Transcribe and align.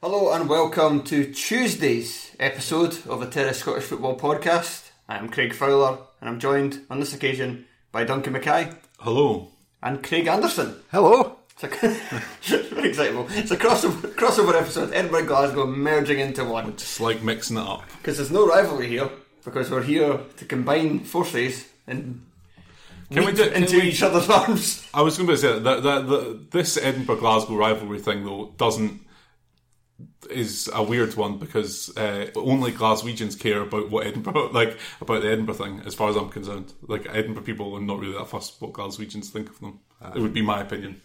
Hello 0.00 0.32
and 0.32 0.48
welcome 0.48 1.02
to 1.04 1.32
Tuesday's 1.32 2.34
episode 2.40 2.98
of 3.06 3.20
the 3.20 3.26
Terrace 3.26 3.58
Scottish 3.58 3.84
Football 3.84 4.18
Podcast. 4.18 4.90
I 5.08 5.16
am 5.16 5.28
Craig 5.28 5.54
Fowler 5.54 5.98
and 6.20 6.28
I'm 6.28 6.40
joined 6.40 6.80
on 6.90 7.00
this 7.00 7.14
occasion 7.14 7.66
by 7.92 8.04
Duncan 8.04 8.32
Mackay 8.32 8.70
Hello. 9.00 9.48
and 9.82 10.02
Craig 10.02 10.26
Anderson. 10.26 10.76
Hello. 10.90 11.36
It's 11.60 11.64
a, 11.64 12.58
very 12.74 12.88
excitable. 12.90 13.26
It's 13.30 13.50
a 13.50 13.56
crossover, 13.56 14.12
crossover 14.14 14.60
episode, 14.60 14.92
Edinburgh 14.92 15.26
Glasgow 15.26 15.66
merging 15.66 16.18
into 16.18 16.44
one. 16.44 16.76
Just 16.76 17.00
like 17.00 17.22
mixing 17.22 17.56
it 17.56 17.60
up. 17.66 17.84
Because 17.98 18.16
there's 18.16 18.30
no 18.30 18.46
rivalry 18.46 18.88
here, 18.88 19.08
because 19.44 19.70
we're 19.70 19.82
here 19.82 20.18
to 20.36 20.44
combine 20.44 21.00
forces 21.00 21.68
and 21.86 22.24
Can 23.12 23.20
we 23.24 23.26
leap 23.32 23.36
do- 23.36 23.50
can 23.50 23.62
into 23.62 23.76
we- 23.76 23.82
each 23.88 24.02
other's 24.02 24.28
arms. 24.28 24.86
I 24.94 25.02
was 25.02 25.16
going 25.16 25.28
to 25.28 25.36
say 25.36 25.58
that, 25.58 25.82
that, 25.82 26.06
that 26.08 26.50
this 26.50 26.76
Edinburgh 26.76 27.16
Glasgow 27.16 27.56
rivalry 27.56 27.98
thing 28.00 28.24
though 28.24 28.54
doesn't 28.56 29.00
is 30.30 30.70
a 30.72 30.82
weird 30.82 31.14
one 31.16 31.38
because 31.38 31.94
uh, 31.96 32.30
only 32.36 32.72
Glaswegians 32.72 33.38
care 33.38 33.60
about 33.60 33.90
what 33.90 34.06
Edinburgh 34.06 34.50
like 34.52 34.78
about 35.00 35.22
the 35.22 35.30
Edinburgh 35.30 35.54
thing. 35.54 35.82
As 35.84 35.94
far 35.94 36.10
as 36.10 36.16
I'm 36.16 36.28
concerned, 36.28 36.72
like 36.82 37.06
Edinburgh 37.10 37.42
people 37.44 37.74
are 37.74 37.80
not 37.80 37.98
really 37.98 38.16
that 38.16 38.28
fussed 38.28 38.60
what 38.60 38.72
Glaswegians 38.72 39.26
think 39.26 39.48
of 39.50 39.58
them. 39.60 39.80
it 40.14 40.20
would 40.20 40.34
be 40.34 40.42
my 40.42 40.60
opinion. 40.60 41.00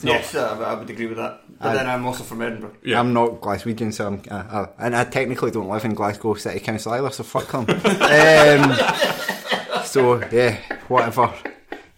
Yes, 0.00 0.34
uh, 0.36 0.56
I 0.64 0.74
would 0.74 0.88
agree 0.88 1.06
with 1.06 1.16
that. 1.16 1.40
But 1.58 1.72
then 1.74 1.88
I'm 1.88 2.06
also 2.06 2.22
from 2.22 2.40
Edinburgh. 2.42 2.76
Yeah. 2.84 3.00
I'm 3.00 3.12
not 3.12 3.40
Glaswegian, 3.40 3.92
so 3.92 4.06
I'm, 4.06 4.22
uh, 4.30 4.34
uh, 4.34 4.66
and 4.78 4.94
I 4.94 5.02
technically 5.02 5.50
don't 5.50 5.68
live 5.68 5.84
in 5.84 5.94
Glasgow 5.94 6.34
City 6.34 6.60
Council 6.60 6.92
either, 6.92 7.10
so 7.10 7.24
fuck 7.24 7.48
them. 7.50 7.60
um, 7.68 8.76
so 9.92 10.20
yeah, 10.30 10.56
whatever. 10.88 11.32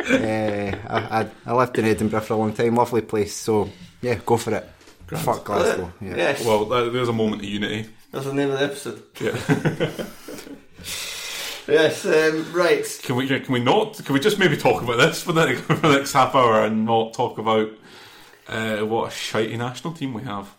Uh, 0.00 0.76
I, 0.88 1.20
I, 1.22 1.26
I 1.46 1.52
lived 1.54 1.78
in 1.78 1.84
Edinburgh 1.84 2.20
for 2.22 2.34
a 2.34 2.36
long 2.36 2.52
time, 2.54 2.74
lovely 2.76 3.02
place. 3.02 3.34
So 3.34 3.68
yeah, 4.00 4.14
go 4.24 4.36
for 4.36 4.54
it. 4.54 4.68
Fuck 5.08 5.44
Glasgow. 5.44 5.92
Yeah. 6.00 6.16
Yes, 6.16 6.44
Well, 6.44 6.64
there's 6.66 7.08
a 7.08 7.12
moment 7.12 7.42
of 7.42 7.48
unity. 7.48 7.88
that's 8.12 8.26
the 8.26 8.32
name 8.32 8.50
of 8.50 8.58
the 8.58 8.64
episode. 8.64 9.02
Yeah. 9.20 9.90
Yes, 11.68 12.04
um, 12.04 12.52
right. 12.52 12.84
can 13.04 13.14
we 13.14 13.28
can 13.28 13.52
we 13.52 13.60
not 13.62 13.94
can 14.04 14.12
we 14.12 14.18
just 14.18 14.40
maybe 14.40 14.56
talk 14.56 14.82
about 14.82 14.96
this 14.96 15.22
for 15.22 15.32
the, 15.32 15.54
for 15.66 15.76
the 15.76 15.98
next 15.98 16.12
half 16.12 16.34
hour 16.34 16.64
and 16.64 16.84
not 16.84 17.14
talk 17.14 17.38
about 17.38 17.68
uh, 18.48 18.78
what 18.78 19.06
a 19.06 19.14
shitey 19.14 19.56
national 19.56 19.92
team 19.94 20.12
we 20.12 20.22
have? 20.22 20.52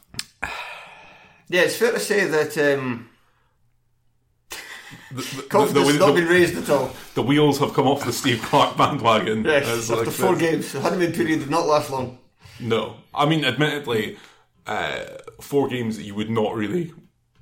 Yeah, 1.49 1.61
it's 1.63 1.75
fair 1.75 1.91
to 1.91 1.99
say 1.99 2.27
that 2.27 2.57
um, 2.57 3.09
The, 5.11 5.15
the, 5.37 5.41
confidence 5.43 5.85
the- 5.87 5.91
has 5.93 5.99
not 5.99 6.15
been 6.15 6.27
raised 6.27 6.57
at 6.57 6.69
all. 6.69 6.91
the 7.15 7.21
wheels 7.23 7.59
have 7.59 7.73
come 7.73 7.87
off 7.87 8.05
the 8.05 8.13
Steve 8.13 8.41
Clarke 8.41 8.77
bandwagon. 8.77 9.43
Yes, 9.45 9.67
It's 9.67 9.89
after 9.89 10.05
like 10.05 10.13
four 10.13 10.35
this. 10.35 10.49
games, 10.51 10.71
the 10.73 10.81
honeymoon 10.81 11.11
period 11.13 11.39
did 11.39 11.49
not 11.49 11.67
last 11.67 11.89
long. 11.89 12.17
No, 12.59 12.95
I 13.13 13.25
mean, 13.25 13.43
admittedly, 13.45 14.17
uh, 14.67 14.99
four 15.41 15.67
games 15.67 15.97
that 15.97 16.03
you 16.03 16.15
would 16.15 16.29
not 16.29 16.55
really. 16.55 16.93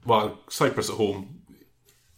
Well, 0.05 0.39
Cyprus 0.49 0.89
at 0.89 0.95
home. 0.95 1.35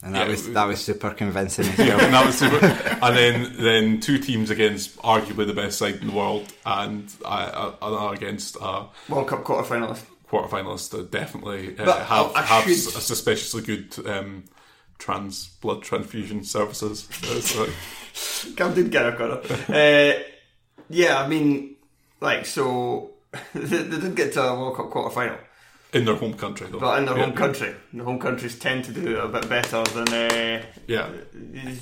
And 0.03 0.15
that 0.15 0.25
Yeah. 0.25 0.31
was 0.31 0.51
that 0.53 0.63
was 0.65 0.81
super 0.83 1.11
convincing. 1.11 1.65
Yeah, 1.77 1.95
well. 1.97 2.05
and 2.05 2.13
that 2.13 2.25
was 2.25 2.37
super. 2.37 2.65
and 2.65 3.15
then 3.17 3.55
then 3.57 3.99
two 3.99 4.17
teams 4.17 4.49
against 4.49 4.97
arguably 5.03 5.45
the 5.45 5.53
best 5.53 5.77
side 5.77 5.95
in 6.01 6.07
the 6.07 6.13
world, 6.13 6.51
and 6.65 7.07
uh, 7.23 7.73
uh, 7.81 8.09
against 8.11 8.55
a 8.61 8.87
World 9.09 9.27
Cup 9.27 9.43
quarter 9.43 9.67
finalist. 9.75 10.01
quarter 10.27 10.47
finalist 10.47 11.11
definitely 11.11 11.77
uh, 11.77 12.03
have 12.03 12.31
I 12.35 12.41
have 12.41 12.63
should- 12.63 12.71
s- 12.95 13.03
suspiciously 13.05 13.61
good 13.61 14.07
um, 14.07 14.45
trans 15.01 15.47
blood 15.61 15.81
transfusion 15.81 16.43
services. 16.43 17.07
Like- 17.57 18.55
Camden 18.57 18.89
Garrett 18.89 19.19
uh, 19.69 20.19
Yeah, 20.89 21.21
I 21.23 21.27
mean, 21.27 21.75
like, 22.19 22.45
so 22.45 23.11
they, 23.53 23.83
they 23.83 23.99
did 23.99 24.15
get 24.15 24.33
to 24.33 24.43
a 24.43 24.59
World 24.59 24.75
Cup 24.77 24.89
quarter 24.91 25.09
final, 25.13 25.37
in 25.93 26.05
their 26.05 26.15
home 26.15 26.33
country, 26.33 26.67
though. 26.69 26.79
but 26.79 26.99
in 26.99 27.05
their 27.05 27.17
Yeah. 27.17 27.25
home 27.25 27.33
country, 27.33 27.73
the 27.93 28.03
home 28.03 28.19
countries 28.19 28.59
tend 28.59 28.83
to 28.85 28.91
do 28.91 29.17
a 29.17 29.27
bit 29.27 29.47
better 29.49 29.83
than. 29.83 30.07
Uh, 30.09 30.61
Yeah. 30.87 31.09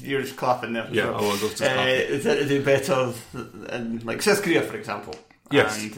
You're 0.02 0.22
just 0.22 0.38
clapping 0.38 0.74
there. 0.74 0.88
Yeah, 0.92 1.06
so, 1.06 1.16
I 1.16 1.22
was 1.22 1.40
just 1.42 1.62
uh. 1.62 1.76
They 1.76 2.20
tend 2.22 2.40
to 2.40 2.48
do 2.48 2.64
better 2.64 3.14
in, 3.74 4.00
like, 4.06 4.22
South 4.22 4.42
Korea, 4.44 4.62
for 4.62 4.78
example. 4.78 5.16
Yes. 5.52 5.82
And 5.84 5.98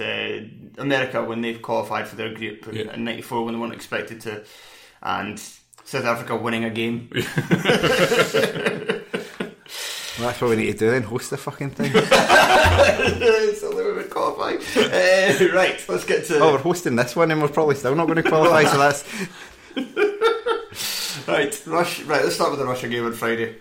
uh, 0.79 0.81
America, 0.81 1.21
when 1.23 1.41
they've 1.41 1.61
qualified 1.61 2.07
for 2.07 2.15
their 2.15 2.33
group 2.33 2.67
Yeah. 2.71 2.93
in 2.93 3.03
94 3.03 3.43
when 3.43 3.53
they 3.53 3.59
weren't 3.59 3.73
expected 3.73 4.21
to. 4.21 4.43
And 5.03 5.41
South 5.91 6.05
Africa 6.05 6.37
winning 6.37 6.63
a 6.63 6.69
game. 6.69 7.09
Well, 10.19 10.27
that's 10.29 10.41
what 10.41 10.49
we 10.51 10.57
need 10.57 10.73
to 10.73 10.77
do 10.77 10.91
then. 10.91 11.01
Host 11.03 11.31
the 11.31 11.37
fucking 11.37 11.71
thing. 11.71 11.91
it's 11.95 13.61
the 13.61 13.67
only 13.67 13.83
way 13.83 14.03
we 14.03 14.03
qualify. 14.03 14.51
Uh, 14.79 15.55
right, 15.55 15.83
let's 15.89 16.05
get 16.05 16.25
to. 16.25 16.37
oh, 16.39 16.51
we're 16.51 16.59
hosting 16.59 16.95
this 16.95 17.15
one, 17.15 17.31
and 17.31 17.41
we're 17.41 17.47
probably 17.47 17.73
still 17.73 17.95
not 17.95 18.05
going 18.05 18.21
to 18.21 18.29
qualify. 18.29 18.65
so 18.65 18.77
that's 18.77 19.03
Right, 21.27 21.63
Rush. 21.65 22.03
Right, 22.03 22.23
let's 22.23 22.35
start 22.35 22.51
with 22.51 22.59
the 22.59 22.67
Russia 22.67 22.87
game 22.87 23.05
on 23.05 23.13
Friday. 23.13 23.55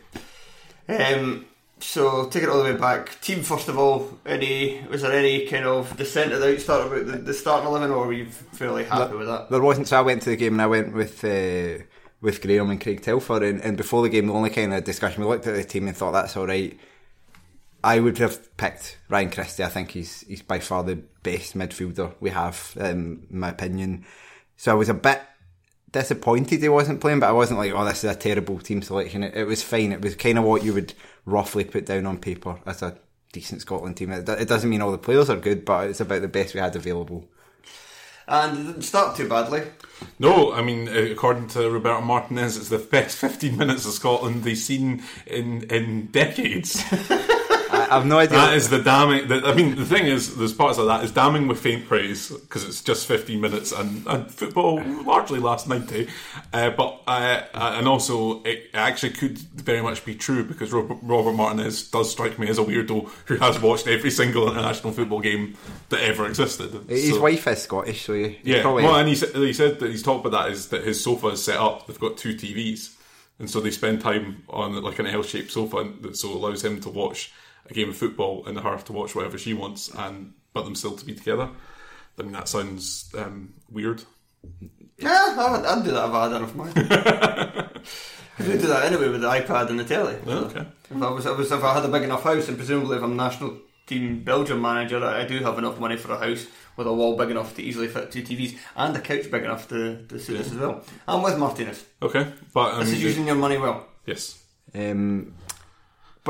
Um, 0.86 1.46
so 1.78 2.26
take 2.26 2.42
it 2.42 2.50
all 2.50 2.62
the 2.62 2.74
way 2.74 2.76
back. 2.76 3.18
Team 3.22 3.42
first 3.42 3.68
of 3.68 3.78
all. 3.78 4.18
Any 4.26 4.82
was 4.90 5.00
there 5.00 5.12
any 5.12 5.46
kind 5.46 5.64
of 5.64 5.96
dissent 5.96 6.32
at 6.32 6.40
the 6.40 6.46
outstart 6.48 6.88
about 6.88 7.06
the, 7.06 7.18
the 7.18 7.32
starting 7.32 7.68
eleven, 7.68 7.90
or 7.90 8.06
were 8.08 8.12
you 8.12 8.26
fairly 8.26 8.84
happy 8.84 9.16
with 9.16 9.28
that? 9.28 9.48
There 9.50 9.62
wasn't. 9.62 9.88
So 9.88 9.96
I 9.98 10.02
went 10.02 10.20
to 10.22 10.30
the 10.30 10.36
game 10.36 10.54
and 10.54 10.62
I 10.62 10.66
went 10.66 10.92
with 10.92 11.24
uh, 11.24 11.84
with 12.20 12.42
Graham 12.42 12.70
and 12.70 12.80
Craig 12.80 13.02
Telfer, 13.02 13.42
and, 13.42 13.60
and 13.60 13.76
before 13.76 14.02
the 14.02 14.08
game, 14.08 14.26
the 14.26 14.32
only 14.32 14.50
kind 14.50 14.74
of 14.74 14.84
discussion 14.84 15.22
we 15.22 15.28
looked 15.28 15.46
at 15.46 15.54
the 15.54 15.64
team 15.64 15.88
and 15.88 15.96
thought 15.96 16.12
that's 16.12 16.36
all 16.36 16.46
right. 16.46 16.78
I 17.82 17.98
would 17.98 18.18
have 18.18 18.56
picked 18.58 18.98
Ryan 19.08 19.30
Christie. 19.30 19.64
I 19.64 19.68
think 19.68 19.92
he's 19.92 20.20
he's 20.22 20.42
by 20.42 20.58
far 20.58 20.84
the 20.84 20.96
best 21.22 21.56
midfielder 21.56 22.14
we 22.20 22.30
have, 22.30 22.76
um, 22.78 23.26
in 23.30 23.38
my 23.38 23.48
opinion. 23.48 24.04
So 24.56 24.72
I 24.72 24.74
was 24.74 24.90
a 24.90 24.94
bit 24.94 25.22
disappointed 25.92 26.60
he 26.60 26.68
wasn't 26.68 27.00
playing, 27.00 27.20
but 27.20 27.28
I 27.28 27.32
wasn't 27.32 27.58
like, 27.58 27.72
oh, 27.72 27.84
this 27.84 28.04
is 28.04 28.10
a 28.10 28.14
terrible 28.14 28.58
team 28.58 28.82
selection. 28.82 29.22
It, 29.22 29.34
it 29.34 29.44
was 29.44 29.62
fine. 29.62 29.92
It 29.92 30.02
was 30.02 30.14
kind 30.14 30.38
of 30.38 30.44
what 30.44 30.62
you 30.62 30.74
would 30.74 30.94
roughly 31.24 31.64
put 31.64 31.86
down 31.86 32.06
on 32.06 32.18
paper 32.18 32.60
as 32.66 32.82
a 32.82 32.98
decent 33.32 33.62
Scotland 33.62 33.96
team. 33.96 34.12
It, 34.12 34.28
it 34.28 34.48
doesn't 34.48 34.70
mean 34.70 34.82
all 34.82 34.92
the 34.92 34.98
players 34.98 35.30
are 35.30 35.36
good, 35.36 35.64
but 35.64 35.88
it's 35.88 36.00
about 36.00 36.22
the 36.22 36.28
best 36.28 36.54
we 36.54 36.60
had 36.60 36.76
available. 36.76 37.28
And 38.30 38.56
it 38.56 38.62
didn't 38.62 38.82
start 38.82 39.16
too 39.16 39.28
badly. 39.28 39.62
No, 40.20 40.52
I 40.52 40.62
mean, 40.62 40.88
uh, 40.88 40.92
according 40.92 41.48
to 41.48 41.68
Roberto 41.68 42.00
Martinez, 42.00 42.56
it's 42.56 42.68
the 42.68 42.78
best 42.78 43.16
15 43.18 43.56
minutes 43.56 43.84
of 43.86 43.92
Scotland 43.92 44.44
they've 44.44 44.56
seen 44.56 45.02
in, 45.26 45.64
in 45.64 46.06
decades. 46.06 46.82
I, 47.90 47.96
I've 47.96 48.06
no 48.06 48.18
idea. 48.18 48.38
That 48.38 48.54
is 48.54 48.68
the 48.68 48.80
damning. 48.80 49.28
The, 49.28 49.42
I 49.46 49.54
mean, 49.54 49.76
the 49.76 49.84
thing 49.84 50.06
is, 50.06 50.36
there's 50.36 50.52
parts 50.52 50.78
of 50.78 50.86
that 50.86 51.04
is 51.04 51.12
damning 51.12 51.48
with 51.48 51.60
faint 51.60 51.86
praise 51.86 52.30
because 52.30 52.64
it's 52.64 52.82
just 52.82 53.06
15 53.06 53.40
minutes 53.40 53.72
and, 53.72 54.06
and 54.06 54.30
football 54.30 54.82
largely 55.04 55.38
lasts 55.38 55.68
90. 55.68 56.08
Uh, 56.52 56.70
but 56.70 57.02
uh, 57.06 57.42
uh, 57.54 57.74
and 57.76 57.88
also 57.88 58.42
it 58.44 58.70
actually 58.74 59.10
could 59.12 59.38
very 59.38 59.82
much 59.82 60.04
be 60.04 60.14
true 60.14 60.44
because 60.44 60.72
Robert, 60.72 60.98
Robert 61.02 61.32
Martinez 61.32 61.90
does 61.90 62.10
strike 62.10 62.38
me 62.38 62.48
as 62.48 62.58
a 62.58 62.62
weirdo 62.62 63.08
who 63.26 63.36
has 63.36 63.60
watched 63.60 63.86
every 63.86 64.10
single 64.10 64.48
international 64.50 64.92
football 64.92 65.20
game 65.20 65.56
that 65.88 66.00
ever 66.00 66.26
existed. 66.26 66.72
His 66.88 67.10
So- 67.10 67.20
wife 67.20 67.46
is 67.46 67.62
Scottish, 67.62 68.04
so 68.06 68.14
he, 68.14 68.38
yeah, 68.42 68.62
probably, 68.62 68.84
well, 68.84 68.96
and 68.96 69.08
he 69.08 69.14
said, 69.14 69.34
he 69.34 69.52
said 69.52 69.78
that 69.80 69.90
he's 69.90 70.02
talked 70.02 70.24
about 70.26 70.44
that 70.44 70.52
is 70.52 70.68
that 70.68 70.84
his 70.84 71.02
sofa 71.02 71.28
is 71.28 71.44
set 71.44 71.56
up. 71.58 71.86
They've 71.86 71.98
got 71.98 72.16
two 72.16 72.34
TVs, 72.34 72.94
and 73.38 73.50
so 73.50 73.60
they 73.60 73.70
spend 73.70 74.00
time 74.00 74.42
on 74.48 74.80
like 74.82 74.98
an 74.98 75.06
L-shaped 75.06 75.50
sofa, 75.50 75.78
and 75.78 76.02
that 76.02 76.16
so 76.16 76.32
allows 76.32 76.64
him 76.64 76.80
to 76.80 76.88
watch 76.88 77.32
a 77.68 77.74
game 77.74 77.88
of 77.88 77.96
football 77.96 78.44
and 78.46 78.56
the 78.56 78.62
her 78.62 78.76
to 78.78 78.92
watch 78.92 79.14
whatever 79.14 79.38
she 79.38 79.54
wants, 79.54 79.88
and 79.94 80.32
but 80.52 80.64
them 80.64 80.74
still 80.74 80.96
to 80.96 81.04
be 81.04 81.14
together. 81.14 81.48
I 82.18 82.22
mean, 82.22 82.32
that 82.32 82.48
sounds 82.48 83.10
um, 83.16 83.54
weird. 83.70 84.02
Yeah, 84.98 85.34
I 85.38 85.52
would, 85.56 85.64
I'd 85.64 85.84
do 85.84 85.90
that 85.92 86.08
if 86.08 86.14
I 86.14 86.22
had 86.28 86.36
enough 86.36 86.54
money. 86.54 86.72
I 88.38 88.42
do 88.42 88.58
that 88.58 88.84
anyway 88.84 89.08
with 89.08 89.20
the 89.22 89.28
iPad 89.28 89.68
and 89.70 89.78
the 89.80 89.84
telly. 89.84 90.16
Okay. 90.26 90.66
If 90.90 91.02
I 91.02 91.10
was, 91.10 91.26
I 91.26 91.30
was, 91.32 91.50
if 91.52 91.62
I 91.64 91.74
had 91.74 91.84
a 91.84 91.88
big 91.88 92.02
enough 92.02 92.22
house, 92.22 92.48
and 92.48 92.56
presumably 92.56 92.96
if 92.96 93.02
I'm 93.02 93.16
national 93.16 93.56
team 93.86 94.22
Belgium 94.22 94.60
manager, 94.60 95.02
I 95.04 95.22
I 95.22 95.26
do 95.26 95.38
have 95.38 95.58
enough 95.58 95.78
money 95.80 95.96
for 95.96 96.12
a 96.12 96.18
house 96.18 96.46
with 96.76 96.86
a 96.86 96.92
wall 96.92 97.16
big 97.16 97.30
enough 97.30 97.54
to 97.56 97.62
easily 97.62 97.88
fit 97.88 98.10
two 98.10 98.22
TVs 98.22 98.56
and 98.76 98.96
a 98.96 99.00
couch 99.00 99.30
big 99.30 99.42
enough 99.44 99.68
to, 99.68 100.04
to 100.06 100.18
suit 100.18 100.40
us 100.40 100.50
as 100.52 100.58
well. 100.58 100.82
I'm 101.08 101.22
with 101.22 101.38
Martinez. 101.38 101.84
Okay, 102.02 102.32
but 102.54 102.74
um, 102.74 102.80
This 102.80 102.92
is 102.94 103.02
using 103.02 103.26
your 103.26 103.36
money 103.36 103.58
well. 103.58 103.86
yes, 104.06 104.42
Um, 104.74 105.34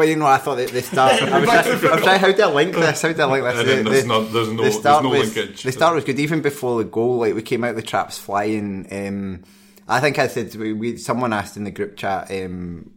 but 0.00 0.08
you 0.08 0.16
know, 0.16 0.26
I 0.26 0.38
thought 0.38 0.56
that 0.56 0.70
the 0.70 0.82
start. 0.82 1.22
I 1.22 1.38
was, 1.40 1.48
trying, 1.48 1.66
I 1.66 1.94
was 1.94 2.02
trying. 2.02 2.20
How 2.20 2.32
do 2.32 2.42
I 2.42 2.46
link 2.46 2.74
this? 2.74 3.02
How 3.02 3.12
do 3.12 3.22
I 3.22 3.26
link 3.26 3.44
this? 3.44 3.58
And 3.60 3.68
then 3.68 3.84
The- 3.84 3.90
there's 3.90 4.02
the- 4.02 4.08
no- 4.08 4.24
there's 4.24 4.48
no- 4.48 4.56
the 4.56 4.62
there's 4.62 4.78
start 4.78 5.04
no 5.04 5.10
was, 5.10 5.36
linkage. 5.36 5.62
The 5.62 5.72
start 5.72 5.94
was 5.94 6.04
good, 6.04 6.18
even 6.18 6.40
before 6.40 6.78
the 6.78 6.88
goal. 6.88 7.18
Like 7.18 7.34
we 7.34 7.42
came 7.42 7.64
out, 7.64 7.76
the 7.76 7.82
traps 7.82 8.16
flying. 8.18 8.86
Um, 8.90 9.42
I 9.86 10.00
think 10.00 10.18
I 10.18 10.26
said 10.28 10.54
we, 10.54 10.72
we. 10.72 10.96
Someone 10.96 11.32
asked 11.32 11.56
in 11.56 11.64
the 11.64 11.70
group 11.70 11.96
chat 11.96 12.30
um, 12.30 12.90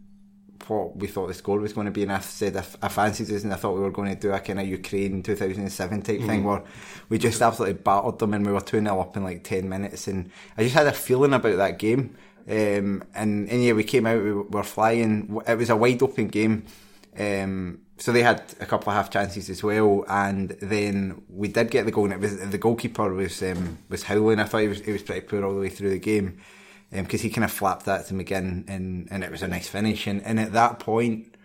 what 0.67 0.95
we 0.95 1.07
thought 1.07 1.27
the 1.27 1.33
score 1.33 1.59
was 1.59 1.73
going 1.73 1.85
to 1.85 1.91
be, 1.91 2.03
and 2.03 2.11
I 2.11 2.19
said 2.19 2.55
I, 2.55 2.63
I 2.81 2.87
fancied 2.87 3.27
this, 3.27 3.43
and 3.43 3.51
I 3.51 3.57
thought 3.57 3.73
we 3.73 3.81
were 3.81 3.91
going 3.91 4.13
to 4.15 4.19
do 4.19 4.31
a 4.31 4.39
kind 4.39 4.59
of 4.61 4.67
Ukraine 4.67 5.21
2007 5.23 6.01
type 6.03 6.17
Mm-hmm. 6.19 6.27
thing 6.27 6.43
where 6.45 6.63
we 7.09 7.17
just 7.17 7.41
absolutely 7.41 7.81
battered 7.81 8.19
them, 8.19 8.33
and 8.33 8.45
we 8.45 8.53
were 8.53 8.61
two 8.61 8.79
0 8.79 8.99
up 8.99 9.17
in 9.17 9.23
like 9.25 9.43
ten 9.43 9.67
minutes, 9.67 10.07
and 10.07 10.29
I 10.57 10.63
just 10.63 10.75
had 10.75 10.87
a 10.87 10.93
feeling 10.93 11.33
about 11.33 11.57
that 11.57 11.79
game. 11.79 12.15
Um, 12.45 13.03
and, 13.15 13.47
and 13.49 13.63
yeah, 13.63 13.71
we 13.71 13.85
came 13.85 14.05
out, 14.05 14.21
we 14.21 14.33
were 14.33 14.63
flying. 14.63 15.41
It 15.47 15.57
was 15.57 15.69
a 15.69 15.77
wide 15.77 16.03
open 16.03 16.27
game. 16.27 16.65
Um, 17.17 17.81
so 17.97 18.11
they 18.11 18.23
had 18.23 18.41
a 18.59 18.65
couple 18.65 18.89
of 18.89 18.95
half 18.95 19.11
chances 19.11 19.49
as 19.49 19.63
well, 19.63 20.03
and 20.07 20.49
then 20.61 21.23
we 21.29 21.47
did 21.47 21.69
get 21.69 21.85
the 21.85 21.91
goal. 21.91 22.05
And 22.05 22.13
it 22.13 22.19
was 22.19 22.39
the 22.49 22.57
goalkeeper 22.57 23.13
was 23.13 23.41
um, 23.43 23.77
was 23.89 24.03
howling. 24.03 24.39
I 24.39 24.45
thought 24.45 24.61
he 24.61 24.67
was 24.67 24.81
he 24.81 24.91
was 24.91 25.03
pretty 25.03 25.21
poor 25.21 25.45
all 25.45 25.53
the 25.53 25.61
way 25.61 25.69
through 25.69 25.91
the 25.91 25.99
game 25.99 26.39
because 26.91 27.21
he 27.21 27.29
kind 27.29 27.45
of 27.45 27.51
flapped 27.51 27.85
that 27.85 28.07
to 28.07 28.13
McGinn, 28.13 28.67
and 28.67 29.07
and 29.11 29.23
it 29.23 29.31
was 29.31 29.41
a 29.41 29.47
nice 29.47 29.67
finish. 29.67 30.07
And, 30.07 30.21
and 30.23 30.39
at 30.39 30.53
that 30.53 30.79
point, 30.79 31.35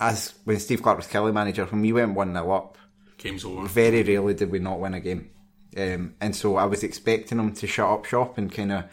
as 0.00 0.34
when 0.44 0.58
Steve 0.58 0.82
Clarke 0.82 0.98
was 0.98 1.06
Killie 1.06 1.32
manager, 1.32 1.64
when 1.66 1.80
we 1.80 1.92
went 1.92 2.14
one 2.14 2.32
0 2.32 2.50
up, 2.50 2.78
game's 3.18 3.44
over. 3.44 3.66
very 3.66 4.02
rarely 4.02 4.34
did 4.34 4.50
we 4.50 4.58
not 4.58 4.80
win 4.80 4.94
a 4.94 5.00
game. 5.00 5.30
Um, 5.76 6.14
and 6.20 6.34
so 6.34 6.56
I 6.56 6.64
was 6.64 6.82
expecting 6.82 7.38
them 7.38 7.52
to 7.54 7.66
shut 7.66 7.90
up 7.90 8.04
shop 8.06 8.38
and 8.38 8.50
kind 8.50 8.72
of 8.72 8.84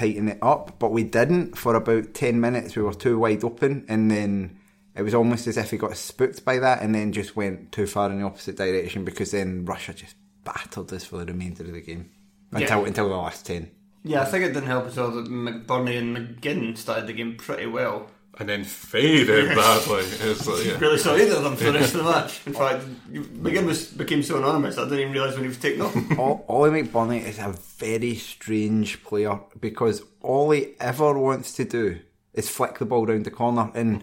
tighten 0.00 0.28
it 0.28 0.38
up, 0.42 0.78
but 0.78 0.92
we 0.92 1.04
didn't 1.04 1.56
for 1.58 1.74
about 1.74 2.14
10 2.14 2.40
minutes. 2.40 2.74
We 2.74 2.82
were 2.82 2.94
too 2.94 3.18
wide 3.18 3.44
open, 3.44 3.84
and 3.88 4.10
then 4.10 4.58
it 4.96 5.02
was 5.02 5.14
almost 5.14 5.46
as 5.46 5.56
if 5.56 5.70
he 5.70 5.76
got 5.76 5.96
spooked 5.96 6.44
by 6.44 6.58
that 6.58 6.82
and 6.82 6.94
then 6.94 7.12
just 7.12 7.36
went 7.36 7.70
too 7.72 7.86
far 7.86 8.10
in 8.10 8.18
the 8.18 8.24
opposite 8.26 8.56
direction 8.56 9.04
because 9.04 9.30
then 9.30 9.64
Russia 9.64 9.92
just 9.92 10.16
battered 10.44 10.92
us 10.92 11.04
for 11.04 11.18
the 11.18 11.26
remainder 11.26 11.64
of 11.64 11.72
the 11.72 11.80
game 11.80 12.10
until, 12.50 12.80
Yeah. 12.80 12.86
until 12.86 13.08
the 13.08 13.14
last 13.16 13.46
10. 13.46 13.70
Yeah, 14.02 14.22
I 14.22 14.24
think 14.24 14.44
it 14.44 14.48
didn't 14.54 14.66
help 14.68 14.86
at 14.86 14.96
all 14.98 15.10
that 15.10 15.28
McBurnie 15.28 15.98
and 15.98 16.16
McGinn 16.16 16.76
started 16.76 17.06
the 17.06 17.12
game 17.12 17.36
pretty 17.36 17.66
well. 17.66 18.06
And 18.40 18.48
then 18.48 18.64
faded 18.64 19.54
badly. 19.54 20.00
It's 20.02 20.46
like, 20.46 20.64
yeah. 20.64 20.78
Really 20.78 20.96
saw 20.98 21.14
either 21.14 21.36
of 21.36 21.44
them 21.44 21.56
for 21.56 21.64
the 21.64 21.72
rest 21.74 21.94
of 21.94 22.04
the 22.04 22.10
match. 22.10 22.40
In 22.46 22.54
fact, 22.54 22.84
you- 23.10 23.22
McGinn 23.22 23.66
was, 23.66 23.86
became 23.88 24.22
so 24.22 24.38
anonymous 24.38 24.78
I 24.78 24.84
didn't 24.84 24.98
even 25.00 25.12
realise 25.12 25.34
when 25.34 25.42
he 25.42 25.48
was 25.48 25.58
taken 25.58 25.82
off. 25.82 25.94
Ol- 26.18 26.44
Ollie 26.48 26.82
McBurnie 26.82 27.22
is 27.22 27.38
a 27.38 27.54
very 27.76 28.14
strange 28.14 29.04
player 29.04 29.38
because 29.60 30.02
all 30.22 30.50
he 30.52 30.74
ever 30.80 31.18
wants 31.18 31.52
to 31.54 31.64
do 31.64 32.00
is 32.32 32.48
flick 32.48 32.78
the 32.78 32.86
ball 32.86 33.04
round 33.06 33.26
the 33.26 33.30
corner. 33.30 33.70
And 33.74 34.02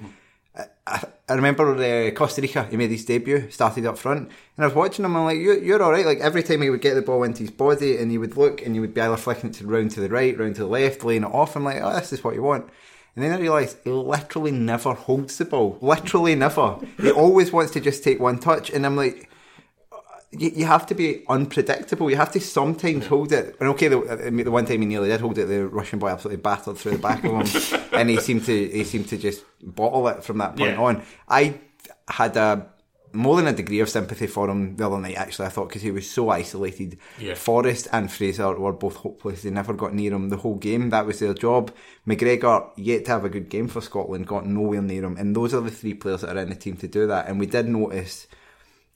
I, 0.55 0.65
I, 0.85 1.03
I 1.29 1.33
remember 1.33 1.75
uh, 1.75 2.11
Costa 2.11 2.41
Rica, 2.41 2.65
he 2.69 2.77
made 2.77 2.91
his 2.91 3.05
debut, 3.05 3.49
started 3.49 3.85
up 3.87 3.97
front, 3.97 4.19
and 4.19 4.63
I 4.63 4.65
was 4.67 4.75
watching 4.75 5.03
him. 5.03 5.15
I'm 5.15 5.23
like, 5.25 5.37
you're, 5.39 5.57
you're 5.63 5.81
all 5.81 5.91
right. 5.91 6.05
Like 6.05 6.19
every 6.19 6.43
time 6.43 6.61
he 6.61 6.69
would 6.69 6.81
get 6.81 6.93
the 6.93 7.01
ball 7.01 7.23
into 7.23 7.39
his 7.41 7.51
body, 7.51 7.97
and 7.97 8.11
he 8.11 8.17
would 8.19 8.37
look, 8.37 8.61
and 8.63 8.75
he 8.75 8.79
would 8.79 8.93
be 8.93 9.01
either 9.01 9.17
flicking 9.17 9.49
it 9.49 9.53
to 9.55 9.65
round 9.67 9.91
to 9.91 9.99
the 9.99 10.09
right, 10.09 10.37
round 10.37 10.55
to 10.55 10.61
the 10.61 10.67
left, 10.67 11.03
laying 11.03 11.23
it 11.23 11.33
off. 11.33 11.55
I'm 11.55 11.63
like, 11.63 11.81
oh, 11.81 11.95
this 11.95 12.13
is 12.13 12.23
what 12.23 12.35
you 12.35 12.43
want. 12.43 12.69
And 13.17 13.25
then 13.25 13.31
I 13.33 13.39
realised 13.39 13.77
he 13.83 13.89
literally 13.89 14.51
never 14.51 14.93
holds 14.93 15.39
the 15.39 15.45
ball. 15.45 15.79
Literally 15.81 16.35
never. 16.35 16.77
He 17.01 17.09
always 17.11 17.51
wants 17.51 17.71
to 17.71 17.79
just 17.79 18.03
take 18.03 18.19
one 18.19 18.37
touch, 18.37 18.69
and 18.69 18.85
I'm 18.85 18.95
like 18.95 19.27
uh, 19.91 19.95
you, 20.29 20.51
you 20.53 20.65
have 20.67 20.85
to 20.85 20.93
be 20.93 21.23
unpredictable. 21.27 22.11
You 22.11 22.17
have 22.17 22.31
to 22.33 22.39
sometimes 22.39 23.07
hold 23.07 23.31
it. 23.31 23.55
And 23.59 23.69
okay, 23.69 23.87
the, 23.87 24.43
the 24.43 24.51
one 24.51 24.65
time 24.67 24.81
he 24.81 24.85
nearly 24.85 25.09
did 25.09 25.19
hold 25.19 25.39
it, 25.39 25.47
the 25.47 25.65
Russian 25.65 25.97
boy 25.97 26.09
absolutely 26.09 26.43
battered 26.43 26.77
through 26.77 26.91
the 26.91 26.97
back 26.99 27.23
of 27.23 27.31
him, 27.31 27.83
and 27.91 28.07
he 28.07 28.19
seemed 28.19 28.45
to 28.45 28.67
he 28.69 28.83
seemed 28.83 29.07
to 29.07 29.17
just 29.17 29.43
bottle 29.63 30.07
it 30.09 30.23
from 30.23 30.37
that 30.37 30.55
point 30.55 30.73
Yeah. 30.73 30.81
on. 30.83 31.01
I 31.27 31.59
had 32.07 32.37
a 32.37 32.67
more 33.17 33.35
than 33.35 33.47
a 33.47 33.53
degree 33.53 33.79
of 33.79 33.89
sympathy 33.89 34.27
for 34.27 34.47
him 34.49 34.75
the 34.75 34.85
other 34.85 34.99
night. 34.99 35.15
Actually, 35.15 35.47
I 35.47 35.49
thought 35.49 35.69
because 35.69 35.81
he 35.81 35.91
was 35.91 36.09
so 36.09 36.29
isolated. 36.29 36.99
Yeah. 37.19 37.33
Forrest 37.33 37.87
and 37.91 38.11
Fraser 38.11 38.57
were 38.57 38.73
both 38.73 38.97
hopeless. 38.97 39.41
They 39.41 39.49
never 39.49 39.73
got 39.73 39.93
near 39.93 40.13
him 40.13 40.29
the 40.29 40.37
whole 40.37 40.55
game. 40.55 40.91
That 40.91 41.07
was 41.07 41.19
their 41.19 41.33
job. 41.33 41.73
McGregor, 42.05 42.69
yet 42.77 43.05
to 43.05 43.11
have 43.11 43.25
a 43.25 43.29
good 43.29 43.49
game 43.49 43.67
for 43.67 43.81
Scotland, 43.81 44.27
got 44.27 44.45
nowhere 44.45 44.83
near 44.83 45.03
him. 45.03 45.17
And 45.17 45.35
those 45.35 45.55
are 45.55 45.61
the 45.61 45.71
three 45.71 45.95
players 45.95 46.21
that 46.21 46.37
are 46.37 46.41
in 46.41 46.49
the 46.49 46.55
team 46.55 46.77
to 46.77 46.87
do 46.87 47.07
that. 47.07 47.27
And 47.27 47.39
we 47.39 47.47
did 47.47 47.67
notice 47.67 48.27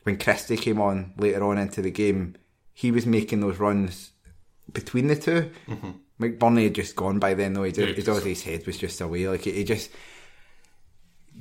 when 0.04 0.18
Christie 0.18 0.58
came 0.58 0.80
on 0.80 1.14
later 1.18 1.44
on 1.44 1.58
into 1.58 1.82
the 1.82 1.92
game, 1.92 2.36
he 2.74 2.92
was 2.92 3.08
making 3.08 3.42
those 3.42 3.58
runs 3.58 4.12
between 4.72 5.08
the 5.08 5.16
2 5.16 5.52
mm-hmm. 5.68 5.92
McBurnie 6.22 6.66
had 6.66 6.76
just 6.76 6.96
gone 6.96 7.18
by 7.18 7.34
then, 7.34 7.54
though. 7.54 7.64
He 7.64 7.72
Yeah, 7.72 7.88
did, 7.88 7.98
his, 7.98 8.24
his 8.24 8.44
head 8.44 8.68
was 8.68 8.78
just 8.78 9.02
away. 9.02 9.28
Like 9.28 9.42
he 9.42 9.64
just, 9.64 9.90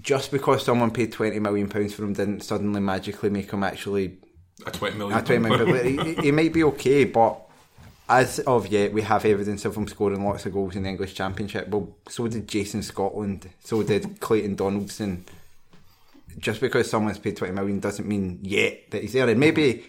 just 0.01 0.31
because 0.31 0.65
someone 0.65 0.91
paid 0.91 1.13
twenty 1.13 1.39
million 1.39 1.69
pounds 1.69 1.95
for 1.95 2.05
him, 2.05 2.13
didn't 2.13 2.41
suddenly 2.43 2.81
magically 2.81 3.31
make 3.31 3.51
him 3.51 3.63
actually 3.65 4.19
A 4.67 4.71
20 4.71 4.97
million. 4.99 5.19
a 5.19 5.23
twenty 5.23 5.41
million. 5.49 5.99
he, 5.99 6.15
he 6.15 6.33
might 6.33 6.53
be 6.53 6.65
okay, 6.65 7.05
but 7.05 7.41
as 8.09 8.41
of 8.41 8.67
yet, 8.67 8.93
we 8.93 9.03
have 9.03 9.25
evidence 9.25 9.65
of 9.65 9.77
him 9.77 9.87
scoring 9.87 10.25
lots 10.25 10.45
of 10.47 10.53
goals 10.53 10.75
in 10.75 10.83
the 10.83 10.89
English 10.89 11.15
Championship. 11.15 11.69
Well, 11.69 11.97
so 12.09 12.27
did 12.27 12.49
Jason 12.49 12.83
Scotland. 12.83 13.49
So 13.63 13.83
did 13.85 14.19
Clayton 14.21 14.57
Donaldson 14.57 15.25
just 16.39 16.61
because 16.61 16.89
someone's 16.91 17.19
paid 17.19 17.37
20 17.37 17.53
million 17.55 17.81
doesn't 17.81 18.07
mean 18.09 18.39
yet 18.43 18.91
that 18.91 19.03
he's 19.03 19.13
there. 19.13 19.29
And 19.29 19.39
maybe 19.41 19.85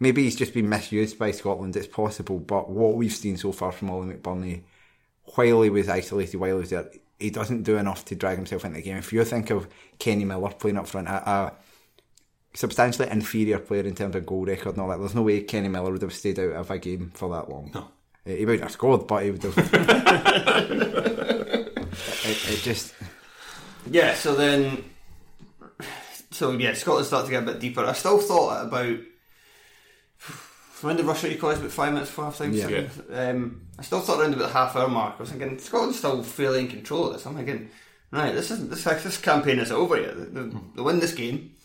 maybe 0.00 0.22
he's 0.24 0.36
just 0.36 0.52
been 0.54 0.68
misused 0.68 1.18
by 1.18 1.30
Scotland, 1.30 1.76
it's 1.76 1.86
possible. 1.86 2.38
But 2.38 2.70
what 2.70 2.94
we've 2.96 3.12
seen 3.12 3.36
so 3.36 3.52
far 3.52 3.72
from 3.72 3.90
Ollie 3.90 4.14
McBurnie, 4.14 4.62
while 5.34 5.62
he 5.62 5.70
was 5.70 5.88
isolated, 5.88 6.36
while 6.38 6.54
he 6.56 6.60
was 6.60 6.70
there, 6.70 6.90
he 7.22 7.30
doesn't 7.30 7.62
do 7.62 7.76
enough 7.76 8.04
to 8.06 8.14
drag 8.14 8.36
himself 8.36 8.64
into 8.64 8.76
the 8.76 8.82
game. 8.82 8.96
If 8.98 9.12
you 9.12 9.24
think 9.24 9.50
of 9.50 9.68
Kenny 9.98 10.24
Miller 10.24 10.50
playing 10.50 10.78
up 10.78 10.86
front, 10.86 11.08
a, 11.08 11.28
a 11.28 11.52
substantially 12.54 13.08
inferior 13.10 13.58
player 13.58 13.84
in 13.84 13.94
terms 13.94 14.14
of 14.16 14.26
goal 14.26 14.44
record 14.44 14.74
and 14.74 14.82
all 14.82 14.88
that, 14.88 14.98
there's 14.98 15.14
no 15.14 15.22
way 15.22 15.40
Kenny 15.42 15.68
Miller 15.68 15.92
would 15.92 16.02
have 16.02 16.12
stayed 16.12 16.38
out 16.38 16.52
of 16.52 16.70
a 16.70 16.78
game 16.78 17.12
for 17.14 17.30
that 17.30 17.48
long. 17.48 17.70
No. 17.74 17.88
He 18.24 18.44
wouldn't 18.44 18.62
have 18.62 18.72
scored, 18.72 19.06
but 19.06 19.24
he 19.24 19.30
would 19.32 19.42
have. 19.42 19.58
it, 19.58 19.70
it 22.24 22.62
just. 22.62 22.94
Yeah, 23.90 24.14
so 24.14 24.34
then, 24.36 24.84
so 26.30 26.52
yeah, 26.52 26.74
Scotland 26.74 27.06
started 27.06 27.26
to 27.26 27.32
get 27.32 27.42
a 27.42 27.46
bit 27.46 27.58
deeper. 27.58 27.84
I 27.84 27.94
still 27.94 28.20
thought 28.20 28.66
about 28.66 28.98
when 30.82 30.96
did 30.96 31.06
Russia 31.06 31.32
equalise 31.32 31.58
about 31.58 31.70
five 31.70 31.92
minutes 31.92 32.10
before 32.10 32.24
half 32.26 32.38
time. 32.38 32.52
Yeah. 32.52 32.88
Um, 33.10 33.62
I 33.82 33.84
still 33.84 33.98
thought 33.98 34.20
around 34.20 34.34
about 34.34 34.46
the 34.46 34.52
half 34.52 34.76
hour 34.76 34.86
mark. 34.86 35.16
I 35.18 35.22
was 35.22 35.30
thinking 35.30 35.58
Scotland's 35.58 35.98
still 35.98 36.22
fairly 36.22 36.60
in 36.60 36.68
control 36.68 37.08
of 37.08 37.14
this. 37.14 37.26
I'm 37.26 37.34
thinking, 37.34 37.68
right, 38.12 38.32
this 38.32 38.52
isn't 38.52 38.70
this 38.70 38.84
this 38.84 39.18
campaign 39.18 39.58
isn't 39.58 39.74
over 39.74 40.00
yet. 40.00 40.16
They, 40.16 40.24
they, 40.26 40.40
hmm. 40.42 40.58
they 40.76 40.82
win 40.82 41.00
this 41.00 41.14
game, 41.14 41.56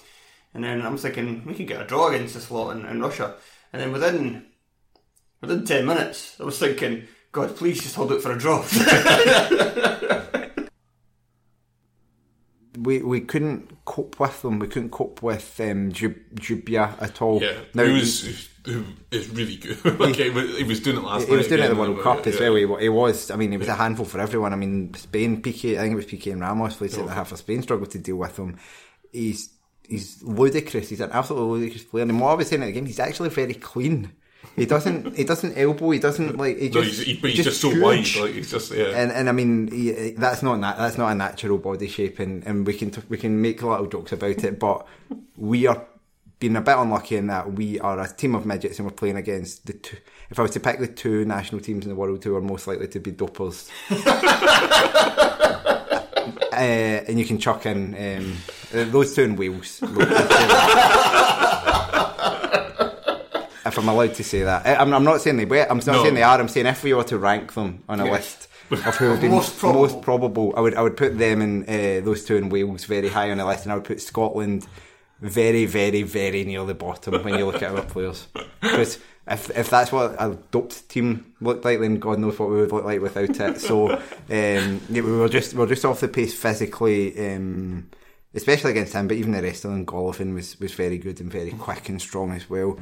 and 0.51 0.63
then 0.63 0.81
I'm 0.81 0.97
thinking 0.97 1.45
we 1.45 1.53
could 1.53 1.67
get 1.67 1.79
a 1.79 1.85
draw 1.85 2.07
against 2.07 2.33
this 2.33 2.49
lot 2.49 2.75
in, 2.75 2.87
in 2.87 3.03
Russia, 3.03 3.35
and 3.71 3.79
then 3.79 3.91
within 3.91 4.47
within 5.41 5.63
ten 5.63 5.85
minutes, 5.85 6.35
I 6.39 6.43
was 6.43 6.57
thinking. 6.57 7.03
God, 7.33 7.55
please 7.55 7.83
just 7.83 7.93
hold 7.93 8.11
it 8.13 8.21
for 8.21 8.31
a 8.31 8.37
draw. 8.39 8.63
we 12.83 13.01
we 13.01 13.21
couldn't 13.21 13.83
cope 13.85 14.19
with 14.19 14.41
them. 14.41 14.59
We 14.59 14.67
couldn't 14.67 14.91
cope 14.91 15.21
with 15.23 15.59
um, 15.59 15.91
Jub- 15.91 16.19
Dzyuba 16.35 17.01
at 17.01 17.21
all. 17.21 17.41
Yeah, 17.41 17.53
Now, 17.73 17.83
he 17.85 17.93
was 17.93 18.49
is 19.11 19.29
really 19.29 19.55
good. 19.55 19.77
he, 20.15 20.29
was- 20.29 20.57
he 20.57 20.63
was 20.63 20.79
doing 20.81 20.97
it 20.97 21.03
last 21.03 21.25
he 21.25 21.31
night. 21.31 21.37
was 21.37 21.47
doing 21.47 21.61
it 21.61 21.63
at 21.65 21.69
the 21.69 21.75
World 21.75 22.01
Cup 22.01 22.27
as 22.27 22.35
yeah. 22.35 22.49
well. 22.49 22.55
He, 22.77 22.83
he 22.83 22.89
was. 22.89 23.31
I 23.31 23.35
mean, 23.35 23.51
he 23.51 23.57
was 23.57 23.67
a 23.67 23.75
handful 23.75 24.05
for 24.05 24.19
everyone. 24.19 24.53
I 24.53 24.57
mean, 24.57 24.93
Spain, 24.93 25.41
Piqué. 25.41 25.77
I 25.77 25.81
think 25.81 25.93
it 25.93 25.95
was 25.95 26.05
Piqué 26.05 26.31
and 26.33 26.41
Ramos 26.41 26.75
played 26.75 26.91
the 26.91 27.07
half 27.07 27.31
of 27.31 27.39
Spain. 27.39 27.61
Struggled 27.61 27.91
to 27.91 27.99
deal 27.99 28.17
with 28.17 28.37
him. 28.37 28.57
He's 29.11 29.49
he's 29.87 30.21
ludicrous. 30.23 30.89
He's 30.89 31.01
an 31.01 31.11
absolutely 31.11 31.59
ludicrous 31.59 31.83
player. 31.83 32.03
And 32.03 32.19
what 32.19 32.31
I 32.31 32.33
was 32.35 32.47
saying 32.49 32.61
at 32.63 32.67
the 32.67 32.71
game, 32.73 32.85
he's 32.85 32.99
actually 32.99 33.29
very 33.29 33.53
clean. 33.53 34.11
He 34.57 34.65
doesn't 34.65 35.15
he 35.15 35.23
doesn't 35.23 35.55
elbow. 35.55 35.91
He 35.91 35.99
doesn't 35.99 36.35
like. 36.35 36.57
He 36.57 36.69
No, 36.69 36.81
just, 36.83 36.97
he's, 36.97 37.05
he, 37.05 37.13
but 37.21 37.29
he's 37.29 37.45
just 37.45 37.49
just, 37.49 37.61
so 37.61 37.69
huge. 37.69 38.17
wide. 38.17 38.23
Like 38.23 38.33
he's 38.33 38.49
just 38.49 38.73
yeah. 38.73 38.85
And 38.87 39.11
and 39.11 39.29
I 39.29 39.31
mean 39.31 39.67
he, 39.67 40.11
that's 40.17 40.41
not 40.41 40.59
na- 40.59 40.75
that's 40.75 40.97
not 40.97 41.11
a 41.11 41.15
natural 41.15 41.59
body 41.59 41.87
shape, 41.87 42.17
and, 42.17 42.43
and 42.45 42.65
we 42.65 42.73
can 42.73 42.89
t- 42.89 43.03
we 43.07 43.17
can 43.17 43.39
make 43.39 43.61
little 43.61 43.85
jokes 43.85 44.13
about 44.13 44.43
it, 44.43 44.57
but 44.59 44.87
we 45.37 45.67
are 45.67 45.85
being 46.39 46.55
a 46.55 46.61
bit 46.61 46.75
unlucky 46.75 47.17
in 47.17 47.27
that 47.27 47.53
we 47.53 47.79
are 47.79 47.99
a 47.99 48.07
team 48.07 48.33
of 48.35 48.45
midgets 48.47 48.79
and 48.79 48.87
we're 48.87 48.93
playing 48.95 49.15
against 49.15 49.65
the 49.67 49.73
two. 49.73 49.97
If 50.31 50.39
I 50.39 50.41
was 50.41 50.51
to 50.51 50.59
pick 50.59 50.79
the 50.79 50.87
two 50.87 51.23
national 51.25 51.61
teams 51.61 51.85
in 51.85 51.89
the 51.89 51.95
world 51.95 52.23
who 52.23 52.35
are 52.35 52.41
most 52.41 52.65
likely 52.67 52.87
to 52.89 52.99
be 52.99 53.11
dopers, 53.11 53.69
uh, 56.51 56.55
and 56.55 57.19
you 57.19 57.25
can 57.25 57.37
chuck 57.37 57.65
in 57.67 57.93
um, 57.95 58.37
uh, 58.73 58.83
those 58.91 59.13
two 59.15 59.21
in 59.23 59.35
Wales. 59.35 59.81
if 63.77 63.83
I'm 63.83 63.89
allowed 63.89 64.13
to 64.15 64.23
say 64.23 64.41
that, 64.43 64.65
I- 64.65 64.75
I'm, 64.75 64.93
I'm 64.93 65.03
not 65.03 65.21
saying 65.21 65.37
they 65.37 65.45
were. 65.45 65.67
I'm 65.69 65.77
not 65.77 65.87
No. 65.87 66.01
saying 66.03 66.15
they 66.15 66.23
are. 66.23 66.39
I'm 66.39 66.47
saying 66.47 66.65
if 66.65 66.83
we 66.83 66.93
were 66.93 67.03
to 67.05 67.17
rank 67.17 67.53
them 67.53 67.83
on 67.87 67.99
a 67.99 68.05
Yes. 68.05 68.47
list 68.71 68.85
of 68.87 68.95
who 68.97 69.11
would 69.11 69.21
be 69.21 69.27
Most 69.29 69.61
most 69.63 70.01
probable. 70.01 70.01
probable, 70.01 70.53
I 70.57 70.61
would 70.61 70.75
I 70.75 70.81
would 70.81 70.97
put 70.97 71.17
them 71.17 71.41
in 71.41 71.63
uh, 71.63 72.03
those 72.03 72.25
two 72.25 72.35
in 72.35 72.49
Wales 72.49 72.85
very 72.85 73.09
high 73.09 73.31
on 73.31 73.37
the 73.37 73.45
list, 73.45 73.63
and 73.63 73.71
I 73.71 73.75
would 73.75 73.83
put 73.85 74.01
Scotland 74.01 74.67
very, 75.21 75.65
very, 75.65 76.03
very 76.03 76.43
near 76.43 76.63
the 76.65 76.75
bottom 76.75 77.23
when 77.23 77.37
you 77.39 77.45
look 77.45 77.61
at 77.63 77.71
our 77.75 77.81
players. 77.83 78.27
Because 78.61 78.99
if 79.27 79.49
if 79.57 79.69
that's 79.69 79.91
what 79.91 80.15
a 80.19 80.37
doped 80.51 80.89
team 80.89 81.33
looked 81.41 81.65
like, 81.65 81.79
then 81.79 81.95
God 81.99 82.19
knows 82.19 82.37
what 82.39 82.49
we 82.49 82.57
would 82.57 82.71
look 82.71 82.85
like 82.85 83.01
without 83.01 83.39
it. 83.39 83.61
So 83.61 83.91
um, 83.93 84.01
yeah, 84.29 85.01
we 85.01 85.01
were 85.01 85.29
just 85.29 85.53
we 85.53 85.59
were 85.59 85.67
just 85.67 85.85
off 85.85 85.99
the 86.01 86.07
pace 86.07 86.33
physically. 86.33 87.33
Um, 87.35 87.89
Especially 88.35 88.69
against 88.71 88.93
him, 88.93 89.07
but 89.07 89.17
even 89.17 89.31
the 89.31 89.41
rest 89.41 89.65
of 89.65 89.71
them, 89.71 89.83
Golovin 89.85 90.35
was, 90.35 90.59
was 90.59 90.71
very 90.73 90.99
good 90.99 91.19
and 91.21 91.31
very 91.31 91.49
quick 91.51 91.89
and 91.89 91.99
strong 91.99 92.31
as 92.33 92.47
well 92.47 92.77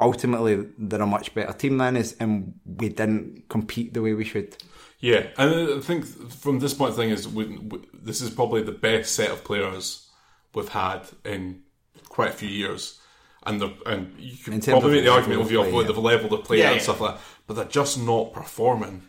ultimately 0.00 0.66
they're 0.78 1.02
a 1.02 1.06
much 1.06 1.34
better 1.34 1.52
team 1.52 1.78
than 1.78 1.96
us, 1.96 2.14
and 2.20 2.54
we 2.64 2.88
didn't 2.88 3.48
compete 3.48 3.94
the 3.94 4.02
way 4.02 4.14
we 4.14 4.24
should. 4.24 4.56
Yeah, 5.00 5.26
and 5.36 5.78
I 5.78 5.80
think 5.80 6.06
from 6.06 6.58
this 6.58 6.74
point, 6.74 6.96
the 6.96 7.02
thing 7.02 7.10
is, 7.10 7.28
we, 7.28 7.44
we, 7.58 7.80
this 7.92 8.20
is 8.20 8.30
probably 8.30 8.62
the 8.62 8.72
best 8.72 9.14
set 9.14 9.30
of 9.30 9.44
players 9.44 10.08
we've 10.54 10.68
had 10.68 11.02
in 11.24 11.62
quite 12.08 12.30
a 12.30 12.34
few 12.34 12.48
years, 12.48 12.98
and 13.44 13.62
and 13.84 14.14
you 14.18 14.36
can 14.36 14.60
probably 14.60 14.92
make 14.92 15.04
the 15.04 15.10
level 15.10 15.12
argument 15.12 15.40
of 15.40 15.46
of 15.46 15.52
your 15.52 15.84
the 15.84 16.00
level 16.00 16.34
of 16.34 16.44
play 16.44 16.58
Yeah, 16.58 16.68
and 16.68 16.76
yeah. 16.76 16.82
stuff 16.82 17.00
like 17.00 17.14
that, 17.16 17.22
but 17.46 17.54
they're 17.54 17.64
just 17.66 17.98
not 18.00 18.32
performing 18.32 19.02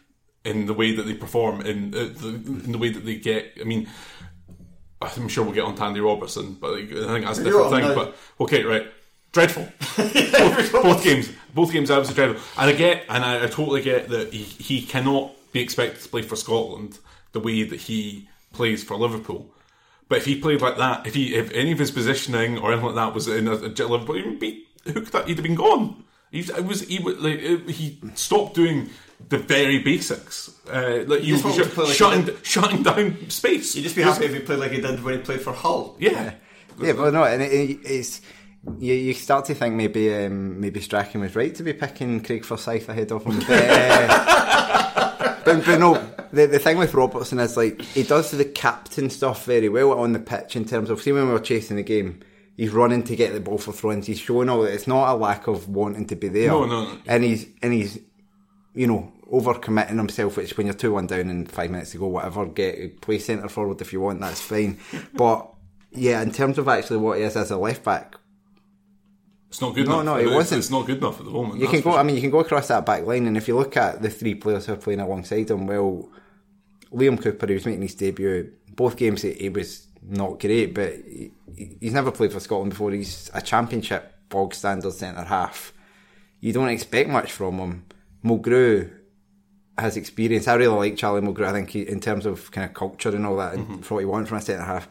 in 0.43 0.65
the 0.65 0.73
way 0.73 0.93
that 0.93 1.03
they 1.03 1.13
perform 1.13 1.61
in, 1.61 1.93
uh, 1.93 2.09
the, 2.15 2.29
in 2.29 2.71
the 2.71 2.77
way 2.77 2.89
that 2.89 3.05
they 3.05 3.15
get. 3.15 3.53
I 3.59 3.63
mean. 3.63 3.87
I'm 4.99 5.27
sure 5.27 5.43
we'll 5.43 5.53
get 5.53 5.63
on 5.63 5.75
Tandy 5.75 5.99
Robertson, 5.99 6.57
but 6.59 6.73
I 6.73 6.87
think 6.87 7.23
that's 7.23 7.37
a 7.37 7.43
different 7.43 7.69
thing. 7.69 7.81
no. 7.81 7.93
But 7.93 8.15
okay, 8.39 8.63
right, 8.63 8.87
dreadful. 9.37 9.67
both, 9.97 10.71
both 10.71 11.03
games, 11.03 11.31
both 11.53 11.71
games, 11.71 11.91
absolutely 11.91 12.25
dreadful. 12.25 12.61
And 12.61 12.69
I 12.71 12.73
get, 12.73 13.03
and 13.07 13.23
I, 13.23 13.43
I 13.43 13.47
totally 13.47 13.83
get 13.83 14.09
that 14.09 14.33
he, 14.33 14.43
he 14.43 14.81
cannot 14.81 15.31
be 15.51 15.59
expected 15.59 16.01
to 16.01 16.09
play 16.09 16.23
for 16.23 16.35
Scotland 16.35 16.97
the 17.33 17.39
way 17.39 17.63
that 17.63 17.81
he 17.81 18.27
plays 18.53 18.83
for 18.83 18.97
Liverpool. 18.97 19.47
But 20.09 20.19
if 20.19 20.25
he 20.25 20.39
played 20.39 20.61
like 20.61 20.77
that, 20.77 21.05
if 21.05 21.13
he, 21.13 21.35
if 21.35 21.51
any 21.51 21.71
of 21.71 21.77
his 21.77 21.91
positioning 21.91 22.57
or 22.57 22.71
anything 22.71 22.87
like 22.87 22.95
that 22.95 23.13
was 23.13 23.27
in 23.27 23.47
a, 23.47 23.53
a 23.53 23.69
Liverpool, 23.69 24.15
he 24.15 24.23
would 24.23 24.39
be 24.39 24.65
hooked 24.85 25.13
up. 25.13 25.27
He'd 25.27 25.37
have 25.37 25.43
been 25.43 25.55
gone. 25.55 26.03
He's, 26.31 26.49
it 26.49 26.65
was 26.65 26.81
he 26.81 26.99
would 26.99 27.21
like 27.21 27.39
he 27.69 27.99
stopped 28.15 28.55
doing 28.55 28.89
the 29.29 29.37
very 29.37 29.79
basics, 29.79 30.53
uh, 30.67 31.03
like 31.07 31.23
you 31.23 31.37
just 31.37 31.45
want 31.45 31.55
sh- 31.55 31.77
like 31.77 31.95
shutting 31.95 32.25
he 32.25 32.43
shutting 32.43 32.83
down 32.83 33.29
space. 33.29 33.75
You'd 33.75 33.83
just 33.83 33.95
be 33.95 34.01
happy 34.01 34.25
if 34.25 34.33
he 34.33 34.39
played 34.39 34.59
like 34.59 34.71
he 34.71 34.81
did 34.81 35.01
when 35.03 35.15
he 35.15 35.21
played 35.21 35.41
for 35.41 35.53
Hull. 35.53 35.95
yeah. 35.99 36.33
Yeah, 36.79 36.93
but 36.93 37.11
no, 37.11 37.23
and 37.23 37.41
it, 37.41 37.51
it, 37.51 37.79
it's 37.85 38.21
you, 38.79 38.93
you 38.93 39.13
start 39.13 39.45
to 39.45 39.55
think 39.55 39.75
maybe 39.75 40.13
um, 40.13 40.59
maybe 40.59 40.81
Strachan 40.81 41.21
was 41.21 41.35
right 41.35 41.53
to 41.55 41.63
be 41.63 41.73
picking 41.73 42.21
Craig 42.21 42.45
Forsyth 42.45 42.89
ahead 42.89 43.11
of 43.11 43.23
him. 43.23 43.39
But, 45.47 45.55
uh, 45.55 45.55
but, 45.55 45.65
but 45.65 45.79
no, 45.79 45.93
the, 46.33 46.45
the 46.47 46.59
thing 46.59 46.77
with 46.77 46.93
Robertson 46.93 47.39
is 47.39 47.55
like 47.55 47.81
he 47.81 48.03
does 48.03 48.31
the 48.31 48.43
captain 48.43 49.09
stuff 49.09 49.45
very 49.45 49.69
well 49.69 49.97
on 49.97 50.11
the 50.11 50.19
pitch 50.19 50.57
in 50.57 50.65
terms 50.65 50.89
of 50.89 51.01
see 51.01 51.13
when 51.13 51.25
we 51.25 51.31
were 51.31 51.39
chasing 51.39 51.77
the 51.77 51.83
game. 51.83 52.19
He's 52.57 52.71
running 52.71 53.03
to 53.03 53.15
get 53.15 53.33
the 53.33 53.39
ball 53.39 53.57
for 53.57 53.71
throw-ins. 53.71 54.07
He's 54.07 54.19
showing 54.19 54.49
all 54.49 54.63
that 54.63 54.73
it's 54.73 54.87
not 54.87 55.09
a 55.09 55.15
lack 55.15 55.47
of 55.47 55.69
wanting 55.69 56.07
to 56.07 56.15
be 56.17 56.27
there. 56.27 56.49
No, 56.49 56.65
no, 56.65 56.83
no. 56.85 56.97
And 57.05 57.23
he's 57.23 57.47
and 57.61 57.71
he's 57.71 57.99
you 58.77 58.85
know, 58.85 59.11
over 59.31 59.55
committing 59.55 59.97
himself, 59.97 60.37
which 60.37 60.55
when 60.55 60.67
you're 60.67 60.75
2 60.75 60.93
1 60.93 61.07
down 61.07 61.29
and 61.29 61.51
five 61.51 61.71
minutes 61.71 61.91
to 61.91 61.97
go, 61.97 62.07
whatever, 62.07 62.45
get 62.45 63.01
play 63.01 63.17
centre 63.17 63.49
forward 63.49 63.81
if 63.81 63.91
you 63.91 63.99
want, 63.99 64.21
that's 64.21 64.39
fine. 64.39 64.77
But 65.13 65.51
yeah, 65.91 66.21
in 66.21 66.31
terms 66.31 66.59
of 66.59 66.67
actually 66.67 66.97
what 66.97 67.17
he 67.17 67.23
is 67.23 67.35
as 67.35 67.49
a 67.49 67.57
left 67.57 67.83
back, 67.83 68.15
It's 69.49 69.61
not 69.61 69.73
good 69.75 69.87
No, 69.87 70.01
enough. 70.01 70.05
no, 70.05 70.13
no, 70.13 70.17
it 70.19 70.23
It's- 70.23 70.35
wasn't. 70.35 70.59
It's 70.59 70.69
not 70.71 70.85
good 70.85 70.97
enough 70.97 71.19
at 71.19 71.25
the 71.25 71.31
moment. 71.31 71.59
you 71.59 71.67
can 71.67 71.81
go. 71.81 71.91
sure. 71.91 71.99
I 71.99 72.03
mean, 72.03 72.15
you 72.15 72.21
can 72.21 72.31
go 72.31 72.39
across 72.39 72.67
that 72.67 72.85
back 72.85 73.05
line, 73.05 73.27
and 73.27 73.37
if 73.37 73.47
you 73.47 73.55
look 73.55 73.77
at 73.77 74.01
the 74.01 74.09
three 74.09 74.35
players 74.35 74.65
who 74.65 74.73
are 74.73 74.77
playing 74.77 74.99
alongside 74.99 75.49
him, 75.49 75.67
well, 75.67 76.09
Liam 76.93 77.21
Cooper, 77.21 77.47
who 77.47 77.53
was 77.53 77.65
making 77.65 77.81
his 77.81 77.95
debut, 77.95 78.51
both 78.75 78.97
games 78.97 79.21
he, 79.21 79.33
he 79.33 79.49
was 79.49 79.87
not 80.01 80.39
great, 80.39 80.73
but 80.75 80.93
he, 81.05 81.31
he's 81.79 81.93
never 81.93 82.11
played 82.11 82.33
for 82.33 82.39
Scotland 82.39 82.71
before. 82.71 82.91
He's 82.91 83.31
a 83.33 83.41
championship 83.41 84.13
bog 84.29 84.53
standard 84.53 84.93
centre 84.93 85.23
half. 85.23 85.73
You 86.41 86.53
don't 86.53 86.69
expect 86.69 87.09
much 87.09 87.31
from 87.31 87.57
him. 87.57 87.85
Mulgrew 88.23 88.91
has 89.77 89.95
experience. 89.97 90.47
I 90.47 90.55
really 90.55 90.75
like 90.75 90.97
Charlie 90.97 91.21
Mulgrew. 91.21 91.45
I 91.47 91.53
think 91.53 91.69
he, 91.69 91.81
in 91.81 91.99
terms 91.99 92.25
of 92.25 92.51
kind 92.51 92.65
of 92.65 92.73
culture 92.73 93.09
and 93.15 93.25
all 93.25 93.37
that, 93.37 93.53
and 93.53 93.63
mm-hmm. 93.63 93.81
for 93.81 93.95
what 93.95 94.01
you 94.01 94.09
want 94.09 94.27
from 94.27 94.37
a 94.37 94.41
centre 94.41 94.63
half. 94.63 94.87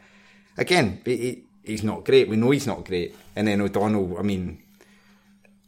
Again, 0.56 1.02
he, 1.04 1.16
he- 1.16 1.42
he's 1.66 1.82
not 1.82 2.04
great. 2.04 2.28
We 2.28 2.36
know 2.36 2.50
he's 2.50 2.66
not 2.66 2.84
great. 2.84 3.14
And 3.34 3.48
then 3.48 3.60
O'Donnell, 3.60 4.16
I 4.18 4.22
mean, 4.22 4.62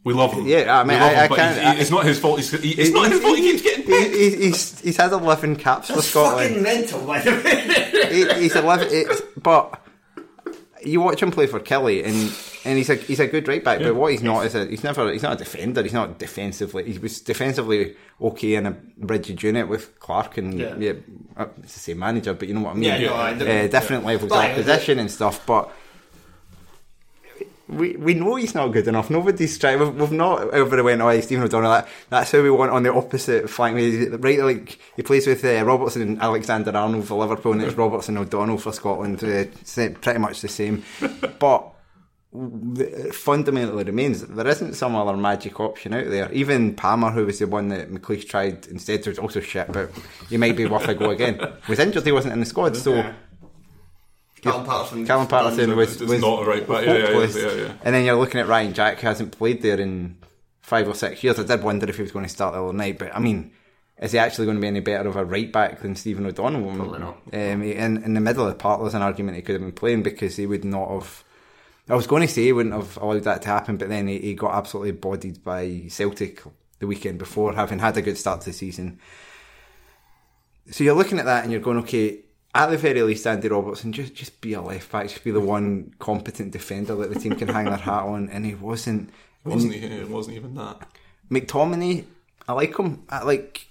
We 0.03 0.13
love 0.13 0.33
him. 0.33 0.47
Yeah, 0.47 0.79
I 0.79 0.83
mean, 0.83 0.97
we 0.97 1.01
love 1.01 1.11
I- 1.11 1.13
him, 1.13 1.19
I 1.19 1.27
but 1.27 1.35
can't- 1.37 1.59
he's- 1.61 1.81
it's 1.81 1.91
not 1.91 2.05
his 2.05 2.19
fault. 2.19 2.39
He's, 2.39 2.51
he, 2.51 2.71
it's 2.71 2.91
not 2.91 3.11
his 3.11 3.19
fault. 3.21 3.37
He 3.37 3.51
keeps 3.51 3.61
getting 3.61 3.83
he- 3.85 3.91
picked. 3.91 4.15
he- 4.15 4.35
he's, 4.47 4.79
he's 4.79 4.97
had 4.97 5.11
11 5.11 5.55
caps 5.57 5.89
for 5.91 6.01
Scotland. 6.01 6.55
fucking 6.55 6.63
Scotland. 6.63 6.63
mental, 6.63 7.05
by 7.05 7.19
the 7.19 7.31
way. 7.31 8.35
He- 8.35 8.41
he's 8.43 8.55
11, 8.55 8.87
it's, 8.91 9.21
but 9.37 9.79
you 10.83 11.01
watch 11.01 11.21
him 11.21 11.31
play 11.31 11.45
for 11.47 11.59
Killie, 11.59 12.05
and 12.05 12.33
and 12.65 12.77
he's 12.77 12.89
a 12.89 12.95
he's 12.95 13.19
a 13.19 13.27
good 13.27 13.47
right 13.49 13.63
back. 13.63 13.79
But 13.79 13.95
what 13.95 14.11
he's 14.13 14.23
not 14.23 14.45
is 14.45 14.55
a 14.55 14.65
he's 14.65 14.83
never 14.83 15.11
he's 15.11 15.23
not 15.23 15.33
a 15.33 15.35
defender. 15.43 15.83
He's 15.83 15.91
not 15.93 16.17
defensively. 16.17 16.89
He 16.91 16.97
was 16.99 17.19
defensively 17.19 17.95
okay 18.21 18.55
in 18.55 18.65
a 18.65 18.77
rigid 18.97 19.43
unit 19.43 19.67
with 19.67 19.99
Clarke, 19.99 20.37
and 20.37 20.57
Yeah. 20.57 20.75
yeah, 20.77 20.93
uh, 21.35 21.47
it's 21.61 21.73
the 21.73 21.79
same 21.79 21.99
manager, 21.99 22.33
but 22.33 22.47
you 22.47 22.53
know 22.53 22.61
what 22.61 22.71
I 22.71 22.73
mean. 22.75 22.83
Yeah, 22.83 22.97
no, 23.07 23.13
I 23.13 23.31
uh, 23.31 23.33
do. 23.33 23.67
different 23.67 24.05
levels 24.05 24.29
But- 24.29 24.51
of 24.51 24.55
position 24.55 24.99
and 24.99 25.11
stuff, 25.11 25.45
but. 25.45 25.69
We, 27.69 27.95
we 27.97 28.13
know 28.15 28.35
he's 28.35 28.55
not 28.55 28.69
good 28.69 28.87
enough. 28.87 29.09
Nobody's 29.09 29.57
trying. 29.57 29.79
We've, 29.79 29.93
we've 29.93 30.11
not 30.11 30.53
ever 30.53 30.83
went, 30.83 31.01
oh, 31.01 31.19
Stephen 31.21 31.43
O'Donnell. 31.43 31.71
That, 31.71 31.87
that's 32.09 32.31
who 32.31 32.41
we 32.41 32.49
want 32.49 32.71
on 32.71 32.83
the 32.83 32.93
opposite 32.93 33.49
flank. 33.49 33.75
Right, 34.23 34.39
like 34.39 34.79
he 34.95 35.03
plays 35.03 35.27
with 35.27 35.45
uh, 35.45 35.63
Robertson 35.63 36.01
and 36.01 36.21
Alexander 36.21 36.75
Arnold 36.75 37.07
for 37.07 37.19
Liverpool, 37.19 37.53
and 37.53 37.61
it's 37.61 37.75
Robertson 37.75 38.17
O'Donnell 38.17 38.57
for 38.57 38.73
Scotland. 38.73 39.23
Uh, 39.23 39.45
pretty 40.01 40.19
much 40.19 40.41
the 40.41 40.47
same. 40.47 40.83
But 41.39 41.73
fundamentally 42.31 43.83
remains 43.83 44.21
there 44.23 44.47
isn't 44.47 44.75
some 44.75 44.95
other 44.95 45.17
magic 45.17 45.59
option 45.59 45.93
out 45.93 46.09
there. 46.09 46.31
Even 46.31 46.75
Palmer, 46.75 47.09
who 47.09 47.25
was 47.25 47.39
the 47.39 47.47
one 47.47 47.69
that 47.69 47.89
McLeish 47.89 48.27
tried 48.27 48.67
instead, 48.67 49.05
was 49.07 49.17
also 49.17 49.39
shit, 49.39 49.71
but 49.71 49.89
he 50.29 50.37
might 50.37 50.55
be 50.55 50.67
worth 50.67 50.87
a 50.87 50.93
go 50.93 51.09
again. 51.09 51.39
Was 51.67 51.79
injured, 51.79 52.05
he 52.05 52.11
wasn't 52.11 52.33
in 52.33 52.39
the 52.39 52.45
squad, 52.45 52.75
so. 52.77 53.13
Yeah. 54.43 54.51
Callum 54.51 54.65
Paterson. 54.65 55.05
Callum 55.05 55.27
Paterson 55.27 55.75
was, 55.75 56.01
It's 56.01 56.09
was 56.09 56.21
not 56.21 56.43
a 56.43 56.45
right 56.45 56.67
back. 56.67 56.85
Yeah, 56.85 56.93
yeah, 56.93 57.25
yeah, 57.25 57.51
yeah. 57.53 57.73
And 57.83 57.95
then 57.95 58.05
you're 58.05 58.15
looking 58.15 58.39
at 58.39 58.47
Ryan 58.47 58.73
Jack, 58.73 58.99
who 58.99 59.07
hasn't 59.07 59.37
played 59.37 59.61
there 59.61 59.79
in 59.79 60.17
five 60.61 60.87
or 60.87 60.95
six 60.95 61.23
years. 61.23 61.39
I 61.39 61.43
did 61.43 61.63
wonder 61.63 61.89
if 61.89 61.97
he 61.97 62.01
was 62.03 62.11
going 62.11 62.25
to 62.25 62.29
start 62.29 62.53
the 62.53 62.63
other 62.63 62.73
night, 62.73 62.99
but 62.99 63.15
I 63.15 63.19
mean, 63.19 63.51
is 63.97 64.13
he 64.13 64.17
actually 64.17 64.45
going 64.45 64.57
to 64.57 64.61
be 64.61 64.67
any 64.67 64.79
better 64.79 65.09
of 65.09 65.15
a 65.17 65.25
right 65.25 65.51
back 65.51 65.81
than 65.81 65.95
Stephen 65.95 66.25
O'Donnell? 66.25 66.73
Probably 66.75 66.99
not. 66.99 67.17
Um, 67.33 67.63
in, 67.63 68.03
in 68.03 68.13
the 68.13 68.21
middle 68.21 68.45
of 68.45 68.49
the 68.49 68.57
park, 68.57 68.79
there's 68.79 68.93
an 68.93 69.01
argument 69.01 69.35
he 69.35 69.41
could 69.41 69.53
have 69.53 69.61
been 69.61 69.71
playing 69.71 70.03
because 70.03 70.37
he 70.37 70.45
would 70.45 70.63
not 70.63 70.89
have. 70.89 71.23
I 71.89 71.95
was 71.95 72.07
going 72.07 72.21
to 72.21 72.27
say 72.31 72.43
he 72.43 72.53
wouldn't 72.53 72.75
have 72.75 72.97
allowed 72.97 73.23
that 73.23 73.41
to 73.41 73.47
happen, 73.49 73.77
but 73.77 73.89
then 73.89 74.07
he, 74.07 74.19
he 74.19 74.33
got 74.35 74.53
absolutely 74.53 74.91
bodied 74.91 75.43
by 75.43 75.85
Celtic 75.89 76.41
the 76.77 76.87
weekend 76.87 77.17
before, 77.17 77.53
having 77.53 77.79
had 77.79 77.97
a 77.97 78.01
good 78.01 78.17
start 78.17 78.41
to 78.41 78.51
the 78.51 78.53
season. 78.53 78.99
So 80.71 80.83
you're 80.83 80.95
looking 80.95 81.19
at 81.19 81.25
that 81.25 81.43
and 81.43 81.51
you're 81.51 81.61
going, 81.61 81.79
okay, 81.79 82.19
at 82.55 82.67
the 82.71 82.77
very 82.77 83.01
least, 83.03 83.27
Andy 83.27 83.47
Robertson, 83.47 83.93
just 83.93 84.15
just 84.15 84.41
be 84.41 84.53
a 84.53 84.61
left 84.61 84.91
back, 84.91 85.07
just 85.07 85.23
be 85.23 85.31
the 85.31 85.39
one 85.39 85.93
competent 85.99 86.51
defender 86.51 86.95
that 86.95 87.13
the 87.13 87.19
team 87.19 87.35
can 87.35 87.47
hang 87.47 87.65
their 87.65 87.77
hat 87.77 88.03
on. 88.03 88.29
And 88.29 88.45
he 88.45 88.55
wasn't. 88.55 89.09
It 89.45 89.49
wasn't, 89.49 89.73
e- 89.73 89.77
it 89.77 90.09
wasn't 90.09 90.37
even 90.37 90.55
that. 90.55 90.87
McTominay, 91.31 92.05
I 92.47 92.53
like 92.53 92.77
him. 92.77 93.03
I 93.09 93.23
like. 93.23 93.67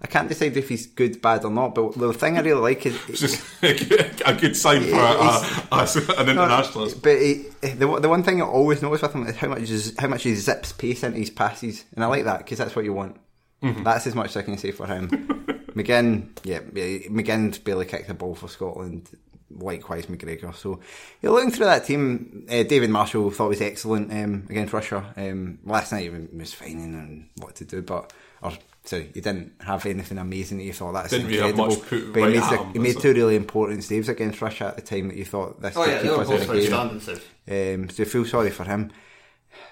I 0.00 0.06
can't 0.06 0.28
decide 0.28 0.56
if 0.56 0.68
he's 0.68 0.86
good, 0.86 1.20
bad, 1.20 1.44
or 1.44 1.50
not. 1.50 1.74
But 1.74 1.94
the 1.94 2.12
thing 2.12 2.38
I 2.38 2.42
really 2.42 2.60
like 2.60 2.86
is 2.86 2.96
It's 3.08 3.20
just 3.20 3.62
a 3.62 4.34
good 4.34 4.56
sign 4.56 4.82
for 4.82 4.94
a, 4.96 5.72
a, 5.72 6.20
an 6.20 6.28
internationalist. 6.28 7.02
But 7.02 7.20
he, 7.20 7.46
the 7.62 7.98
the 8.00 8.08
one 8.08 8.22
thing 8.22 8.40
I 8.42 8.46
always 8.46 8.82
notice 8.82 9.02
with 9.02 9.14
him 9.14 9.26
is 9.26 9.36
how 9.36 9.48
much 9.48 9.68
how 9.98 10.08
much 10.08 10.22
he 10.24 10.34
zips 10.34 10.72
pace 10.72 11.02
into 11.02 11.18
his 11.18 11.30
passes, 11.30 11.84
and 11.94 12.04
I 12.04 12.08
like 12.08 12.24
that 12.24 12.38
because 12.38 12.58
that's 12.58 12.76
what 12.76 12.84
you 12.84 12.92
want. 12.92 13.16
Mm-hmm. 13.62 13.82
That's 13.82 14.06
as 14.06 14.14
much 14.14 14.30
as 14.30 14.36
I 14.36 14.42
can 14.42 14.58
say 14.58 14.70
for 14.70 14.86
him. 14.86 15.36
McGinn, 15.78 16.28
yeah, 16.44 16.60
yeah, 16.74 17.08
McGinn's 17.08 17.58
barely 17.58 17.86
kicked 17.86 18.08
the 18.08 18.14
ball 18.14 18.34
for 18.34 18.48
Scotland. 18.48 19.08
likewise 19.50 20.06
McGregor. 20.06 20.54
So 20.54 20.78
you're 21.22 21.32
looking 21.32 21.50
through 21.50 21.66
that 21.66 21.86
team. 21.86 22.46
Uh, 22.50 22.62
David 22.64 22.90
Marshall 22.90 23.30
thought 23.30 23.48
was 23.48 23.60
excellent 23.62 24.12
um, 24.12 24.46
against 24.50 24.72
Russia. 24.72 25.12
Um, 25.16 25.58
last 25.64 25.90
night 25.92 26.02
he 26.12 26.36
was 26.36 26.52
fine 26.54 26.78
and 26.78 27.28
what 27.38 27.54
to 27.56 27.64
do, 27.64 27.80
but 27.82 28.12
or 28.42 28.52
sorry, 28.84 29.10
he 29.14 29.20
didn't 29.20 29.52
have 29.60 29.84
anything 29.86 30.18
amazing 30.18 30.58
that 30.58 30.64
you 30.64 30.72
thought 30.74 30.92
that's 30.92 31.10
Didn't 31.10 31.26
really 31.28 31.38
have 31.40 31.50
incredible. 31.50 31.76
much 31.76 31.88
put 31.88 32.12
but 32.12 32.20
he 32.20 32.28
made, 32.28 32.36
at 32.42 32.50
the- 32.50 32.56
him, 32.58 32.72
he 32.74 32.78
made 32.78 33.00
two 33.00 33.12
really 33.14 33.36
important 33.36 33.84
saves 33.84 34.08
against 34.08 34.40
Russia 34.42 34.66
at 34.66 34.76
the 34.76 34.82
time 34.82 35.08
that 35.08 35.16
you 35.16 35.24
thought 35.24 35.60
this 35.62 35.76
Oh 35.76 35.82
could 35.84 35.90
yeah, 35.92 36.02
keep 36.02 36.10
they 36.10 36.16
were 36.16 36.22
us 36.22 36.28
in 36.30 36.36
both 36.36 36.50
a 36.50 36.60
game. 36.60 36.72
outstanding. 36.74 37.82
Um, 37.82 37.88
so 37.90 38.02
you 38.02 38.08
feel 38.08 38.24
sorry 38.26 38.50
for 38.50 38.64
him. 38.64 38.90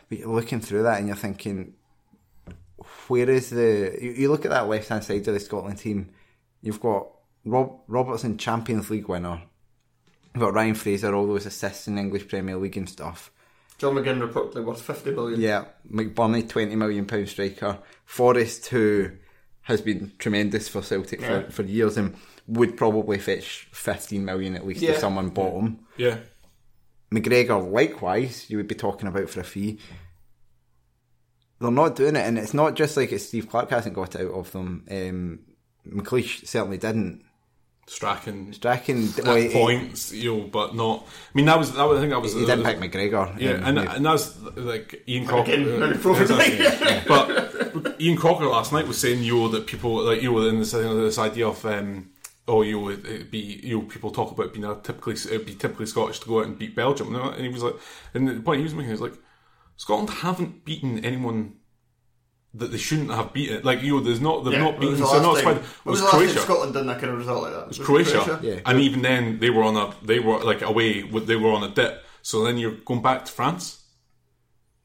But 0.09 0.19
you're 0.19 0.29
looking 0.35 0.61
through 0.61 0.85
that 0.85 0.99
and 0.99 1.07
you're 1.07 1.17
thinking, 1.17 1.75
where 3.09 3.29
is 3.31 3.51
the. 3.51 3.97
You, 4.01 4.11
you 4.13 4.31
look 4.31 4.45
at 4.45 4.51
that 4.51 4.69
left 4.69 4.89
hand 4.89 5.05
side 5.05 5.27
of 5.29 5.35
the 5.35 5.41
Scotland 5.41 5.79
team, 5.79 6.11
you've 6.63 6.81
got 6.81 7.09
Rob, 7.45 7.81
Robertson, 7.89 8.39
Champions 8.39 8.91
League 8.91 9.09
winner. 9.09 9.43
You've 10.35 10.43
got 10.43 10.55
Ryan 10.55 10.75
Fraser, 10.75 11.15
all 11.15 11.27
those 11.27 11.47
assists 11.47 11.89
in 11.89 11.97
English 11.99 12.29
Premier 12.29 12.57
League 12.57 12.77
and 12.77 12.89
stuff. 12.89 13.31
John 13.79 13.95
McGinn 13.95 14.27
reportedly 14.27 14.65
worth 14.65 14.83
fifty 14.83 15.11
million. 15.13 15.41
Yeah, 15.41 15.65
McBurnie, 15.91 16.49
twenty 16.49 16.77
million 16.77 17.07
pound 17.07 17.29
striker. 17.29 17.79
Forrest, 18.05 18.67
who 18.69 19.11
has 19.63 19.81
been 19.81 20.13
tremendous 20.19 20.69
for 20.69 20.81
Celtic 20.83 21.21
Yeah. 21.21 21.43
for, 21.43 21.51
for 21.51 21.63
years 21.65 21.97
and 21.97 22.17
would 22.47 22.77
probably 22.77 23.19
fetch 23.19 23.69
fifteen 23.73 24.25
million 24.25 24.55
at 24.55 24.67
least 24.67 24.83
if 24.83 24.99
someone 24.99 25.31
bought 25.31 25.61
him. 25.63 25.81
Yeah. 25.97 26.19
McGregor, 27.13 27.71
likewise, 27.71 28.51
you 28.51 28.57
would 28.57 28.69
be 28.69 28.75
talking 28.75 29.09
about 29.09 29.29
for 29.31 29.41
a 29.41 29.45
fee. 29.45 29.79
They're 31.61 31.71
not 31.71 31.97
doing 31.97 32.17
it, 32.17 32.27
and 32.27 32.39
it's 32.39 32.55
not 32.55 32.75
just 32.75 32.97
like 32.97 33.13
it's 33.13 33.27
Steve 33.27 33.49
Clarke 33.49 33.71
hasn't 33.71 33.95
got 33.95 34.15
it 34.15 34.27
out 34.27 34.33
of 34.33 34.53
them. 34.53 34.85
Um, 34.91 35.39
McLeish 35.89 36.47
certainly 36.47 36.79
didn't. 36.79 37.25
Strachan 37.89 38.53
Strachan, 38.53 39.09
at 39.17 39.25
well, 39.25 39.37
he, 39.37 39.49
points, 39.49 40.13
you 40.13 40.37
know, 40.37 40.45
but 40.49 40.75
not. 40.75 41.07
I 41.07 41.31
mean, 41.35 41.47
that 41.47 41.59
was. 41.59 41.73
That 41.73 41.85
was 41.85 41.99
I 41.99 42.01
think 42.01 42.13
that 42.13 42.21
was. 42.21 42.35
he 42.35 42.45
didn't 42.45 42.65
pick 42.65 42.79
McGregor. 42.79 43.39
Yeah, 43.41 43.53
um, 43.53 43.65
and 43.65 43.77
yeah. 43.79 43.95
and 43.95 44.07
that's 44.07 44.41
like 44.57 45.05
Ian 45.09 45.27
Crocker. 45.27 45.53
Again, 45.53 45.83
uh, 45.83 45.99
probably. 46.01 46.27
but 47.07 48.01
Ian 48.01 48.17
Crocker 48.17 48.47
last 48.47 48.73
night 48.73 48.89
was 48.89 48.99
saying, 48.99 49.23
you 49.23 49.37
know, 49.37 49.49
that 49.49 49.67
people 49.67 50.03
like 50.03 50.21
you 50.21 50.33
know, 50.33 50.49
in 50.49 50.59
this, 50.59 50.73
this 50.73 51.19
idea 51.19 51.49
of. 51.49 51.65
Um, 51.65 52.11
Oh, 52.49 52.63
you 52.63 52.81
know, 52.81 52.91
it'd 52.91 53.29
be 53.29 53.39
you 53.39 53.77
know, 53.77 53.87
people 53.87 54.13
talk 54.13 54.31
about 54.31 54.53
being 54.53 54.65
a 54.65 54.77
typically 54.77 55.15
it'd 55.15 55.47
be 55.47 55.57
typically 55.57 55.87
Scottish 55.87 56.21
to 56.21 56.29
go 56.29 56.39
out 56.39 56.47
and 56.47 56.57
beat 56.57 56.77
Belgium, 56.77 57.13
and 57.13 57.41
he 57.41 57.49
was 57.49 57.65
like, 57.65 57.75
and 58.15 58.29
the 58.29 58.41
point 58.41 58.59
he 58.59 58.63
was 58.63 58.73
making 58.73 58.93
is 58.93 59.01
like, 59.01 59.15
Scotland 59.77 60.11
haven't 60.11 60.65
beaten 60.65 61.05
anyone 61.05 61.55
that 62.55 62.71
they 62.73 62.79
shouldn't 62.79 63.11
have 63.11 63.33
beaten. 63.35 63.63
Like 63.63 63.83
you 63.83 63.97
know, 63.97 64.01
there's 64.01 64.21
not 64.21 64.45
they've 64.45 64.55
Yeah, 64.55 64.61
not 64.61 64.79
when 64.79 64.89
was 64.89 64.99
beaten. 64.99 65.01
the 65.01 65.07
So 65.07 65.13
last 65.15 65.23
not 65.23 65.35
time- 65.35 65.43
Spider. 65.43 65.59
It 65.61 65.65
was 65.85 65.93
was 65.93 65.99
the 66.01 66.05
last 66.05 66.13
time 66.13 66.21
Croatia. 66.23 66.41
Scotland 66.41 66.75
done 66.75 66.87
that 66.87 67.01
kind 67.01 67.13
of 67.13 67.19
result 67.19 67.43
like 67.43 67.53
that? 67.53 67.63
It 67.63 67.69
was 67.69 67.79
Croatia, 67.79 68.41
Yeah. 68.43 68.61
and 68.65 68.81
even 68.81 69.03
then 69.03 69.39
they 69.41 69.51
were 69.51 69.63
on 69.63 69.77
a 69.77 69.95
they 70.03 70.19
were 70.21 70.39
like 70.43 70.63
away. 70.63 71.03
They 71.03 71.37
were 71.37 71.53
on 71.53 71.63
a 71.65 71.69
dip. 71.69 72.03
So 72.23 72.43
then 72.45 72.57
you're 72.59 72.73
going 72.85 73.03
back 73.03 73.25
to 73.27 73.33
France. 73.33 73.83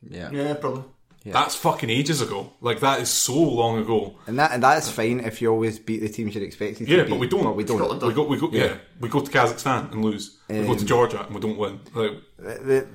yeah. 0.07 0.29
Yeah, 0.31 0.53
probably. 0.55 0.83
Yeah. 1.23 1.33
That's 1.33 1.55
fucking 1.55 1.89
ages 1.91 2.19
ago. 2.21 2.51
Like 2.61 2.79
that 2.79 2.99
is 2.99 3.09
so 3.09 3.37
long 3.37 3.77
ago. 3.77 4.15
and 4.27 4.39
that 4.39 4.51
and 4.53 4.61
that's 4.63 4.89
fine 4.89 5.19
if 5.19 5.39
you 5.41 5.51
always 5.51 5.77
beat 5.77 5.99
the 6.01 6.09
teams 6.09 6.33
you're 6.35 6.43
expected 6.43 6.87
to 6.87 6.91
Yeah, 6.91 7.03
beat. 7.03 7.11
but 7.11 7.19
we 7.19 7.27
don't. 7.27 7.43
But 7.43 7.55
we 7.55 7.63
don't. 7.63 7.77
Scotland 7.77 8.01
We 8.01 8.13
go. 8.13 8.23
We 8.23 8.37
go. 8.37 8.49
Yeah. 8.51 8.73
we 8.99 9.07
go 9.07 9.21
to 9.21 9.31
Kazakhstan 9.31 9.91
and 9.91 10.03
lose. 10.03 10.37
we 10.49 10.55
go 10.65 10.73
to 10.73 10.79
Um, 10.81 10.85
Georgia 10.85 11.23
and 11.25 11.35
we 11.35 11.39
don't 11.41 11.57
win. 11.57 11.79
Like, 11.93 12.17
the- 12.39 12.87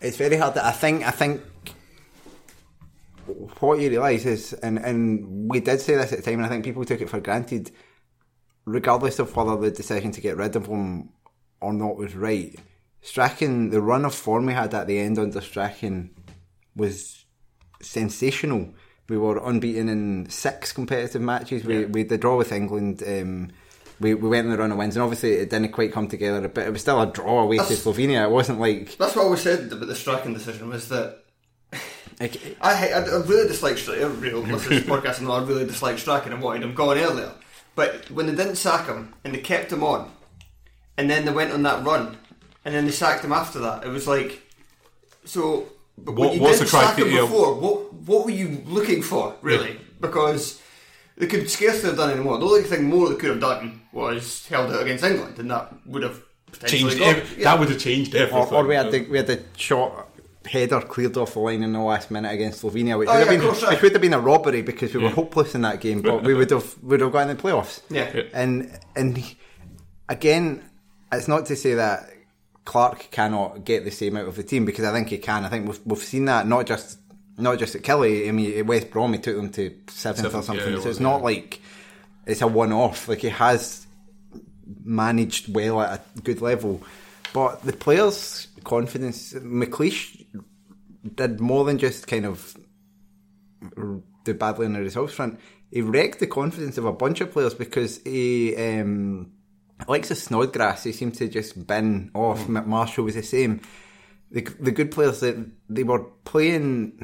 it's 0.00 0.16
very 0.16 0.36
hard. 0.36 0.54
To, 0.54 0.64
I 0.64 0.72
think. 0.72 1.06
I 1.06 1.10
think 1.10 1.42
what 3.60 3.78
you 3.78 3.90
realise 3.90 4.26
is, 4.26 4.52
and 4.54 4.78
and 4.78 5.50
we 5.50 5.60
did 5.60 5.80
say 5.80 5.96
this 5.96 6.12
at 6.12 6.18
the 6.18 6.24
time, 6.24 6.40
and 6.40 6.46
I 6.46 6.48
think 6.48 6.64
people 6.64 6.84
took 6.84 7.00
it 7.00 7.10
for 7.10 7.20
granted. 7.20 7.70
Regardless 8.66 9.18
of 9.18 9.34
whether 9.34 9.56
the 9.56 9.70
decision 9.70 10.12
to 10.12 10.20
get 10.20 10.36
rid 10.36 10.54
of 10.54 10.66
him 10.66 11.08
or 11.60 11.72
not 11.72 11.96
was 11.96 12.14
right, 12.14 12.54
Strachan, 13.00 13.70
the 13.70 13.80
run 13.80 14.04
of 14.04 14.14
form 14.14 14.46
we 14.46 14.52
had 14.52 14.74
at 14.74 14.86
the 14.86 14.98
end 14.98 15.18
under 15.18 15.40
Strachan 15.40 16.10
was 16.76 17.24
sensational. 17.80 18.74
We 19.08 19.16
were 19.18 19.38
unbeaten 19.38 19.88
in 19.88 20.28
six 20.28 20.72
competitive 20.72 21.22
matches. 21.22 21.64
We 21.64 21.86
we 21.86 22.00
had 22.00 22.10
the 22.10 22.18
draw 22.18 22.36
with 22.36 22.52
England. 22.52 23.02
Um, 23.06 23.50
we, 24.00 24.14
we 24.14 24.28
went 24.28 24.46
on 24.46 24.52
the 24.52 24.58
run 24.58 24.72
of 24.72 24.78
wins, 24.78 24.96
and 24.96 25.02
obviously 25.02 25.34
it 25.34 25.50
didn't 25.50 25.72
quite 25.72 25.92
come 25.92 26.08
together. 26.08 26.48
But 26.48 26.66
it 26.66 26.72
was 26.72 26.80
still 26.80 27.00
a 27.00 27.06
draw 27.06 27.42
away 27.42 27.58
to 27.58 27.62
Slovenia. 27.62 28.24
It 28.24 28.30
wasn't 28.30 28.58
like 28.58 28.96
That's 28.96 29.14
what 29.14 29.22
I 29.22 29.24
always 29.24 29.42
said 29.42 29.70
about 29.72 29.86
the 29.86 29.94
striking 29.94 30.34
decision 30.34 30.68
was 30.68 30.88
that 30.88 31.24
I, 32.20 32.30
I, 32.60 32.88
I 32.92 33.00
really 33.22 33.48
dislike 33.48 33.78
Strachan. 33.78 34.02
Everybody 34.02 34.30
who 34.30 34.40
listens 34.40 34.62
to 34.64 34.68
this 34.68 34.84
podcast 34.84 35.20
and 35.20 35.28
I 35.28 35.42
really 35.42 35.66
dislike 35.66 35.98
Strachan 35.98 36.32
and 36.32 36.42
wanted 36.42 36.62
him 36.62 36.74
gone 36.74 36.98
earlier. 36.98 37.32
But 37.74 38.10
when 38.10 38.26
they 38.26 38.34
didn't 38.34 38.56
sack 38.56 38.86
him 38.86 39.14
and 39.24 39.34
they 39.34 39.38
kept 39.40 39.72
him 39.72 39.82
on, 39.82 40.10
and 40.96 41.08
then 41.08 41.24
they 41.24 41.32
went 41.32 41.52
on 41.52 41.62
that 41.62 41.84
run, 41.84 42.18
and 42.64 42.74
then 42.74 42.84
they 42.84 42.90
sacked 42.90 43.24
him 43.24 43.32
after 43.32 43.58
that, 43.60 43.84
it 43.84 43.88
was 43.88 44.06
like, 44.06 44.42
so. 45.24 45.66
But 45.96 46.14
when 46.14 46.32
you 46.32 46.40
what's 46.40 46.58
didn't 46.58 46.72
the 46.72 46.78
sack 46.78 46.98
him 46.98 47.08
before, 47.08 47.54
what 47.54 47.92
what 47.92 48.24
were 48.24 48.30
you 48.30 48.62
looking 48.66 49.02
for 49.02 49.36
really? 49.42 49.78
Because 50.00 50.60
they 51.20 51.26
could 51.28 51.48
scarcely 51.48 51.88
have 51.90 51.96
done 51.98 52.10
any 52.10 52.20
more. 52.20 52.38
The 52.38 52.46
only 52.46 52.62
thing 52.62 52.84
more 52.84 53.08
they 53.08 53.14
could 53.16 53.30
have 53.30 53.40
done 53.40 53.80
was 53.92 54.46
held 54.48 54.72
out 54.72 54.82
against 54.82 55.04
England, 55.04 55.38
and 55.38 55.50
that 55.50 55.72
would 55.86 56.02
have 56.02 56.20
potentially 56.50 56.90
changed. 56.96 56.98
got, 56.98 57.16
ev- 57.16 57.38
yeah. 57.38 57.44
That 57.44 57.58
would 57.60 57.68
have 57.70 57.78
changed 57.78 58.14
or, 58.14 58.18
everything. 58.18 58.54
or 58.54 58.64
we 58.66 58.74
had 58.74 58.90
the 58.90 59.00
we 59.08 59.16
had 59.18 59.26
the 59.28 59.40
shot 59.56 60.08
header 60.46 60.80
cleared 60.80 61.16
off 61.18 61.34
the 61.34 61.38
line 61.38 61.62
in 61.62 61.72
the 61.74 61.78
last 61.78 62.10
minute 62.10 62.32
against 62.32 62.62
Slovenia, 62.62 62.98
which 62.98 63.08
Oh, 63.08 63.12
would 63.12 63.18
yeah, 63.18 63.18
have 63.18 63.28
been 63.28 63.40
course, 63.42 63.62
right. 63.62 63.72
which 63.72 63.82
would 63.82 63.92
have 63.92 64.00
been 64.00 64.14
a 64.14 64.18
robbery 64.20 64.62
because 64.62 64.92
we 64.94 65.00
were 65.02 65.08
Yeah. 65.08 65.14
hopeless 65.14 65.54
in 65.54 65.60
that 65.62 65.80
game, 65.80 66.00
but 66.02 66.24
we 66.24 66.32
would 66.34 66.50
have 66.50 66.76
would 66.82 67.00
have 67.02 67.12
got 67.12 67.28
in 67.28 67.36
the 67.36 67.42
playoffs. 67.42 67.80
Yeah. 67.90 68.10
Yeah. 68.14 68.22
and 68.32 68.78
and 68.96 69.22
again, 70.08 70.62
it's 71.12 71.28
not 71.28 71.46
to 71.46 71.56
say 71.56 71.74
that 71.74 72.08
Clarke 72.64 73.08
cannot 73.10 73.64
get 73.64 73.84
the 73.84 73.90
same 73.90 74.16
out 74.16 74.26
of 74.28 74.36
the 74.36 74.42
team 74.42 74.64
because 74.64 74.84
I 74.84 74.92
think 74.92 75.08
he 75.08 75.18
can. 75.18 75.44
I 75.44 75.48
think 75.48 75.66
we've 75.68 75.80
we've 75.84 75.98
seen 75.98 76.24
that 76.26 76.46
not 76.46 76.66
just 76.66 76.98
not 77.40 77.58
just 77.58 77.74
at 77.74 77.82
Killie. 77.82 78.28
I 78.28 78.32
mean, 78.32 78.58
at 78.58 78.66
West 78.66 78.90
Brom, 78.90 79.12
he 79.12 79.18
took 79.18 79.36
them 79.36 79.50
to 79.52 79.74
seventh, 79.88 80.34
or 80.34 80.42
something. 80.42 80.74
yeah, 80.74 80.80
so 80.80 80.88
it's 80.88 81.00
not 81.00 81.22
like 81.22 81.60
it's 82.26 82.42
a 82.42 82.46
one 82.46 82.72
off. 82.72 83.08
Like 83.08 83.20
he 83.20 83.28
has 83.28 83.86
managed 84.84 85.52
well 85.52 85.80
at 85.80 86.06
a 86.16 86.20
good 86.20 86.40
level. 86.40 86.82
But 87.32 87.62
the 87.62 87.72
players' 87.72 88.48
confidence, 88.64 89.32
McLeish 89.34 90.24
did 91.14 91.40
more 91.40 91.64
than 91.64 91.78
just 91.78 92.06
kind 92.06 92.26
of 92.26 92.56
do 94.24 94.34
badly 94.34 94.66
on 94.66 94.72
the 94.72 94.80
results 94.80 95.14
front. 95.14 95.38
He 95.70 95.80
wrecked 95.80 96.18
the 96.18 96.26
confidence 96.26 96.78
of 96.78 96.84
a 96.84 96.92
bunch 96.92 97.20
of 97.20 97.32
players 97.32 97.54
because 97.54 97.98
he, 98.02 98.56
um, 98.56 99.32
the 99.86 100.14
Snodgrass, 100.14 100.84
he 100.84 100.92
seemed 100.92 101.14
to 101.14 101.28
just 101.28 101.66
bin 101.66 102.10
off. 102.14 102.48
Marshall 102.48 103.04
was 103.04 103.14
the 103.14 103.22
same. 103.22 103.60
The, 104.32 104.42
the 104.58 104.72
good 104.72 104.90
players 104.90 105.20
that 105.20 105.36
they 105.68 105.84
were 105.84 106.04
playing, 106.24 107.00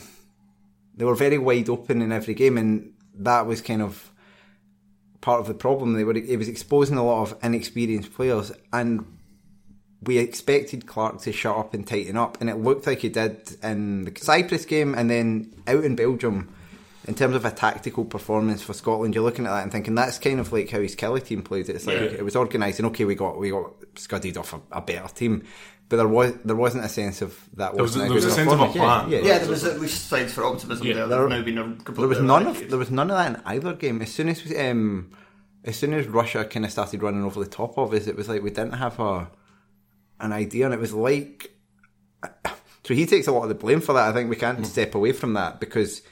they 0.97 1.05
were 1.05 1.15
very 1.15 1.39
wide 1.39 1.69
open 1.69 2.03
in 2.03 2.13
every 2.13 2.35
game, 2.35 2.57
and 2.59 2.93
that 3.19 3.47
was 3.47 3.61
kind 3.61 3.83
of 3.83 4.11
part 5.21 5.41
of 5.41 5.47
the 5.47 5.55
problem. 5.55 5.95
They 5.95 6.05
were 6.05 6.17
it 6.17 6.39
was 6.39 6.49
exposing 6.49 6.97
a 6.97 7.05
lot 7.05 7.23
of 7.33 7.39
inexperienced 7.43 8.15
players, 8.15 8.53
and 8.73 9.05
we 10.03 10.19
expected 10.19 10.87
Clarke 10.87 11.21
to 11.23 11.33
shut 11.33 11.57
up 11.57 11.75
and 11.75 11.87
tighten 11.87 12.17
up, 12.17 12.41
and 12.41 12.49
it 12.51 12.57
looked 12.57 12.87
like 12.87 13.01
he 13.01 13.09
did 13.09 13.57
in 13.63 14.05
the 14.05 14.13
Cyprus 14.21 14.65
game, 14.65 14.95
and 14.95 15.11
then 15.11 15.55
out 15.67 15.85
in 15.85 15.97
Belgium. 15.97 16.53
In 17.09 17.15
terms 17.15 17.37
of 17.37 17.45
a 17.45 17.53
tactical 17.53 18.05
performance 18.05 18.63
for 18.63 18.73
Scotland, 18.73 19.15
you're 19.15 19.23
looking 19.23 19.47
at 19.47 19.51
that 19.51 19.63
and 19.63 19.71
thinking 19.71 19.95
that's 19.95 20.19
kind 20.19 20.41
of 20.41 20.53
like 20.53 20.71
how 20.71 20.81
his 20.81 20.97
Killie 20.97 21.25
team 21.25 21.41
played. 21.41 21.69
It's 21.69 21.87
like 21.87 21.95
Yeah. 22.01 22.07
it 22.07 22.25
was 22.25 22.35
organised, 22.35 22.81
and 22.81 22.87
okay, 22.89 23.05
we 23.05 23.15
got 23.15 23.39
we 23.39 23.51
got 23.51 23.71
scudded 23.95 24.37
off 24.37 24.53
a, 24.55 24.61
a 24.73 24.81
better 24.81 25.07
team, 25.15 25.45
but 25.89 25.97
there 25.99 26.09
was 26.09 26.33
there 26.45 26.57
wasn't 26.57 26.85
a 26.85 26.89
sense 26.89 27.23
of 27.23 27.39
that. 27.55 27.75
There 27.75 27.83
was- 27.83 27.93
wasn't 27.97 28.05
there 28.09 28.15
was 28.15 28.25
a 28.25 28.31
sense 28.31 28.53
of 28.53 28.61
a 28.61 28.67
performance. 28.67 29.05
plan. 29.05 29.11
Yeah, 29.11 29.19
yeah. 29.19 29.25
Yeah, 29.29 29.39
there 29.39 29.49
was 29.51 29.65
at 29.65 29.81
least 29.81 30.09
signs 30.09 30.33
for 30.33 30.45
optimism 30.45 30.87
Yeah. 30.87 30.95
there. 30.95 31.07
There- 31.07 31.19
There, 31.21 31.29
now 31.39 31.43
been 31.45 31.59
a 31.59 31.63
completely 31.85 32.01
there 32.03 32.09
was 32.09 32.21
none 32.21 32.47
of 32.47 32.69
there 32.71 32.79
was 32.79 32.91
none 32.91 33.11
of 33.11 33.17
that 33.17 33.37
in 33.37 33.43
either 33.47 33.73
game. 33.75 34.03
As 34.03 34.13
soon 34.13 34.29
as 34.29 34.43
um, 34.59 35.11
as 35.65 35.77
soon 35.77 35.93
as 35.95 36.07
Russia 36.07 36.45
kind 36.45 36.65
of 36.65 36.71
started 36.73 37.03
running 37.03 37.25
over 37.25 37.39
the 37.41 37.51
top 37.51 37.77
of 37.79 37.93
us, 37.93 38.07
it 38.07 38.17
was 38.17 38.29
like 38.29 38.43
we 38.43 38.51
didn't 38.51 38.73
have 38.75 38.99
a 39.01 39.29
an 40.21 40.33
idea, 40.33 40.65
and 40.65 40.75
it 40.75 40.81
was 40.81 40.93
like 40.95 41.51
so 42.85 42.95
he 42.95 43.07
takes 43.07 43.27
a 43.27 43.33
lot 43.33 43.43
of 43.45 43.49
the 43.49 43.55
blame 43.55 43.81
for 43.81 43.93
that. 43.93 44.09
I 44.09 44.13
think 44.13 44.31
we 44.31 44.37
can't 44.37 44.65
step 44.67 44.95
away 44.95 45.13
from 45.13 45.35
that 45.35 45.61
because 45.61 46.03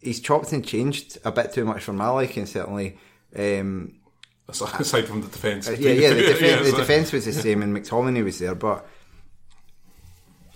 he's 0.00 0.20
chopped 0.20 0.52
and 0.52 0.64
changed 0.64 1.18
a 1.24 1.32
bit 1.32 1.52
too 1.52 1.64
much 1.64 1.82
for 1.84 1.92
my 1.92 2.08
liking. 2.08 2.46
Certainly, 2.46 2.98
um, 3.36 3.94
aside 4.48 5.06
from 5.06 5.20
the 5.22 5.28
defence. 5.28 5.68
yeah, 5.68 5.90
yeah. 5.92 6.10
The, 6.12 6.22
defen- 6.32 6.40
Yeah, 6.40 6.62
the 6.62 6.72
defence 6.72 7.12
was 7.12 7.24
the 7.26 7.32
same, 7.32 7.62
and 7.62 7.76
McTominay 7.76 8.24
was 8.24 8.38
there, 8.38 8.54
but 8.54 8.86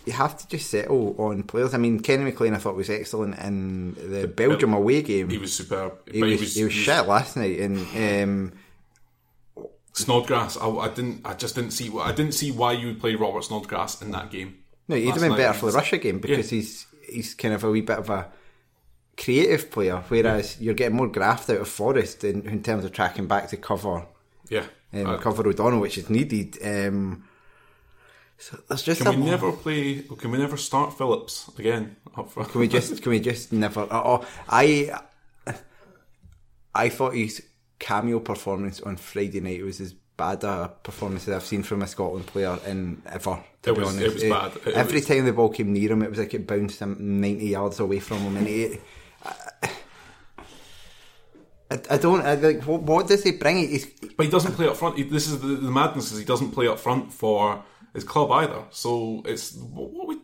you 0.07 0.13
have 0.13 0.37
to 0.39 0.49
just 0.49 0.71
settle 0.71 1.15
on 1.19 1.43
players. 1.45 1.75
I 1.75 1.79
mean, 1.79 2.01
Kenny 2.01 2.25
McLean, 2.25 2.55
I 2.55 2.59
thought 2.59 2.77
was 2.77 2.91
excellent 2.91 3.39
in 3.39 3.95
the 3.95 4.27
Belgium 4.29 4.75
away 4.75 5.03
game. 5.03 5.29
He 5.31 5.39
was 5.39 5.53
superb. 5.55 5.93
He 6.11 6.21
but 6.21 6.29
was, 6.31 6.55
he 6.55 6.65
was 6.65 6.73
shit 6.73 7.07
last 7.07 7.37
night, 7.37 7.59
and 7.61 7.79
um, 7.97 8.53
Snodgrass. 9.93 10.57
I, 10.57 10.69
I 10.69 10.89
didn't. 10.89 11.21
I 11.25 11.35
just 11.35 11.55
didn't 11.55 11.71
see. 11.71 11.91
I 11.99 12.13
didn't 12.13 12.33
see 12.35 12.51
why 12.51 12.73
you 12.73 12.89
would 12.89 13.01
play 13.01 13.15
Robert 13.15 13.45
Snodgrass 13.45 14.03
in 14.03 14.11
that 14.11 14.31
game. 14.31 14.59
no, 14.89 14.97
he'd 14.97 15.11
have 15.11 15.21
been 15.21 15.37
better 15.37 15.53
for 15.59 15.67
the 15.67 15.73
Russia 15.79 15.99
game 15.99 16.19
because 16.19 16.51
Yeah. 16.53 16.57
he's 16.59 16.87
he's 17.09 17.35
kind 17.35 17.55
of 17.55 17.63
a 17.65 17.71
wee 17.71 17.81
bit 17.81 17.99
of 17.99 18.11
a 18.11 18.31
creative 19.17 19.71
player, 19.71 20.03
whereas 20.09 20.61
you're 20.61 20.75
getting 20.75 20.97
more 20.97 21.07
graft 21.09 21.49
out 21.51 21.59
of 21.61 21.69
Forrest 21.69 22.25
in, 22.25 22.43
in 22.49 22.63
terms 22.63 22.85
of 22.85 22.91
tracking 22.93 23.29
back 23.29 23.49
to 23.51 23.57
cover 23.57 24.07
Yeah. 24.49 24.65
um, 24.93 25.07
Uh, 25.07 25.19
cover 25.19 25.47
O'Donnell, 25.49 25.81
which 25.81 25.97
is 25.99 26.11
needed. 26.11 26.59
Um, 26.65 27.25
so 28.39 28.59
there's 28.69 28.83
just 28.83 29.03
can 29.03 29.21
we 29.21 29.31
never 29.31 29.53
play? 29.53 30.03
Can 30.03 30.31
we 30.31 30.39
never 30.39 30.57
start 30.57 30.97
Phillips 30.97 31.49
again 31.59 31.97
up 32.17 32.31
front? 32.31 32.51
Can 32.51 32.61
we 32.61 32.69
just 32.69 33.03
can 33.03 33.11
we 33.11 33.21
just 33.21 33.53
never? 33.53 33.87
Oh, 33.91 34.27
I 34.49 34.91
I 36.75 36.89
thought 36.89 37.15
his 37.15 37.43
cameo 37.79 38.21
performance 38.21 38.81
on 38.81 38.97
Friday 38.97 39.41
night 39.41 39.63
was 39.65 39.81
as 39.81 39.93
bad 40.17 40.45
a 40.45 40.73
performance 40.83 41.27
as 41.29 41.35
I've 41.35 41.45
seen 41.45 41.63
from 41.63 41.83
a 41.83 41.87
Scotland 41.87 42.27
player 42.27 42.59
in 42.67 43.03
ever. 43.07 43.43
To 43.63 43.71
It 43.71 43.75
be 43.75 43.81
was- 43.81 43.97
it 44.01 44.13
was 44.15 44.23
Eh, 44.25 44.29
bad. 44.29 44.53
It 44.67 44.75
Every 44.75 44.99
was- 44.99 45.07
time 45.07 45.25
the 45.25 45.33
ball 45.33 45.49
came 45.51 45.73
near 45.73 45.93
him, 45.93 46.03
it 46.03 46.11
was 46.11 46.19
like 46.19 46.35
it 46.35 46.47
bounced 46.47 46.81
him 46.81 46.97
ninety 47.21 47.47
yards 47.49 47.81
away 47.81 47.99
from 48.01 48.19
him, 48.19 48.37
and 48.37 48.47
he. 48.47 48.79
I, 51.71 51.81
I 51.91 51.97
don't 51.97 52.21
I, 52.21 52.35
like. 52.35 52.63
What, 52.65 52.83
what 52.83 53.09
does 53.09 53.23
he 53.25 53.33
bring? 53.33 53.57
He's, 53.59 53.87
But 54.17 54.27
he 54.27 54.31
doesn't 54.31 54.53
play 54.53 54.69
up 54.69 54.77
front. 54.77 54.99
He, 54.99 55.05
this 55.05 55.27
is 55.29 55.41
the, 55.41 55.47
the 55.49 55.71
madness: 55.71 56.13
is 56.13 56.19
he 56.19 56.25
doesn't 56.25 56.51
play 56.53 56.69
up 56.69 56.79
front 56.79 57.13
for 57.13 57.65
his 57.95 58.05
club 58.05 58.31
either. 58.33 58.65
So 58.71 59.23
it's 59.25 59.55
what, 59.55 59.91
what 59.91 60.09
we. 60.09 60.19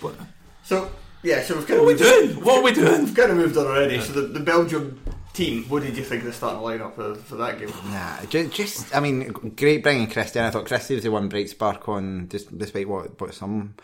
What, 0.00 0.14
So 0.62 0.90
yeah, 1.22 1.42
so 1.42 1.56
we've 1.56 1.66
kind 1.66 1.80
what 1.80 1.90
are 1.90 1.92
of 1.92 2.00
we 2.00 2.04
moved, 2.04 2.34
doing? 2.34 2.44
What 2.44 2.58
are 2.58 2.62
we 2.62 2.72
doing? 2.72 3.04
we've 3.04 3.14
kind 3.14 3.30
of 3.30 3.36
moved 3.36 3.56
on 3.56 3.66
already. 3.66 4.00
So 4.00 4.12
the, 4.12 4.22
the 4.22 4.40
Belgium 4.40 5.02
team, 5.34 5.64
what 5.64 5.82
did 5.82 5.96
you 5.96 6.04
think 6.04 6.22
of 6.22 6.26
the 6.26 6.32
starting 6.32 6.60
lineup 6.60 6.94
for, 6.94 7.14
for 7.14 7.36
that 7.36 7.58
game? 7.58 7.68
Nah, 7.86 8.24
just, 8.26 8.52
just 8.52 8.96
I 8.96 9.00
mean, 9.00 9.28
great 9.56 9.82
bringing 9.82 10.08
Christian. 10.08 10.44
I 10.44 10.50
thought 10.50 10.66
Christie 10.66 10.94
was 10.94 11.04
the 11.04 11.10
one 11.10 11.28
bright 11.28 11.50
spark 11.50 11.88
on, 11.88 12.28
just 12.28 12.56
despite 12.56 12.88
what 12.88 13.20
what 13.20 13.34
some 13.34 13.74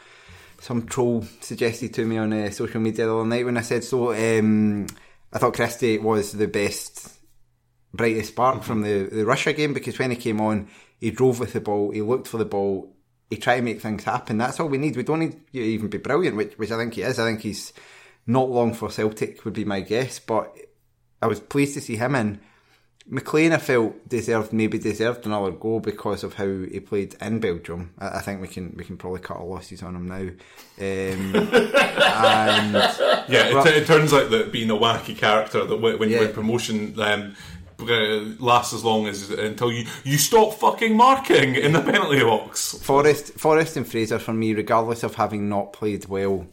some 0.58 0.86
troll 0.86 1.24
suggested 1.40 1.92
to 1.94 2.04
me 2.06 2.16
on 2.16 2.32
uh, 2.32 2.50
social 2.50 2.80
media 2.80 3.06
the 3.06 3.14
other 3.14 3.26
night 3.26 3.44
when 3.44 3.58
I 3.58 3.62
said 3.62 3.84
so. 3.84 4.12
Um, 4.12 4.86
I 5.32 5.38
thought 5.38 5.54
Christie 5.54 5.98
was 5.98 6.32
the 6.32 6.48
best, 6.48 7.18
brightest 7.92 8.30
spark 8.30 8.62
from 8.62 8.82
the 8.82 9.08
the 9.12 9.26
Russia 9.26 9.52
game 9.52 9.74
because 9.74 9.98
when 9.98 10.10
he 10.10 10.16
came 10.16 10.40
on, 10.40 10.68
he 10.98 11.10
drove 11.10 11.38
with 11.40 11.52
the 11.52 11.60
ball, 11.60 11.90
he 11.90 12.00
looked 12.00 12.28
for 12.28 12.38
the 12.38 12.46
ball, 12.46 12.95
he 13.30 13.36
tried 13.36 13.56
to 13.56 13.62
make 13.62 13.80
things 13.80 14.04
happen. 14.04 14.38
That's 14.38 14.60
all 14.60 14.68
we 14.68 14.78
need. 14.78 14.96
We 14.96 15.02
don't 15.02 15.20
need 15.20 15.36
you 15.52 15.62
to 15.62 15.68
even 15.68 15.88
be 15.88 15.98
brilliant, 15.98 16.36
which 16.36 16.54
which 16.58 16.70
I 16.70 16.76
think 16.76 16.94
he 16.94 17.02
is. 17.02 17.18
I 17.18 17.24
think 17.24 17.40
he's 17.40 17.72
not 18.26 18.48
long 18.50 18.74
for 18.74 18.90
Celtic 18.90 19.44
would 19.44 19.54
be 19.54 19.64
my 19.64 19.80
guess, 19.80 20.18
but 20.18 20.54
I 21.22 21.26
was 21.26 21.40
pleased 21.40 21.74
to 21.74 21.80
see 21.80 21.96
him 21.96 22.14
in. 22.14 22.40
McLean, 23.08 23.52
I 23.52 23.58
felt 23.58 24.08
deserved 24.08 24.52
maybe 24.52 24.78
deserved 24.78 25.26
another 25.26 25.52
goal 25.52 25.78
because 25.78 26.24
of 26.24 26.34
how 26.34 26.44
he 26.46 26.80
played 26.80 27.14
in 27.20 27.38
Belgium. 27.38 27.94
I, 28.00 28.18
I 28.18 28.20
think 28.20 28.40
we 28.40 28.48
can 28.48 28.74
we 28.76 28.82
can 28.84 28.96
probably 28.96 29.20
cut 29.20 29.36
our 29.36 29.44
losses 29.44 29.80
on 29.84 29.94
him 29.94 30.08
now. 30.08 30.16
Um, 30.16 31.36
and 31.36 32.74
Yeah, 33.28 33.54
Well- 33.54 33.66
it, 33.66 33.76
it 33.76 33.86
turns 33.86 34.12
out 34.12 34.30
that 34.30 34.50
being 34.52 34.70
a 34.70 34.74
wacky 34.74 35.16
character 35.16 35.64
that 35.64 35.76
when, 35.76 35.98
when 36.00 36.08
you 36.10 36.16
Yeah. 36.16 36.22
win 36.22 36.32
promotion 36.32 37.00
um, 37.00 37.36
uh, 37.80 38.34
lasts 38.38 38.72
as 38.72 38.84
long 38.84 39.06
as 39.06 39.30
until 39.30 39.72
you 39.72 39.86
you 40.04 40.18
stop 40.18 40.54
fucking 40.54 40.96
marking 40.96 41.54
in 41.54 41.72
the 41.72 41.82
penalty 41.82 42.22
box. 42.22 42.74
Forrest, 42.78 43.34
Forrest 43.34 43.76
and 43.76 43.86
Fraser 43.86 44.18
for 44.18 44.32
me, 44.32 44.54
regardless 44.54 45.02
of 45.02 45.14
having 45.14 45.48
not 45.48 45.72
played 45.72 46.06
well, 46.06 46.46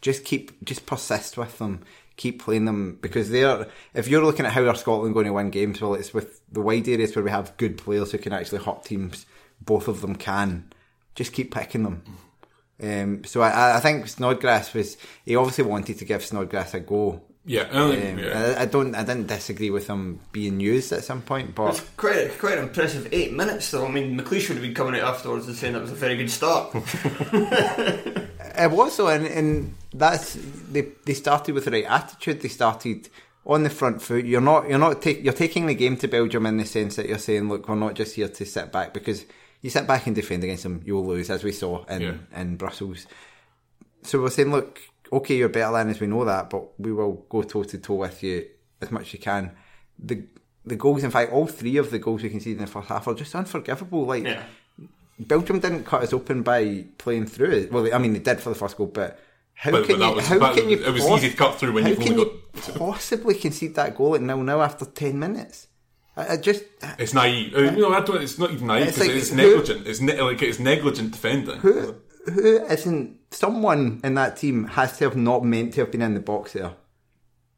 just 0.00 0.24
keep 0.24 0.64
just 0.64 0.86
persist 0.86 1.36
with 1.36 1.58
them. 1.58 1.82
Keep 2.16 2.42
playing 2.42 2.64
them 2.64 2.98
because 3.00 3.30
they're. 3.30 3.68
If 3.94 4.08
you're 4.08 4.24
looking 4.24 4.44
at 4.46 4.52
how 4.52 4.66
are 4.66 4.74
Scotland 4.74 5.14
going 5.14 5.26
to 5.26 5.32
win 5.32 5.50
games, 5.50 5.80
well, 5.80 5.94
it's 5.94 6.12
with 6.12 6.40
the 6.50 6.60
wide 6.60 6.88
areas 6.88 7.14
where 7.14 7.24
we 7.24 7.30
have 7.30 7.56
good 7.56 7.78
players 7.78 8.12
who 8.12 8.18
can 8.18 8.32
actually 8.32 8.58
hurt 8.58 8.84
teams. 8.84 9.24
Both 9.60 9.86
of 9.88 10.00
them 10.00 10.16
can. 10.16 10.72
Just 11.14 11.32
keep 11.32 11.54
picking 11.54 11.84
them. 11.84 12.02
Um, 12.80 13.24
so 13.24 13.40
I, 13.40 13.76
I 13.76 13.80
think 13.80 14.08
Snodgrass 14.08 14.74
was. 14.74 14.96
He 15.24 15.36
obviously 15.36 15.64
wanted 15.64 15.98
to 15.98 16.04
give 16.04 16.24
Snodgrass 16.24 16.74
a 16.74 16.80
go. 16.80 17.22
Yeah, 17.48 17.66
I 17.70 17.72
don't 17.78 17.96
think- 17.96 18.18
Um, 18.18 18.24
yeah. 18.24 18.54
I, 18.58 18.62
I 18.62 18.64
don't. 18.66 18.94
I 18.94 19.02
didn't 19.04 19.26
disagree 19.26 19.70
with 19.70 19.86
him 19.88 20.20
being 20.32 20.60
used 20.60 20.92
at 20.92 21.02
some 21.02 21.22
point, 21.22 21.54
but 21.54 21.70
It's 21.70 21.80
quite 21.96 22.16
a, 22.16 22.28
quite 22.28 22.58
an 22.58 22.64
impressive 22.64 23.08
eight 23.10 23.32
minutes 23.32 23.70
though. 23.70 23.86
I 23.86 23.90
mean, 23.90 24.18
McLeish 24.20 24.48
would 24.48 24.58
have 24.58 24.62
been 24.62 24.74
coming 24.74 25.00
out 25.00 25.14
afterwards 25.14 25.46
and 25.48 25.56
saying 25.56 25.72
that 25.72 25.80
was 25.82 25.90
a 25.90 25.94
very 25.94 26.16
good 26.16 26.30
start. 26.30 26.74
It 28.60 28.70
was 28.72 28.96
so, 28.96 29.06
and, 29.06 29.24
and 29.26 29.74
that's 29.94 30.36
they. 30.72 30.88
They 31.04 31.14
started 31.14 31.54
with 31.54 31.64
the 31.66 31.70
right 31.70 31.84
attitude. 31.84 32.40
They 32.40 32.48
started 32.48 33.08
on 33.46 33.62
the 33.62 33.70
front 33.70 34.02
foot. 34.02 34.24
You're 34.24 34.40
not. 34.40 34.68
You're 34.68 34.80
not. 34.80 35.00
Take, 35.00 35.22
you're 35.22 35.32
taking 35.32 35.66
the 35.66 35.74
game 35.76 35.96
to 35.98 36.08
Belgium 36.08 36.44
in 36.44 36.56
the 36.56 36.64
sense 36.66 36.96
that 36.96 37.06
you're 37.08 37.18
saying, 37.18 37.48
look, 37.48 37.68
we're 37.68 37.76
not 37.76 37.94
just 37.94 38.16
here 38.16 38.28
to 38.28 38.44
sit 38.44 38.72
back 38.72 38.92
because 38.92 39.24
you 39.62 39.70
sit 39.70 39.86
back 39.86 40.06
and 40.08 40.16
defend 40.16 40.42
against 40.42 40.64
them, 40.64 40.82
you'll 40.84 41.06
lose, 41.06 41.30
as 41.30 41.44
we 41.44 41.52
saw 41.52 41.84
in 41.84 42.00
Yeah. 42.02 42.14
in 42.34 42.56
Brussels. 42.56 43.06
So 44.02 44.20
we're 44.22 44.30
saying, 44.30 44.50
look, 44.50 44.80
okay, 45.12 45.36
you're 45.36 45.48
better 45.48 45.72
than 45.72 45.90
us. 45.90 46.00
We 46.00 46.06
know 46.06 46.24
that, 46.24 46.50
but 46.50 46.78
we 46.78 46.92
will 46.92 47.26
go 47.28 47.42
toe 47.42 47.64
to 47.64 47.78
toe 47.78 47.94
with 47.94 48.22
you 48.22 48.46
as 48.80 48.90
much 48.90 49.02
as 49.08 49.12
you 49.14 49.18
can. 49.18 49.52
The 49.98 50.24
the 50.64 50.76
goals, 50.76 51.02
in 51.04 51.10
fact, 51.10 51.32
all 51.32 51.46
three 51.46 51.76
of 51.78 51.90
the 51.90 51.98
goals 51.98 52.22
we 52.22 52.28
conceded 52.30 52.58
in 52.58 52.64
the 52.66 52.70
first 52.70 52.88
half 52.88 53.08
are 53.08 53.14
just 53.14 53.34
unforgivable. 53.34 54.04
Like 54.04 54.24
yeah. 54.24 54.42
Belgium 55.18 55.58
didn't 55.58 55.84
cut 55.84 56.02
us 56.02 56.12
open 56.12 56.42
by 56.42 56.84
playing 56.98 57.26
through 57.26 57.50
it. 57.50 57.72
Well, 57.72 57.92
I 57.92 57.98
mean, 57.98 58.12
they 58.12 58.20
did 58.20 58.40
for 58.40 58.50
the 58.50 58.54
first 58.54 58.76
goal, 58.76 58.86
but 58.86 59.18
how 59.54 59.72
But- 59.72 59.86
can 59.86 59.98
but 59.98 60.08
you? 60.10 60.14
was- 60.16 60.26
how 60.26 60.54
can 60.54 60.68
you? 60.68 60.84
it 60.84 60.92
was 60.92 61.02
pos- 61.04 61.18
easy 61.18 61.30
to 61.30 61.36
cut 61.36 61.58
through 61.58 61.72
when 61.72 61.86
you've 61.86 61.98
only 62.00 62.14
you 62.14 62.40
possibly 62.76 63.34
concede 63.34 63.74
that 63.74 63.96
goal 63.96 64.14
at 64.14 64.22
nil 64.22 64.42
nil 64.42 64.62
after 64.62 64.84
ten 64.84 65.18
minutes? 65.18 65.66
I, 66.16 66.34
I 66.34 66.36
just 66.36 66.62
It's 66.98 67.14
naive. 67.14 67.54
Uh, 67.54 67.70
No, 67.72 67.92
I 67.92 68.00
don't. 68.00 68.22
It's 68.22 68.38
not 68.38 68.52
even 68.52 68.68
naive 68.68 68.88
It's 68.88 68.98
because 68.98 69.08
like, 69.08 69.16
it's 69.18 69.30
who- 69.30 69.36
negligent. 69.36 69.86
It's 69.88 70.00
ne- 70.00 70.20
like 70.20 70.42
it's 70.42 70.58
negligent 70.60 71.10
defending. 71.12 71.58
who 71.58 71.94
who 72.30 72.64
isn't 72.66 73.16
someone 73.30 74.00
in 74.04 74.14
that 74.14 74.36
team 74.36 74.64
has 74.68 74.96
to 74.98 75.04
have 75.04 75.16
not 75.16 75.44
meant 75.44 75.74
to 75.74 75.80
have 75.82 75.90
been 75.90 76.02
in 76.02 76.14
the 76.14 76.20
box 76.20 76.52
there 76.54 76.72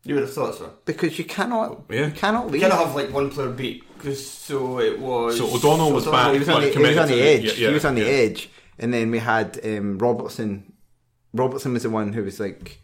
You 0.05 0.15
would 0.15 0.25
have 0.25 0.33
thought 0.33 0.55
so. 0.57 0.73
because 0.85 1.19
you 1.19 1.25
cannot 1.25 1.85
Yeah. 1.91 2.07
you 2.07 2.13
cannot 2.13 2.47
You 2.47 2.51
leave. 2.53 2.61
gotta 2.63 2.77
have 2.77 2.95
like 2.95 3.13
one 3.13 3.31
player 3.31 3.51
beat 3.51 3.85
because 3.97 4.29
so 4.29 4.81
it 4.81 4.99
was. 4.99 5.37
So 5.39 5.45
O'Donnell 5.55 5.93
was 5.93 6.07
back. 6.07 6.33
he 6.33 6.39
was 6.39 6.49
on 6.49 6.63
Like, 6.63 6.73
the, 6.73 6.79
he 6.81 6.87
was 6.87 6.97
on 6.97 7.09
committed 7.09 7.19
the 7.19 7.23
edge. 7.49 7.59
yeah, 7.59 7.69
he 7.69 7.75
was 7.75 7.85
on 7.85 7.95
the 7.97 8.01
yeah. 8.03 8.07
edge, 8.09 8.51
and 8.79 8.95
then 8.95 9.11
we 9.11 9.19
had 9.19 9.61
um, 9.65 9.99
Robertson. 9.99 10.73
Robertson 11.35 11.75
was 11.75 11.83
the 11.83 11.91
one 11.91 12.13
who 12.15 12.25
was 12.25 12.41
like 12.41 12.81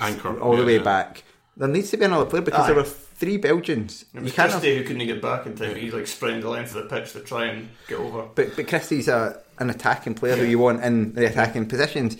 Anchor 0.00 0.38
all 0.40 0.52
the 0.52 0.60
yeah, 0.62 0.66
way 0.66 0.76
yeah. 0.76 0.82
back. 0.82 1.24
There 1.56 1.68
needs 1.68 1.90
to 1.90 1.96
be 1.96 2.04
another 2.04 2.24
player 2.26 2.42
because 2.42 2.60
Aye. 2.60 2.66
there 2.68 2.76
were 2.76 2.84
three 2.84 3.36
Belgians. 3.36 4.02
It 4.02 4.18
You 4.18 4.20
was 4.22 4.32
can't 4.32 4.50
have, 4.52 4.60
Christie 4.60 4.78
who 4.78 4.84
couldn't 4.84 5.06
get 5.06 5.20
back 5.22 5.46
in 5.46 5.54
time. 5.56 5.76
He's 5.76 5.92
like 5.92 6.06
sprinting 6.06 6.40
the 6.42 6.48
length 6.50 6.74
of 6.74 6.88
the 6.88 6.88
pitch 7.00 7.12
to 7.12 7.20
try 7.20 7.46
and 7.46 7.68
get 7.88 7.98
over. 7.98 8.28
but 8.34 8.56
but 8.56 8.66
Christie's 8.68 9.08
a 9.08 9.40
an 9.58 9.70
attacking 9.70 10.14
player 10.14 10.36
who 10.36 10.44
you 10.44 10.58
want 10.58 10.82
in 10.82 11.12
the 11.14 11.26
attacking 11.26 11.66
positions. 11.66 12.16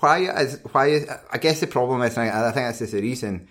Why 0.00 0.18
is 0.42 0.60
why 0.72 0.86
is 0.88 1.08
I 1.30 1.38
guess 1.38 1.60
the 1.60 1.66
problem 1.66 2.02
is 2.02 2.16
and 2.16 2.28
I, 2.28 2.48
I 2.48 2.52
think 2.52 2.66
that's 2.66 2.80
just 2.80 2.92
the 2.92 3.00
reason. 3.00 3.48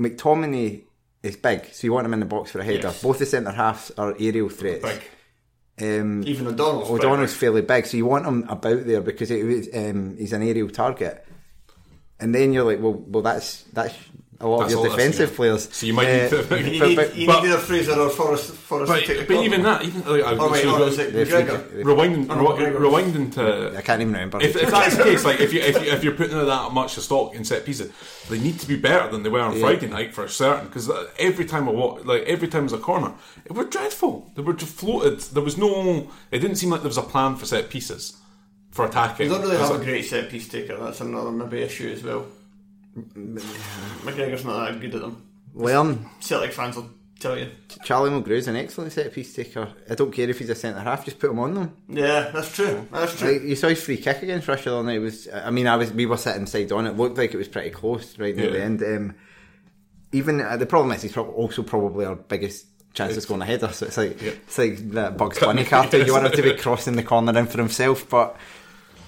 McTominay 0.00 0.84
is 1.22 1.36
big, 1.36 1.66
so 1.72 1.86
you 1.86 1.92
want 1.92 2.06
him 2.06 2.14
in 2.14 2.20
the 2.20 2.26
box 2.26 2.50
for 2.50 2.60
a 2.60 2.64
header. 2.64 2.88
Yes. 2.88 3.02
Both 3.02 3.18
the 3.18 3.26
centre 3.26 3.50
halves 3.50 3.90
are 3.98 4.14
aerial 4.18 4.48
threats. 4.48 4.82
Big. 4.82 5.02
Um, 5.78 6.22
Even 6.26 6.46
O'Donnell's 6.46 6.88
big. 6.88 6.98
O'Donnell's 6.98 7.34
fairly 7.34 7.62
big, 7.62 7.86
so 7.86 7.96
you 7.96 8.06
want 8.06 8.26
him 8.26 8.44
about 8.48 8.86
there 8.86 9.02
because 9.02 9.30
it 9.30 9.68
um, 9.74 10.16
he's 10.16 10.32
an 10.32 10.42
aerial 10.42 10.70
target. 10.70 11.26
And 12.18 12.34
then 12.34 12.52
you're 12.52 12.64
like, 12.64 12.80
well, 12.80 12.94
well, 12.94 13.22
that's 13.22 13.64
that's 13.74 13.94
a 14.38 14.46
lot 14.46 14.60
That's 14.60 14.74
of 14.74 14.80
your 14.80 14.90
defensive 14.90 15.34
players. 15.34 15.68
So 15.74 15.86
you 15.86 15.94
might 15.94 16.08
Uh, 16.08 16.16
need 16.22 16.30
to. 16.30 16.36
You 16.40 16.44
But- 16.48 16.62
need, 16.88 16.96
but- 16.96 17.16
you 17.16 17.26
but- 17.26 17.42
need 17.42 17.48
either 17.50 17.58
Fraser 17.58 17.92
or 17.98 18.10
Forrest, 18.10 18.50
Forrest 18.52 18.88
But, 18.92 19.00
to 19.00 19.06
take 19.06 19.28
but 19.28 19.42
even 19.44 19.62
that, 19.62 19.82
even 19.84 20.00
like, 20.04 20.24
I 20.24 20.36
Oh 20.36 20.50
wait, 20.52 20.62
so 20.62 20.84
is 20.84 20.98
it 20.98 21.14
McGregor? 21.14 21.70
kick- 21.76 21.86
rewind, 21.86 22.30
Oh, 22.30 22.34
rewinding 22.36 23.32
to 23.34 23.74
I 23.76 23.80
can't 23.80 24.00
even 24.02 24.12
remember. 24.12 24.40
If, 24.42 24.56
if 24.56 24.70
that's 24.76 24.96
the 24.96 25.04
case, 25.04 25.24
like 25.24 25.40
if 25.40 25.52
you 25.54 25.60
if 25.60 25.74
you 25.82 25.90
if 25.92 26.04
you're 26.04 26.14
putting 26.14 26.36
that 26.36 26.72
much 26.72 26.96
of 26.98 27.02
stock 27.02 27.34
in 27.34 27.44
set 27.44 27.64
pieces, 27.64 27.90
they 28.28 28.38
need 28.38 28.58
to 28.60 28.66
be 28.68 28.76
better 28.76 29.10
than 29.10 29.22
they 29.22 29.30
were 29.30 29.40
on 29.40 29.58
Friday 29.58 29.88
night 29.88 30.14
for 30.14 30.28
certain. 30.28 30.66
Because 30.66 30.90
every 31.18 31.44
time 31.46 31.68
I 31.68 31.72
walk, 31.72 32.04
like 32.04 32.22
every 32.24 32.48
time 32.48 32.64
was 32.64 32.72
a 32.74 32.78
corner, 32.78 33.12
it 33.44 33.52
were 33.52 33.64
dreadful. 33.64 34.30
They 34.34 34.42
were 34.42 34.52
just 34.54 34.74
floated. 34.74 35.20
There 35.20 35.42
was 35.42 35.56
no. 35.56 36.10
It 36.30 36.40
didn't 36.40 36.56
seem 36.56 36.70
like 36.70 36.82
there 36.82 36.88
was 36.88 36.98
a 36.98 37.02
plan 37.02 37.36
for 37.36 37.46
set 37.46 37.70
pieces 37.70 38.16
for 38.70 38.84
attacking. 38.84 39.28
They 39.28 39.34
don't 39.34 39.42
really 39.42 39.56
have 39.56 39.80
a 39.80 39.84
great 39.84 40.04
set 40.04 40.28
piece 40.30 40.48
taker. 40.48 40.76
That's 40.76 41.00
another 41.00 41.30
maybe 41.30 41.62
issue 41.62 41.88
as 41.90 42.02
well. 42.02 42.26
McGregor's 42.96 44.44
not 44.44 44.70
that 44.70 44.80
good 44.80 44.94
at 44.94 45.00
them. 45.02 45.22
Learn. 45.54 46.06
Celtic 46.20 46.52
fans 46.52 46.76
will 46.76 46.90
tell 47.18 47.38
you. 47.38 47.50
Charlie 47.84 48.10
Mulgrew's 48.10 48.46
an 48.48 48.56
excellent 48.56 48.92
set 48.92 49.12
piece 49.12 49.34
taker. 49.34 49.68
I 49.88 49.94
don't 49.94 50.12
care 50.12 50.28
if 50.28 50.38
he's 50.38 50.50
a 50.50 50.54
centre 50.54 50.80
half, 50.80 51.04
just 51.04 51.18
put 51.18 51.30
him 51.30 51.38
on 51.38 51.54
them. 51.54 51.76
Yeah, 51.88 52.30
that's 52.32 52.54
true. 52.54 52.86
That's 52.92 53.18
true. 53.18 53.32
Like, 53.32 53.42
you 53.42 53.56
saw 53.56 53.68
his 53.68 53.82
free 53.82 53.96
kick 53.96 54.22
against 54.22 54.48
Russia 54.48 54.70
the 54.70 54.76
other 54.76 54.86
night. 54.86 54.96
It 54.96 55.00
was, 55.00 55.28
I 55.32 55.50
mean, 55.50 55.66
I 55.66 55.76
was 55.76 55.92
we 55.92 56.06
were 56.06 56.16
sitting 56.18 56.46
side 56.46 56.72
on. 56.72 56.86
It 56.86 56.96
looked 56.96 57.16
like 57.18 57.32
it 57.32 57.38
was 57.38 57.48
pretty 57.48 57.70
close 57.70 58.18
right 58.18 58.36
near 58.36 58.46
Yeah. 58.46 58.52
the 58.52 58.62
end. 58.62 58.82
Um, 58.82 59.14
even 60.12 60.40
uh, 60.40 60.56
the 60.56 60.66
problem 60.66 60.92
is 60.92 61.02
he's 61.02 61.12
prob- 61.12 61.30
also 61.34 61.62
probably 61.62 62.04
our 62.06 62.16
biggest 62.16 62.66
chance 62.94 63.16
of 63.16 63.22
scoring 63.22 63.42
a 63.42 63.46
header. 63.46 63.68
So 63.72 63.86
it's 63.86 63.96
like 63.96 64.22
it's 64.22 64.58
like 64.58 64.78
that 64.92 65.16
Bugs 65.16 65.38
Bunny 65.38 65.64
cartoon. 65.64 66.06
You 66.06 66.12
want 66.12 66.26
him 66.26 66.32
to 66.32 66.42
be 66.42 66.54
crossing 66.58 66.96
the 66.96 67.02
corner 67.02 67.36
in 67.38 67.46
for 67.46 67.58
himself, 67.58 68.08
but 68.08 68.36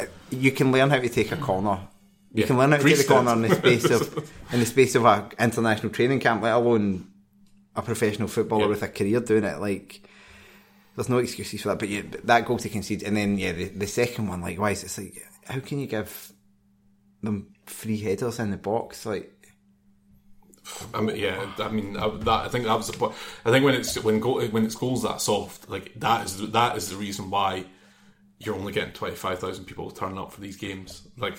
uh, 0.00 0.06
you 0.30 0.50
can 0.52 0.72
learn 0.72 0.90
how 0.90 0.98
to 0.98 1.08
take 1.08 1.30
a 1.32 1.36
corner. 1.36 1.80
You 2.34 2.42
Yeah. 2.42 2.46
can 2.46 2.58
learn 2.58 2.72
how 2.72 2.78
to 2.78 2.84
take 2.84 3.00
a 3.00 3.04
corner 3.04 3.32
in 3.32 3.42
the 3.42 3.54
space 3.54 3.84
of 3.90 4.30
in 4.52 4.60
the 4.60 4.66
space 4.66 4.94
of 4.94 5.04
a 5.04 5.28
international 5.38 5.92
training 5.92 6.20
camp, 6.20 6.42
let 6.42 6.54
alone 6.54 7.08
a 7.74 7.82
professional 7.82 8.28
footballer 8.28 8.62
Yeah. 8.64 8.68
with 8.68 8.82
a 8.82 8.88
career 8.88 9.20
doing 9.20 9.44
it. 9.44 9.60
Like 9.60 10.02
there's 10.94 11.08
no 11.08 11.18
excuses 11.18 11.62
for 11.62 11.68
that. 11.68 11.78
But, 11.78 11.88
you, 11.88 12.02
but 12.10 12.26
that 12.26 12.44
goal 12.44 12.58
to 12.58 12.68
concede, 12.68 13.02
and 13.04 13.16
then 13.16 13.38
yeah, 13.38 13.52
the, 13.52 13.68
the 13.68 13.86
second 13.86 14.26
one, 14.28 14.40
like, 14.40 14.58
why 14.58 14.72
is 14.72 14.82
it's 14.82 14.98
like, 14.98 15.14
how 15.46 15.60
can 15.60 15.78
you 15.78 15.86
give 15.86 16.32
them 17.22 17.54
free 17.66 17.98
headers 17.98 18.38
in 18.40 18.50
the 18.50 18.56
box? 18.56 19.06
Like, 19.06 19.32
I 20.92 21.00
mean, 21.00 21.16
yeah, 21.16 21.50
I 21.58 21.68
mean 21.68 21.96
I, 21.96 22.08
that. 22.10 22.28
I 22.28 22.48
think 22.48 22.64
that 22.66 22.76
was 22.76 22.88
the 22.88 22.98
point. 22.98 23.14
I 23.44 23.50
think 23.50 23.64
when 23.64 23.74
it's 23.74 23.96
when 24.02 24.20
go, 24.20 24.44
when 24.48 24.64
it's 24.66 24.74
goals 24.74 25.02
that 25.04 25.20
soft, 25.22 25.70
like 25.70 25.92
that 25.96 26.26
is 26.26 26.50
that 26.50 26.76
is 26.76 26.90
the 26.90 26.96
reason 26.96 27.30
why 27.30 27.64
you're 28.38 28.54
only 28.54 28.72
getting 28.72 28.92
twenty 28.92 29.16
five 29.16 29.38
thousand 29.38 29.64
people 29.64 29.90
turning 29.90 30.18
up 30.18 30.32
for 30.32 30.40
these 30.42 30.56
games. 30.56 31.08
Like 31.16 31.38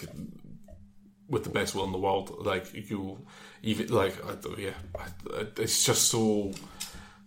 with 1.29 1.43
the 1.43 1.49
best 1.49 1.75
will 1.75 1.85
in 1.85 1.91
the 1.91 1.97
world, 1.97 2.45
like 2.45 2.73
you 2.73 3.19
even 3.61 3.87
like 3.87 4.15
I, 4.25 4.35
yeah, 4.59 4.73
I, 4.97 5.45
it's 5.57 5.83
just 5.83 6.09
so 6.09 6.51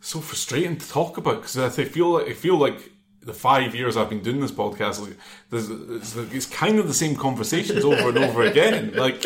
so 0.01 0.21
frustrating 0.21 0.77
to 0.77 0.89
talk 0.89 1.17
about 1.17 1.43
because 1.43 1.57
I 1.57 1.85
feel 1.85 2.11
like 2.11 2.29
I 2.29 2.33
feel 2.33 2.57
like 2.57 2.93
the 3.23 3.33
five 3.33 3.75
years 3.75 3.97
I've 3.97 4.09
been 4.09 4.23
doing 4.23 4.41
this 4.41 4.51
podcast, 4.51 5.01
like, 5.01 5.17
there's, 5.51 5.71
it's, 5.71 6.17
it's 6.17 6.47
kind 6.47 6.81
of 6.81 6.89
the 6.89 6.95
same 6.95 7.15
conversations 7.15 7.85
over 7.85 8.09
and 8.09 8.19
over 8.19 8.43
again. 8.43 8.95
Like 9.03 9.25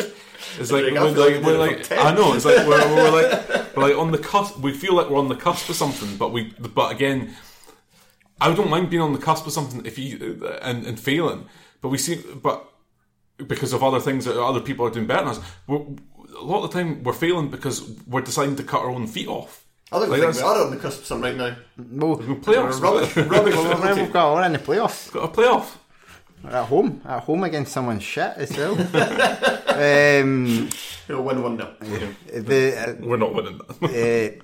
it's 0.59 0.71
like, 0.71 0.93
we're, 0.93 1.11
like, 1.11 1.43
we're 1.43 1.57
like 1.57 1.91
I 1.91 2.13
know 2.13 2.33
it's 2.33 2.45
like 2.45 2.65
we're, 2.67 2.95
we're 2.95 3.11
like 3.11 3.75
we're 3.75 3.83
like 3.89 3.97
on 3.97 4.11
the 4.11 4.17
cusp. 4.17 4.59
We 4.59 4.71
feel 4.71 4.95
like 4.95 5.09
we're 5.09 5.17
on 5.17 5.27
the 5.27 5.35
cusp 5.35 5.69
of 5.69 5.75
something, 5.75 6.15
but 6.17 6.31
we 6.31 6.53
but 6.59 6.91
again, 6.91 7.35
I 8.39 8.53
don't 8.53 8.69
mind 8.69 8.89
being 8.89 9.01
on 9.01 9.13
the 9.13 9.19
cusp 9.19 9.45
of 9.47 9.53
something 9.53 9.85
if 9.85 9.97
you 9.97 10.47
and, 10.61 10.85
and 10.85 10.99
failing, 10.99 11.47
but 11.81 11.89
we 11.89 11.97
see 11.97 12.23
but 12.41 12.71
because 13.45 13.73
of 13.73 13.83
other 13.83 13.99
things 13.99 14.25
that 14.25 14.41
other 14.41 14.59
people 14.59 14.85
are 14.85 14.89
doing 14.89 15.05
better 15.07 15.21
than 15.25 15.29
us. 15.35 15.39
We're, 15.67 15.81
a 16.39 16.43
lot 16.43 16.63
of 16.63 16.71
the 16.71 16.77
time 16.79 17.03
we're 17.03 17.13
failing 17.13 17.49
because 17.49 17.81
we're 18.07 18.21
deciding 18.21 18.55
to 18.57 18.63
cut 18.63 18.81
our 18.81 18.89
own 18.89 19.07
feet 19.07 19.27
off. 19.27 19.65
I 19.91 19.99
don't 19.99 20.09
Like, 20.09 20.21
think 20.21 20.35
we 20.35 20.41
are 20.41 20.65
on 20.65 20.71
the 20.71 20.77
cusp 20.77 20.99
of 21.01 21.05
something 21.05 21.37
right 21.37 21.51
now. 21.51 21.55
Well, 22.07 22.17
Playoffs, 22.17 22.81
Rubbish, 22.81 23.15
rubbish. 23.15 23.55
well, 23.55 23.95
we've 23.95 24.11
got 24.11 24.33
we're 24.35 24.43
in 24.45 24.53
the 24.53 24.59
playoffs 24.59 25.11
got 25.11 25.23
a 25.23 25.27
playoff. 25.29 25.75
at 26.49 26.65
home, 26.65 27.01
at 27.05 27.23
home 27.23 27.43
against 27.45 27.71
someone 27.71 27.99
shit 27.99 28.33
as 28.35 28.51
well. 28.57 28.73
um, 29.67 30.69
He'll 31.07 31.23
win 31.23 31.41
one 31.41 31.57
nil. 31.57 31.69
the 31.79 32.97
We're 33.01 33.17
not 33.17 33.33
winning 33.33 33.59
that. 33.79 34.39
uh, 34.39 34.43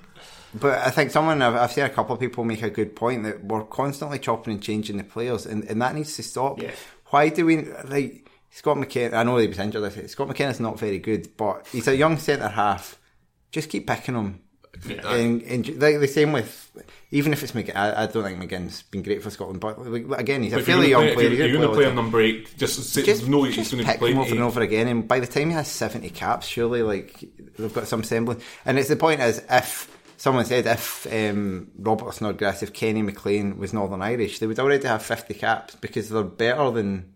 but 0.54 0.78
I 0.78 0.90
think 0.90 1.10
someone 1.10 1.42
I've, 1.42 1.54
I've 1.56 1.72
seen 1.72 1.84
a 1.84 1.90
couple 1.90 2.14
of 2.14 2.20
people 2.20 2.44
make 2.44 2.62
a 2.62 2.70
good 2.70 2.96
point 2.96 3.24
that 3.24 3.44
we're 3.44 3.64
constantly 3.64 4.18
chopping 4.18 4.54
and 4.54 4.62
changing 4.62 4.96
the 4.96 5.04
players, 5.04 5.46
and, 5.46 5.64
and 5.64 5.82
that 5.82 5.94
needs 5.94 6.16
to 6.16 6.22
stop. 6.22 6.60
Yeah. 6.62 6.70
Why 7.06 7.28
do 7.28 7.44
we 7.46 7.66
like 7.88 8.23
Scott 8.54 8.78
McKenna? 8.78 9.16
I 9.16 9.24
know 9.24 9.36
he 9.38 9.48
was 9.48 9.58
injured. 9.58 9.82
I 9.82 10.06
Scott 10.06 10.28
McKenna's 10.28 10.60
not 10.60 10.78
very 10.78 11.00
good, 11.00 11.36
but 11.36 11.66
he's 11.72 11.88
a 11.88 11.96
young 11.96 12.18
centre 12.18 12.46
half. 12.46 13.00
Just 13.50 13.68
keep 13.68 13.84
picking 13.84 14.14
him. 14.14 14.40
And, 15.04 15.42
and 15.42 15.68
like 15.80 15.98
the 15.98 16.06
same 16.06 16.32
with 16.32 16.70
even 17.10 17.32
if 17.32 17.42
it's 17.42 17.50
McGinn, 17.50 17.74
I, 17.74 18.04
I 18.04 18.06
don't 18.06 18.22
think 18.22 18.40
McGinn's 18.40 18.82
been 18.82 19.02
great 19.02 19.22
for 19.24 19.30
Scotland, 19.30 19.60
but 19.60 19.78
like, 19.86 20.20
again, 20.20 20.44
he's 20.44 20.52
a 20.52 20.56
you're 20.56 20.64
fairly 20.64 20.90
young 20.90 21.02
play- 21.02 21.14
player. 21.14 21.32
If 21.32 21.38
you're, 21.38 21.52
going 21.52 21.68
to 21.68 21.74
play 21.74 21.84
the 21.84 21.94
number 21.94 22.20
eight, 22.20 22.56
just, 22.56 22.80
say, 22.92 23.02
just, 23.02 23.26
know 23.26 23.42
he's 23.42 23.56
just 23.56 23.72
going 23.72 23.84
to 23.84 23.98
playing 23.98 24.16
him 24.16 24.22
over 24.22 24.34
and 24.34 24.42
over 24.42 24.60
again. 24.60 24.86
And 24.86 25.06
by 25.06 25.20
the 25.20 25.26
time 25.26 25.48
he 25.48 25.54
has 25.54 25.68
70 25.68 26.10
caps, 26.10 26.46
surely 26.46 26.82
like 26.82 27.24
they've 27.58 27.72
got 27.74 27.88
some 27.88 28.04
semblance. 28.04 28.42
And 28.64 28.78
it's 28.78 28.88
the 28.88 28.96
point 28.96 29.20
is 29.20 29.42
if 29.50 29.96
someone 30.16 30.44
said 30.44 30.66
if 30.66 31.06
um, 31.12 31.70
Robert 31.78 32.14
Snodgrass, 32.14 32.62
if 32.62 32.72
Kenny 32.72 33.02
McLean 33.02 33.58
was 33.58 33.72
Northern 33.72 34.02
Irish, 34.02 34.38
they 34.38 34.46
would 34.46 34.58
already 34.58 34.86
have 34.86 35.02
50 35.02 35.34
caps 35.34 35.76
because 35.76 36.08
they're 36.08 36.22
better 36.22 36.70
than 36.70 37.13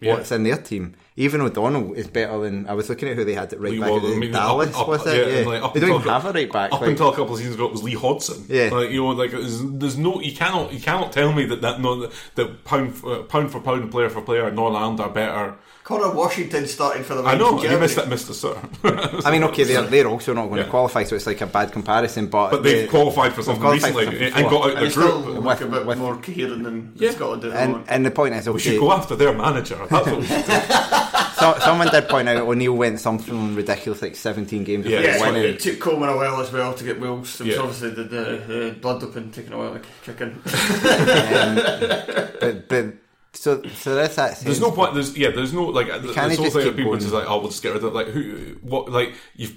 Yeah. 0.00 0.14
what's 0.14 0.32
in 0.32 0.42
their 0.44 0.56
team. 0.56 0.94
Even 1.16 1.40
O'Donnell 1.42 1.92
is 1.94 2.06
better 2.06 2.38
than 2.40 2.66
I 2.68 2.72
was 2.72 2.88
looking 2.88 3.08
at 3.08 3.16
who 3.16 3.24
they 3.24 3.34
had 3.34 3.52
at 3.52 3.60
right 3.60 3.72
Lee 3.72 3.80
back. 3.80 3.90
Waddle, 3.90 4.10
at 4.10 4.16
I 4.16 4.18
mean, 4.18 4.32
Dallas 4.32 4.70
up- 4.74 4.80
up- 4.82 4.88
was 4.88 5.06
yeah, 5.06 5.12
it? 5.12 5.28
Yeah, 5.28 5.34
and, 5.38 5.46
like, 5.48 5.62
up 5.62 5.74
they 5.74 5.80
don't 5.80 5.90
until- 5.90 6.00
even 6.02 6.12
have 6.12 6.24
a 6.26 6.32
right 6.32 6.52
back. 6.52 6.72
Up 6.72 6.80
like- 6.80 6.90
until 6.90 7.08
a 7.08 7.16
couple 7.16 7.32
of 7.34 7.38
seasons 7.38 7.56
ago, 7.56 7.66
it 7.66 7.72
was 7.72 7.82
Lee 7.82 7.94
Hodson. 7.94 8.44
Yeah. 8.48 8.70
like 8.72 8.90
you 8.90 9.02
know, 9.02 9.08
like 9.10 9.32
there's, 9.32 9.60
there's 9.62 9.98
no 9.98 10.20
you 10.20 10.34
cannot 10.34 10.72
you 10.72 10.80
cannot 10.80 11.12
tell 11.12 11.32
me 11.32 11.44
that 11.46 11.60
that 11.62 11.80
no 11.80 12.08
that 12.36 12.64
pound 12.64 12.94
for, 12.94 13.22
pound 13.24 13.50
for 13.50 13.60
pound, 13.60 13.90
player 13.90 14.08
for 14.08 14.22
player, 14.22 14.50
Northern 14.50 14.80
Ireland 14.80 15.00
are 15.00 15.10
better. 15.10 15.56
Conor 15.82 16.14
Washington 16.14 16.68
starting 16.68 17.02
for 17.02 17.16
the 17.16 17.24
I 17.24 17.36
know 17.36 17.60
you 17.60 17.76
missed 17.76 17.96
that, 17.96 18.08
Mister 18.08 18.32
Sir. 18.32 18.56
I 18.84 19.30
mean, 19.32 19.42
okay, 19.44 19.64
they're, 19.64 19.82
they're 19.82 20.06
also 20.06 20.32
not 20.32 20.46
going 20.46 20.58
Yeah. 20.58 20.64
to 20.64 20.70
qualify, 20.70 21.02
so 21.02 21.16
it's 21.16 21.26
like 21.26 21.40
a 21.40 21.46
bad 21.46 21.72
comparison. 21.72 22.28
But, 22.28 22.50
but 22.52 22.62
they've 22.62 22.82
they- 22.82 22.86
qualified 22.86 23.32
for 23.32 23.42
something 23.42 23.60
qualified 23.60 23.96
recently 23.96 24.30
something 24.30 24.40
and 24.44 24.50
got 24.50 24.62
out 24.62 24.68
And 24.70 24.76
the 24.76 24.80
they 24.84 24.90
still 24.90 25.22
group. 25.22 25.34
look 25.34 25.44
With- 25.44 25.60
a 25.62 25.66
bit 25.66 25.86
with- 25.86 25.98
more 25.98 26.16
coherent 26.16 26.62
than 26.62 26.92
Yeah. 26.94 27.10
Scotland 27.10 27.44
at 27.44 27.50
the 27.52 27.58
And, 27.58 27.84
and 27.88 28.06
the 28.06 28.12
point 28.12 28.34
is, 28.36 28.46
okay, 28.46 28.54
We 28.54 28.60
should 28.60 28.78
go 28.78 28.92
after 28.92 29.16
their 29.16 29.32
manager. 29.32 29.84
That's 29.90 30.06
what 30.06 30.20
we 30.20 30.26
should 30.26 30.46
do. 30.46 30.52
so, 31.40 31.58
someone 31.60 31.88
did 31.88 32.08
point 32.08 32.28
out 32.28 32.36
oh, 32.38 32.50
O'Neill 32.50 32.76
went 32.76 33.00
something 33.00 33.54
ridiculous, 33.54 34.02
like 34.02 34.14
17 34.14 34.62
games 34.64 34.86
Yeah, 34.86 34.98
without 34.98 35.10
it's 35.14 35.20
yeah, 35.20 35.32
winning. 35.32 35.54
it 35.54 35.60
took 35.60 35.80
Coleman 35.80 36.08
a 36.10 36.16
while 36.16 36.40
as 36.40 36.52
well 36.52 36.72
to 36.74 36.84
get 36.84 37.00
Wills. 37.00 37.40
It 37.40 37.46
was 37.46 37.54
Yeah. 37.56 37.62
obviously 37.62 37.90
the, 37.90 38.02
the, 38.04 38.44
the 38.46 38.76
blood 38.80 39.00
doping 39.00 39.30
taking 39.32 39.52
a 39.52 39.58
while 39.58 39.72
to 39.74 39.80
kick 40.04 40.20
in. 40.20 40.28
Um, 40.30 41.54
but, 42.40 42.68
but 42.68 42.94
so 43.32 43.62
so 43.74 43.94
that's 43.94 44.16
that. 44.16 44.38
There's 44.40 44.60
no 44.60 44.70
point. 44.72 44.94
There's 44.94 45.16
yeah. 45.16 45.30
There's 45.30 45.52
no 45.52 45.64
like. 45.66 45.86
There's 45.88 46.14
can't 46.14 46.32
whole 46.36 46.50
thing 46.50 46.62
keep 46.62 46.70
of 46.70 46.76
people 46.76 46.92
going. 46.92 47.00
just 47.00 47.12
like, 47.12 47.26
oh, 47.28 47.38
we'll 47.40 47.50
just 47.50 47.62
get 47.62 47.70
rid 47.74 47.84
of 47.84 47.84
it. 47.84 47.94
Like 47.94 48.08
who? 48.08 48.56
What? 48.62 48.90
Like 48.90 49.14
you've. 49.36 49.56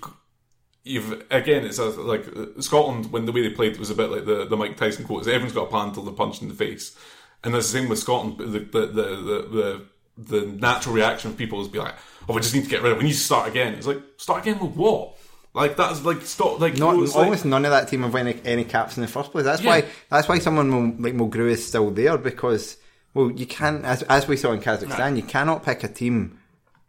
You've 0.85 1.23
again, 1.31 1.63
it's 1.65 1.79
a, 1.79 1.85
like 1.85 2.25
Scotland 2.59 3.09
when 3.13 3.25
the 3.25 3.31
way 3.31 3.41
they 3.41 3.55
played 3.55 3.71
it 3.71 3.79
was 3.79 3.89
a 3.89 3.95
bit 3.95 4.11
like 4.11 4.25
the, 4.25 4.45
the 4.45 4.57
Mike 4.57 4.75
Tyson 4.75 5.05
quote: 5.05 5.21
is 5.21 5.27
"Everyone's 5.29 5.53
got 5.53 5.63
a 5.67 5.69
plan 5.69 5.87
until 5.87 6.03
they're 6.03 6.13
punched 6.13 6.41
in 6.41 6.49
the 6.49 6.53
face," 6.53 6.93
and 7.41 7.53
that's 7.53 7.71
the 7.71 7.79
same 7.79 7.87
with 7.87 7.99
Scotland. 7.99 8.37
The 8.37 8.45
the 8.59 8.59
the 8.59 8.85
the, 8.87 9.47
the, 9.49 9.85
the 10.17 10.41
natural 10.41 10.95
reaction 10.95 11.31
of 11.31 11.37
people 11.37 11.61
is 11.61 11.67
be 11.67 11.79
like, 11.79 11.95
"Oh, 12.29 12.33
we 12.33 12.41
just 12.41 12.53
need 12.53 12.63
to 12.65 12.69
get 12.69 12.81
rid 12.81 12.91
of. 12.91 12.97
it. 12.97 13.01
We 13.01 13.05
need 13.09 13.13
to 13.13 13.19
start 13.19 13.47
again." 13.47 13.73
It's 13.73 13.87
like 13.87 13.99
start 14.17 14.41
again 14.45 14.59
with 14.59 14.75
what? 14.75 15.17
Like 15.55 15.75
that's 15.77 16.03
like 16.03 16.21
stop. 16.23 16.59
Like 16.59 16.77
Not, 16.77 16.95
you 16.95 17.01
know, 17.01 17.07
like- 17.07 17.15
almost 17.15 17.45
none 17.45 17.63
of 17.65 17.71
that 17.71 17.87
team 17.87 18.01
have 18.03 18.13
won 18.13 18.27
any, 18.27 18.39
any 18.43 18.63
caps 18.63 18.97
in 18.97 19.01
the 19.01 19.07
first 19.07 19.31
place. 19.31 19.45
That's 19.45 19.61
Yeah. 19.61 19.69
why 19.69 19.85
that's 20.09 20.27
why 20.27 20.39
someone 20.39 20.71
will, 20.71 21.01
like 21.03 21.13
Mulgrew 21.13 21.49
is 21.49 21.65
still 21.67 21.91
there 21.91 22.17
because 22.17 22.77
well 23.13 23.29
you 23.31 23.45
can't 23.45 23.85
as 23.85 24.01
as 24.03 24.27
we 24.27 24.35
saw 24.37 24.51
in 24.51 24.61
Kazakhstan 24.61 25.15
you 25.15 25.21
cannot 25.23 25.63
pick 25.63 25.83
a 25.83 25.87
team 25.87 26.39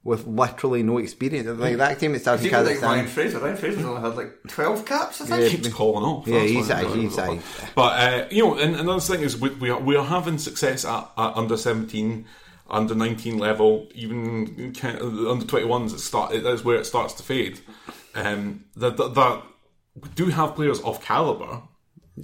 with 0.03 0.27
literally 0.27 0.83
no 0.83 0.99
experience. 0.99 1.47
Like 1.59 1.77
that 1.79 1.99
team 1.99 2.13
that 2.13 2.21
started 2.21 2.43
in 2.47 2.49
Even 2.53 2.65
like 2.67 2.83
Ryan 2.83 3.07
Kazakhstan. 3.07 3.09
Fraser. 3.09 3.39
Ryan 3.39 3.57
Fraser's 3.57 3.85
only 3.87 4.01
had 4.03 4.17
like 4.17 4.33
12 4.49 4.85
caps, 4.85 5.21
I 5.23 5.25
think. 5.27 5.51
keeps 5.63 5.69
calling 5.75 6.05
off. 6.05 6.27
Yeah, 6.27 6.41
he's 6.41 6.69
what- 6.69 6.85
a- 6.85 6.89
he's 6.97 7.17
a- 7.19 7.39
But 7.75 7.81
uh, 8.01 8.27
you 8.31 8.45
know, 8.45 8.55
and 8.59 8.77
another 8.77 9.01
thing 9.01 9.21
is 9.21 9.39
we, 9.39 9.49
we 9.51 9.69
are 9.71 9.81
we 9.81 9.97
are 9.97 10.05
having 10.05 10.37
success 10.39 10.85
at, 10.87 11.11
at 11.19 11.37
under 11.37 11.57
seventeen, 11.59 12.27
under 12.69 12.95
nineteen 12.95 13.39
level, 13.39 13.89
even 13.95 14.75
under 14.83 15.47
twenty 15.47 15.67
ones. 15.67 15.93
It 15.93 15.99
start 16.01 16.43
that's 16.43 16.65
where 16.65 16.77
it 16.77 16.87
starts 16.87 17.15
to 17.15 17.23
fade. 17.23 17.61
Um, 18.15 18.65
that, 18.77 18.97
that 18.97 19.15
that 19.15 19.43
we 19.95 20.09
do 20.11 20.27
have 20.27 20.55
players 20.55 20.81
of 20.81 21.03
caliber. 21.03 21.63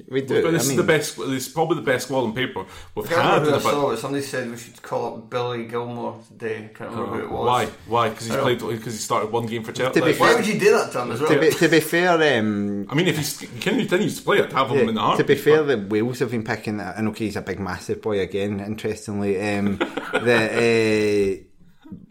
We 0.08 0.20
do. 0.22 0.40
But 0.42 0.52
this 0.52 0.68
I 0.68 0.70
is 0.70 0.76
the 0.76 0.84
best. 0.84 1.16
This 1.16 1.48
is 1.48 1.52
probably 1.52 1.74
the 1.76 1.82
best 1.82 2.06
squad 2.06 2.20
on 2.22 2.32
paper 2.32 2.64
we've 2.94 3.08
can't 3.08 3.20
had. 3.22 3.42
remember 3.42 3.46
in 3.48 3.50
who 3.50 3.56
I 3.56 3.60
about- 3.60 3.72
saw, 3.82 3.88
but 3.90 3.98
somebody 3.98 4.22
said 4.24 4.48
we 4.48 4.56
should 4.56 4.80
call 4.82 5.16
up 5.16 5.30
Billy 5.30 5.64
Gilmour 5.66 6.24
today. 6.28 6.70
Can't 6.72 6.90
remember 6.92 7.16
who 7.18 7.24
it 7.24 7.30
was. 7.32 7.46
Why? 7.46 7.66
Why? 7.88 8.08
Because 8.10 8.26
he's 8.28 8.36
played. 8.36 8.58
Because 8.60 8.92
he 8.94 9.00
started 9.00 9.32
one 9.32 9.46
game 9.46 9.64
for 9.64 9.72
Chelsea. 9.72 10.00
Like, 10.00 10.20
Why 10.20 10.36
would 10.36 10.46
you 10.46 10.60
do 10.60 10.70
that 10.78 10.92
to 10.92 11.02
him 11.02 11.10
as 11.10 11.20
well? 11.20 11.30
to 11.32 11.40
be, 11.40 11.50
to 11.50 11.68
be 11.68 11.80
fair, 11.80 12.38
um, 12.38 12.86
I 12.88 12.94
mean, 12.94 13.08
if 13.08 13.16
he's, 13.16 13.40
he 13.40 13.46
continues 13.58 14.18
to 14.18 14.22
play 14.22 14.38
it, 14.38 14.52
have 14.52 14.70
him 14.70 14.88
in 14.88 14.94
the 14.94 15.00
heart. 15.00 15.18
to 15.18 15.24
be 15.24 15.34
fair, 15.34 15.64
the 15.64 15.76
Wales 15.78 16.20
have 16.20 16.30
been 16.30 16.44
picking. 16.44 16.78
And 16.78 17.08
okay, 17.08 17.24
he's 17.24 17.34
a 17.34 17.42
big, 17.42 17.58
massive 17.58 18.00
boy 18.00 18.20
again. 18.20 18.60
Interestingly, 18.60 19.40
um, 19.42 19.76
the 20.12 21.42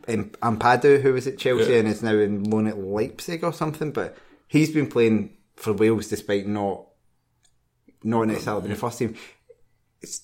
uh, 0.08 0.12
Ampadu, 0.12 1.02
who 1.02 1.14
was 1.14 1.28
at 1.28 1.38
Chelsea 1.38 1.72
Yeah. 1.72 1.80
and 1.80 1.88
is 1.88 2.04
now 2.04 2.16
in 2.16 2.44
loan 2.44 2.68
at 2.68 2.78
Leipzig 2.78 3.44
or 3.44 3.54
something, 3.54 3.92
but 3.92 4.18
he's 4.48 4.72
been 4.72 4.88
playing 4.88 5.38
for 5.56 5.72
Wales 5.74 6.08
despite 6.08 6.48
not 6.48 6.86
not 8.04 8.28
necessarily 8.28 8.66
in 8.66 8.72
the 8.72 8.76
first 8.78 9.00
team. 9.00 9.16
It's, 10.02 10.22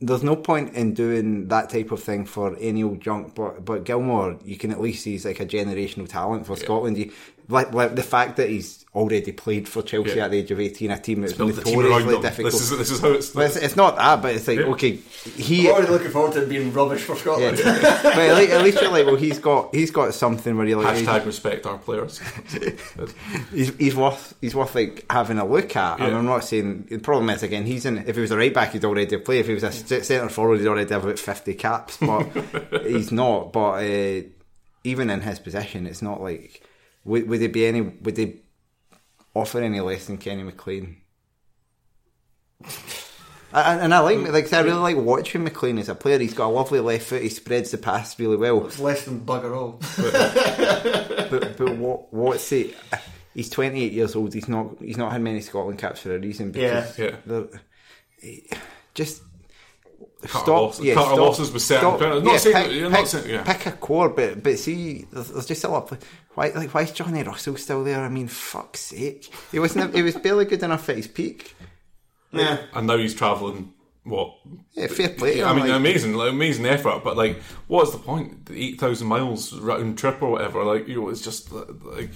there's 0.00 0.22
no 0.22 0.36
point 0.36 0.74
in 0.74 0.94
doing 0.94 1.48
that 1.48 1.68
type 1.68 1.90
of 1.90 2.00
thing 2.00 2.26
for 2.26 2.56
any 2.60 2.84
old 2.84 3.00
junk, 3.00 3.34
but 3.34 3.64
but 3.64 3.84
Gilmour, 3.84 4.38
you 4.44 4.56
can 4.56 4.70
at 4.70 4.80
least 4.80 5.02
see 5.02 5.12
he's 5.12 5.24
like 5.24 5.40
a 5.40 5.46
generational 5.46 6.08
talent 6.08 6.46
for 6.46 6.56
Scotland. 6.56 6.96
You, 6.96 7.12
like, 7.48 7.74
like 7.74 7.96
the 7.96 8.04
fact 8.04 8.36
that 8.36 8.48
he's 8.48 8.85
already 8.96 9.30
played 9.32 9.68
for 9.68 9.82
Chelsea 9.82 10.16
Yeah. 10.16 10.24
at 10.24 10.30
the 10.32 10.38
age 10.38 10.50
of 10.50 10.58
18, 10.58 10.90
a 10.90 10.98
team 10.98 11.20
that's 11.20 11.34
Build 11.34 11.52
the 11.52 11.62
team 11.62 11.80
notoriously 11.80 12.20
difficult. 12.22 12.52
This 12.52 12.72
is 12.72 12.78
this 12.78 12.90
is 12.90 13.00
how 13.00 13.10
it's. 13.12 13.30
But 13.30 13.46
it's, 13.46 13.56
it's 13.56 13.76
not 13.76 13.96
that, 13.96 14.22
but 14.22 14.34
it's 14.34 14.48
like, 14.48 14.58
Yeah. 14.58 14.64
okay, 14.66 14.92
he. 15.36 15.68
I'm 15.68 15.74
already 15.74 15.92
looking 15.92 16.10
forward 16.10 16.32
to 16.32 16.46
being 16.46 16.72
rubbish 16.72 17.02
for 17.02 17.12
Yeah. 17.14 17.54
Scotland. 17.54 17.60
but 17.62 18.16
at 18.18 18.36
least, 18.38 18.52
at 18.52 18.62
least 18.62 18.80
you're 18.80 18.90
like, 18.90 19.06
well, 19.06 19.16
he's 19.16 19.38
got 19.38 19.74
he's 19.74 19.90
got 19.90 20.14
something 20.14 20.56
where 20.56 20.66
you're 20.66 20.82
like, 20.82 20.96
Hashtag 20.96 21.26
respect 21.26 21.66
our 21.66 21.78
players. 21.78 22.20
he's, 23.52 23.74
he's 23.76 23.94
worth 23.94 24.34
he's 24.40 24.54
worth 24.54 24.74
like 24.74 25.04
having 25.10 25.38
a 25.38 25.44
look 25.46 25.76
at. 25.76 26.00
And 26.00 26.16
I'm 26.16 26.26
not 26.26 26.44
saying 26.44 26.86
the 26.90 26.98
problem 26.98 27.30
is 27.30 27.42
again 27.42 27.64
he's 27.64 27.84
in. 27.86 27.98
If 27.98 28.14
he 28.16 28.22
was 28.22 28.30
a 28.30 28.36
right 28.36 28.52
back, 28.52 28.72
he'd 28.72 28.84
already 28.84 29.16
play. 29.18 29.38
If 29.40 29.46
he 29.46 29.54
was 29.54 29.62
a 29.62 29.72
centre 29.72 30.28
forward, 30.28 30.60
he'd 30.60 30.66
already 30.68 30.92
have 30.92 31.04
about 31.04 31.18
fifty 31.18 31.54
caps. 31.54 31.98
But 31.98 32.22
he's 32.86 33.12
not. 33.12 33.52
But 33.52 33.84
uh, 33.84 34.22
even 34.84 35.10
in 35.10 35.20
his 35.20 35.38
position, 35.38 35.86
it's 35.86 36.02
not 36.02 36.20
like 36.20 36.62
would 37.04 37.28
would 37.28 37.40
they 37.40 37.46
be 37.48 37.66
any 37.66 37.80
would 37.82 38.16
they 38.16 38.36
offer 39.36 39.60
any 39.62 39.80
less 39.80 40.06
than 40.06 40.18
Kenny 40.18 40.42
McLean? 40.42 40.98
And, 43.52 43.80
and 43.80 43.94
I 43.94 44.00
like 44.00 44.18
like 44.32 44.52
I 44.52 44.60
really 44.60 44.78
like 44.80 44.96
watching 44.96 45.44
McLean 45.44 45.78
as 45.78 45.88
a 45.88 45.94
player. 45.94 46.18
He's 46.18 46.34
got 46.34 46.48
a 46.48 46.50
lovely 46.50 46.80
left 46.80 47.06
foot. 47.06 47.22
He 47.22 47.28
spreads 47.28 47.70
the 47.70 47.78
pass 47.78 48.18
really 48.18 48.36
well. 48.36 48.66
It's 48.66 48.78
less 48.80 49.04
than 49.04 49.20
bugger 49.20 49.56
all. 49.56 49.80
but 51.30 51.56
but 51.56 51.76
what 51.76 52.12
what's 52.12 52.50
he? 52.50 52.74
He's 53.34 53.48
twenty 53.48 53.84
eight 53.84 53.92
years 53.92 54.16
old. 54.16 54.34
He's 54.34 54.48
not 54.48 54.76
he's 54.80 54.96
not 54.96 55.12
had 55.12 55.22
many 55.22 55.40
Scotland 55.40 55.78
caps 55.78 56.00
for 56.00 56.14
a 56.14 56.18
reason. 56.18 56.50
Because 56.52 56.98
Yeah. 56.98 57.16
Yeah. 57.26 57.42
he- 58.20 58.48
just 58.94 59.22
Cut 60.22 60.48
our 60.48 60.60
losses- 60.62 60.94
cut 60.94 61.08
our 61.08 61.16
losses 61.16 61.52
with 61.52 61.62
certain 61.62 61.98
players. 61.98 62.22
Not 62.22 62.40
saying- 62.40 62.70
pick, 62.70 62.90
not 62.90 63.08
saying- 63.08 63.30
yeah. 63.30 63.42
pick 63.44 63.66
a 63.66 63.72
core, 63.72 64.08
but 64.08 64.42
but 64.42 64.58
see, 64.58 65.06
there's, 65.12 65.28
there's 65.30 65.46
just 65.46 65.64
a 65.64 65.68
lot. 65.68 65.92
Of, 65.92 65.98
why 66.34 66.48
like 66.54 66.72
why 66.74 66.82
is 66.82 66.90
Johnny 66.92 67.22
Russell 67.22 67.56
still 67.56 67.84
there? 67.84 68.00
I 68.02 68.08
mean, 68.08 68.26
fuck's 68.28 68.80
sake, 68.80 69.30
he 69.52 69.58
wasn't. 69.58 69.94
he 69.94 70.02
was 70.02 70.16
barely 70.16 70.44
good 70.46 70.62
enough 70.62 70.88
at 70.88 70.96
his 70.96 71.06
peak. 71.06 71.54
Yeah. 72.32 72.58
and 72.74 72.86
now 72.86 72.96
he's 72.96 73.14
travelling. 73.14 73.72
What? 74.04 74.34
Yeah, 74.74 74.86
fair 74.86 75.08
play. 75.10 75.42
I 75.42 75.52
mean, 75.52 75.66
like, 75.68 75.72
amazing, 75.72 76.14
like, 76.14 76.30
amazing 76.30 76.64
effort. 76.66 77.02
But 77.02 77.16
like, 77.16 77.40
what's 77.66 77.90
the 77.90 77.98
point? 77.98 78.46
The 78.46 78.54
Eight 78.68 78.78
thousand 78.80 79.08
miles 79.08 79.52
round 79.52 79.98
trip 79.98 80.22
or 80.22 80.30
whatever. 80.30 80.62
Like, 80.64 80.86
you 80.86 81.00
know, 81.00 81.08
it's 81.08 81.22
just 81.22 81.50
like 81.52 82.12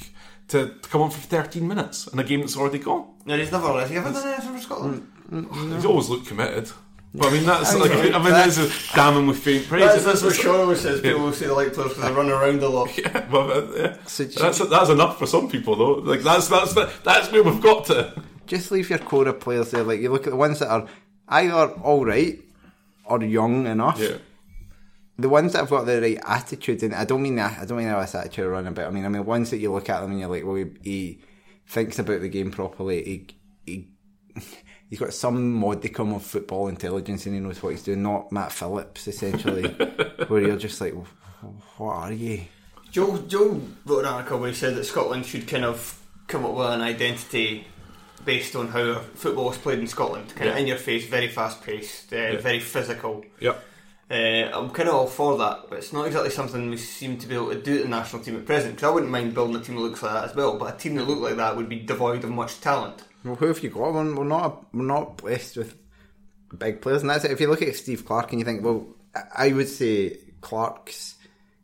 to, 0.49 0.69
to 0.69 0.89
come 0.89 1.03
on 1.03 1.11
for 1.11 1.19
thirteen 1.21 1.67
minutes 1.67 2.07
in 2.07 2.19
a 2.19 2.25
game 2.25 2.41
that's 2.41 2.57
already 2.57 2.79
gone. 2.79 3.09
No, 3.27 3.37
he's 3.37 3.51
never. 3.53 3.67
Has 3.81 3.91
he 3.91 3.97
ever 3.97 4.13
done 4.13 4.27
anything 4.29 4.55
for 4.55 4.61
Scotland? 4.61 5.07
He's 5.75 5.85
always 5.85 6.09
looked 6.09 6.27
committed. 6.27 6.71
But 7.13 7.27
I 7.27 7.31
mean, 7.33 7.45
that's 7.45 7.75
I 7.75 7.79
like, 7.79 7.91
mean, 7.91 8.15
I 8.15 8.19
mean, 8.23 8.33
that's 8.33 8.57
a 8.59 8.95
damning 8.95 9.27
with 9.27 9.39
faint 9.41 9.67
praise. 9.67 9.83
That's, 9.85 10.05
that's 10.05 10.23
what 10.23 10.29
It's- 10.33 10.45
Sean 10.45 10.61
always 10.61 10.81
says. 10.81 11.01
People 11.01 11.33
say 11.33 11.47
they 11.47 11.51
like 11.53 11.73
players 11.73 11.89
because 11.95 12.05
they 12.09 12.13
run 12.13 12.31
around 12.31 12.63
a 12.63 12.69
lot. 12.69 12.89
Yeah, 12.99 13.29
well, 13.31 13.51
uh, 13.51 13.77
yeah. 13.77 13.97
So 14.07 14.25
do 14.25 14.31
you- 14.31 14.37
that's 14.39 14.59
that's 14.69 14.91
enough 14.91 15.19
for 15.19 15.27
some 15.27 15.49
people 15.49 15.75
though. 15.75 15.95
Like 15.95 16.21
that's 16.21 16.47
that's 16.49 16.73
that's 17.03 17.33
where 17.33 17.43
we've 17.43 17.61
got 17.61 17.87
to. 17.87 18.23
just 18.47 18.71
leave 18.71 18.91
your 18.91 19.01
core 19.01 19.27
of 19.27 19.41
players 19.41 19.73
there. 19.73 19.83
Like 19.83 20.01
you 20.01 20.11
look 20.11 20.27
at 20.27 20.31
the 20.31 20.37
ones 20.37 20.61
that 20.61 20.69
are 20.69 20.87
either 21.29 21.73
all 21.83 22.05
right 22.05 22.39
or 23.05 23.21
young 23.25 23.67
enough. 23.67 23.99
Yeah. 23.99 24.19
The 25.19 25.29
ones 25.29 25.53
that 25.53 25.59
have 25.59 25.71
got 25.71 25.85
the 25.87 26.01
right 26.01 26.19
attitude, 26.25 26.83
and 26.85 26.95
I 26.95 27.05
don't 27.05 27.23
mean 27.23 27.37
that. 27.37 27.59
I 27.59 27.65
don't 27.67 27.77
mean 27.79 27.89
that 27.89 28.01
this 28.01 28.15
attitude 28.15 28.47
running 28.47 28.69
about. 28.69 28.87
I 28.87 28.91
mean, 28.91 29.05
I 29.05 29.09
mean 29.09 29.27
ones 29.27 29.51
that 29.51 29.59
you 29.59 29.73
look 29.73 29.91
at 29.91 30.01
them 30.01 30.13
and 30.13 30.21
you're 30.21 30.31
like, 30.31 30.45
well, 30.47 30.55
he, 30.55 30.67
he 30.83 31.19
thinks 31.67 31.99
about 31.99 32.21
the 32.23 32.29
game 32.29 32.51
properly. 32.53 33.05
He, 33.05 33.27
he 33.67 33.89
he's 34.91 34.99
got 34.99 35.15
some 35.15 35.53
modicum 35.53 36.13
of 36.13 36.23
football 36.23 36.69
intelligence 36.69 37.25
and 37.25 37.35
he 37.35 37.41
knows 37.41 37.63
what 37.63 37.71
he's 37.71 37.83
doing. 37.83 38.03
Not 38.03 38.31
Matt 38.31 38.53
Phillips, 38.53 39.09
essentially, 39.09 39.69
where 40.29 40.43
you're 40.43 40.59
just 40.59 40.81
like, 40.81 40.95
what 41.79 41.93
are 41.95 42.13
you? 42.13 42.43
Joe 42.91 43.19
Joe 43.29 43.63
wrote 43.87 44.01
an 44.01 44.07
article 44.07 44.41
where 44.41 44.51
he 44.51 44.55
said 44.55 44.75
that 44.75 44.85
Scotland 44.85 45.25
should 45.25 45.47
kind 45.47 45.65
of 45.65 45.99
come 46.27 46.45
up 46.45 46.55
with 46.55 46.67
an 46.67 46.81
identity 46.81 47.67
based 48.25 48.57
on 48.57 48.69
how 48.69 49.01
football 49.15 49.51
is 49.53 49.59
played 49.59 49.79
in 49.79 49.87
Scotland. 49.87 50.35
Kind 50.35 50.51
of 50.51 50.57
in 50.57 50.67
your 50.67 50.77
face, 50.77 51.07
very 51.07 51.29
fast 51.29 51.63
paced, 51.63 52.13
uh, 52.13 52.37
very 52.37 52.61
physical. 52.61 53.25
Yep. 53.39 53.65
Uh, 54.11 54.51
I'm 54.53 54.71
kind 54.71 54.89
of 54.89 54.97
all 54.97 55.07
for 55.07 55.39
that, 55.39 55.67
but 55.69 55.79
it's 55.79 55.93
not 55.93 56.09
exactly 56.09 56.31
something 56.31 56.69
we 56.69 56.77
seem 56.77 57.17
to 57.19 57.29
be 57.29 57.37
able 57.37 57.51
to 57.51 57.63
do 57.63 57.77
at 57.77 57.83
the 57.85 57.89
national 57.89 58.23
team 58.23 58.37
at 58.37 58.45
present. 58.45 58.75
Because 58.75 58.89
I 58.89 58.93
wouldn't 58.93 59.13
mind 59.13 59.35
building 59.35 59.55
a 59.55 59.61
team 59.61 59.77
that 59.77 59.83
looks 59.83 60.03
like 60.03 60.13
that 60.13 60.31
as 60.31 60.35
well, 60.35 60.59
but 60.59 60.75
a 60.75 60.77
team 60.77 60.97
that 60.97 61.07
looked 61.07 61.23
like 61.23 61.37
that 61.37 61.57
would 61.57 61.69
be 61.69 61.79
devoid 61.79 62.25
of 62.25 62.31
much 62.31 62.61
talent. 62.61 63.05
Well, 63.25 63.35
who 63.37 63.47
have 63.47 63.63
you 63.63 63.71
got? 63.71 63.93
We're, 63.95 64.15
we're 64.15 64.25
not 64.25 64.73
we're 64.75 64.83
not 64.85 65.19
blessed 65.19 65.57
with 65.59 65.77
big 66.57 66.81
players, 66.81 67.03
and 67.03 67.11
that's 67.11 67.25
it. 67.25 67.31
If 67.31 67.41
you 67.41 67.49
look 67.49 67.63
at 67.63 67.77
Steve 67.77 68.05
Clarke 68.07 68.31
and 68.33 68.39
you 68.41 68.45
think, 68.45 68.65
well, 68.65 68.87
I- 69.37 69.53
would 69.53 69.69
say 69.69 70.17
Clarke's 70.41 71.17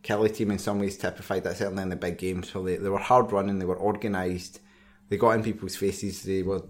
Killie 0.02 0.34
team 0.34 0.50
in 0.50 0.58
some 0.58 0.78
ways 0.78 0.96
typified 0.98 1.44
that 1.44 1.56
certainly 1.56 1.82
in 1.82 1.88
the 1.88 1.96
big 1.96 2.18
games. 2.18 2.50
So 2.50 2.62
they, 2.62 2.76
they 2.76 2.88
were 2.88 2.98
hard 2.98 3.32
running, 3.32 3.58
they 3.58 3.64
were 3.64 3.78
organised, 3.80 4.60
they 5.08 5.16
got 5.16 5.30
in 5.32 5.42
people's 5.42 5.76
faces, 5.76 6.22
they 6.22 6.42
were 6.42 6.62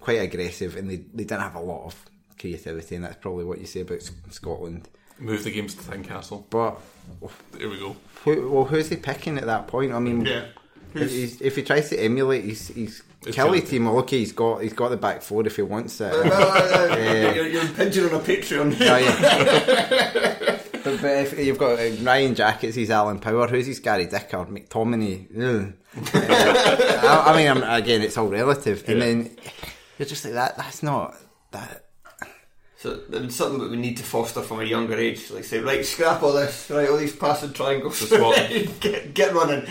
quite 0.00 0.20
aggressive, 0.20 0.76
and 0.76 0.88
they, 0.90 0.96
they 0.96 1.24
didn't 1.24 1.40
have 1.42 1.54
a 1.54 1.60
lot 1.60 1.84
of 1.84 2.04
creativity, 2.38 2.96
and 2.96 3.04
that's 3.04 3.16
probably 3.16 3.44
what 3.44 3.58
you 3.60 3.66
say 3.66 3.80
about 3.80 4.00
Scotland. 4.30 4.88
Move 5.18 5.44
the 5.44 5.50
games 5.52 5.74
to 5.74 5.82
Tynecastle. 5.82 6.44
But 6.48 6.80
There 7.52 7.68
we 7.68 7.78
go. 7.78 7.94
who, 8.24 8.50
well, 8.50 8.64
who's 8.64 8.88
he 8.88 8.96
picking 8.96 9.36
at 9.36 9.44
that 9.44 9.66
point? 9.66 9.92
I 9.92 9.98
mean, 9.98 10.24
Yeah. 10.24 10.46
if, 10.94 11.10
he's, 11.10 11.40
if 11.42 11.56
he 11.56 11.62
tries 11.62 11.90
to 11.90 12.00
emulate 12.02 12.44
his, 12.44 12.68
his 12.68 13.02
It's 13.26 13.36
Killie 13.36 13.66
team, 13.68 13.86
okay, 13.86 14.18
he's 14.18 14.32
got 14.32 14.62
he's 14.62 14.72
got 14.72 14.88
the 14.88 14.96
back 14.96 15.20
four 15.20 15.46
if 15.46 15.56
he 15.56 15.62
wants 15.62 16.00
it. 16.00 16.10
Uh, 16.12 17.32
you're, 17.34 17.46
you're 17.48 17.62
impinging 17.62 18.06
on 18.06 18.14
a 18.14 18.18
Patreon. 18.20 18.70
Oh, 18.80 18.96
yeah. 18.96 20.58
but, 20.72 21.02
but 21.02 21.10
if 21.18 21.38
you've 21.38 21.58
got 21.58 21.78
uh, 21.78 21.90
Ryan 22.02 22.34
Jack's, 22.34 22.74
he's 22.74 22.90
Alan 22.90 23.18
Power. 23.20 23.46
Who's 23.46 23.66
he's 23.66 23.78
Gary 23.80 24.06
Dicker? 24.06 24.46
McTominay. 24.46 25.74
I, 26.14 27.24
I 27.26 27.36
mean, 27.36 27.48
I'm, 27.48 27.62
again, 27.62 28.00
it's 28.00 28.16
all 28.16 28.28
relative. 28.28 28.88
And 28.88 29.02
then 29.02 29.36
you're 29.98 30.06
just 30.08 30.24
like 30.24 30.34
that. 30.34 30.56
That's 30.56 30.82
not 30.82 31.14
that. 31.50 31.84
So 32.78 33.00
it's 33.12 33.36
something 33.36 33.60
that 33.60 33.70
we 33.70 33.76
need 33.76 33.98
to 33.98 34.02
foster 34.02 34.40
from 34.40 34.60
a 34.60 34.64
younger 34.64 34.94
age. 34.96 35.30
Like 35.30 35.44
say, 35.44 35.58
right, 35.58 35.84
scrap 35.84 36.22
all 36.22 36.32
this, 36.32 36.70
right, 36.70 36.88
all 36.88 36.96
these 36.96 37.14
passing 37.14 37.52
triangles, 37.52 38.08
get, 38.80 39.12
get 39.12 39.34
running. 39.34 39.66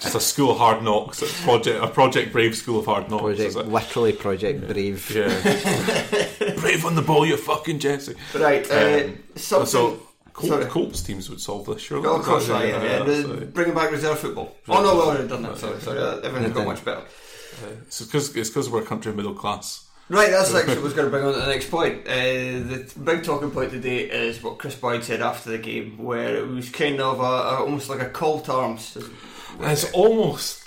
Just 0.00 0.14
a 0.14 0.20
school 0.20 0.52
of 0.52 0.58
hard 0.58 0.82
knocks. 0.82 1.20
A 1.22 1.26
project, 1.44 1.84
a 1.84 1.86
project 1.86 2.32
Brave 2.32 2.56
school 2.56 2.78
of 2.80 2.86
hard 2.86 3.10
knocks. 3.10 3.22
Project, 3.22 3.48
is 3.48 3.56
it? 3.56 3.66
literally 3.68 4.12
Project 4.12 4.66
Brave. 4.66 5.10
Yeah. 5.10 6.54
Brave 6.60 6.84
on 6.86 6.94
the 6.94 7.02
ball, 7.02 7.26
you 7.26 7.36
fucking 7.36 7.78
Jesse. 7.80 8.14
right, 8.34 8.68
uh, 8.70 9.04
Um, 9.04 9.18
something. 9.36 9.66
So, 9.66 10.00
Col- 10.32 10.64
Colts 10.66 11.02
teams 11.02 11.28
would 11.28 11.40
solve 11.40 11.66
this, 11.66 11.82
surely. 11.82 12.06
Oh, 12.06 12.16
of 12.16 12.22
course, 12.24 12.48
Yeah, 12.48 12.54
I 12.54 12.62
am. 12.64 13.06
Yeah, 13.06 13.14
yeah, 13.14 13.44
bringing 13.44 13.74
back 13.74 13.90
reserve 13.90 14.18
football. 14.18 14.56
Oh 14.68 14.82
no, 14.82 14.94
we've 14.94 15.04
already 15.04 15.28
done 15.28 15.42
that. 15.42 15.58
Sorry, 15.58 15.78
sorry. 15.80 15.98
uh, 15.98 16.16
Everything's 16.20 16.54
got 16.54 16.66
much 16.66 16.82
better. 16.84 17.02
It's 17.86 18.00
because 18.02 18.34
it's 18.34 18.48
because 18.48 18.70
we're 18.70 18.80
a 18.82 18.86
country 18.86 19.10
of 19.10 19.16
middle 19.16 19.34
class. 19.34 19.86
Right, 20.08 20.30
that's 20.30 20.54
actually 20.54 20.74
what 20.76 20.80
I 20.80 20.84
was 20.84 20.92
going 20.94 21.06
to 21.06 21.10
bring 21.10 21.24
on 21.24 21.34
to 21.34 21.40
the 21.40 21.46
next 21.46 21.70
point. 21.70 22.06
Uh, 22.06 22.10
the 22.12 22.92
big 23.04 23.22
talking 23.22 23.50
point 23.50 23.70
today 23.70 24.04
is 24.10 24.42
what 24.42 24.58
Kris 24.58 24.74
Boyd 24.76 25.04
said 25.04 25.20
after 25.20 25.50
the 25.50 25.58
game, 25.58 25.98
where 25.98 26.36
it 26.36 26.48
was 26.48 26.70
kind 26.70 27.00
of 27.00 27.20
a, 27.20 27.22
a, 27.22 27.56
almost 27.60 27.90
like 27.90 28.00
a 28.00 28.08
call 28.08 28.40
to 28.40 28.52
arms. 28.52 28.96
It's 29.60 29.90
almost, 29.92 30.62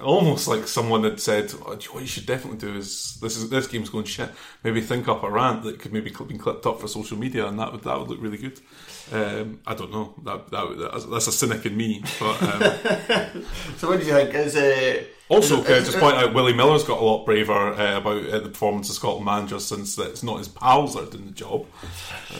almost 0.00 0.48
like 0.48 0.66
someone 0.66 1.04
had 1.04 1.20
said, 1.20 1.52
oh, 1.64 1.78
"What 1.92 2.00
you 2.00 2.06
should 2.06 2.26
definitely 2.26 2.58
do 2.58 2.76
is 2.76 3.18
this 3.20 3.36
is 3.36 3.48
this 3.48 3.66
game's 3.66 3.90
going 3.90 4.04
shit. 4.04 4.30
Maybe 4.64 4.80
think 4.80 5.08
up 5.08 5.22
a 5.22 5.30
rant 5.30 5.62
that 5.64 5.78
could 5.78 5.92
maybe 5.92 6.10
cl- 6.10 6.26
be 6.26 6.38
clipped 6.38 6.66
up 6.66 6.80
for 6.80 6.88
social 6.88 7.16
media, 7.16 7.46
and 7.46 7.58
that 7.58 7.72
would 7.72 7.84
that 7.84 7.98
would 7.98 8.08
look 8.08 8.20
really 8.20 8.38
good." 8.38 8.60
Um, 9.10 9.60
I 9.66 9.74
don't 9.74 9.90
know. 9.90 10.14
That, 10.24 10.50
that 10.50 10.68
would- 10.68 10.78
that's, 10.80 11.04
that's 11.06 11.26
a 11.28 11.32
cynic 11.32 11.64
in 11.66 11.76
me, 11.76 12.02
but 12.20 12.42
um, 12.42 12.60
So, 13.78 13.88
what 13.88 14.00
do 14.00 14.06
you 14.06 14.12
think? 14.12 14.34
Is 14.34 14.54
uh, 14.54 15.04
also 15.30 15.60
is- 15.60 15.64
can 15.66 15.74
I 15.74 15.76
is- 15.78 15.86
just 15.86 15.98
point 15.98 16.16
out 16.16 16.34
Willie 16.34 16.52
Miller's 16.52 16.84
got 16.84 17.00
a 17.00 17.04
lot 17.04 17.24
braver 17.24 17.52
uh, 17.72 17.96
about 17.98 18.26
uh, 18.26 18.38
the 18.40 18.48
performance 18.50 18.90
of 18.90 18.96
Scotland 18.96 19.24
manager 19.24 19.60
since 19.60 19.96
that 19.96 20.10
it's 20.10 20.22
not 20.22 20.38
his 20.38 20.48
pals 20.48 20.94
that 20.94 21.08
are 21.08 21.10
doing 21.10 21.26
the 21.26 21.32
job. 21.32 21.64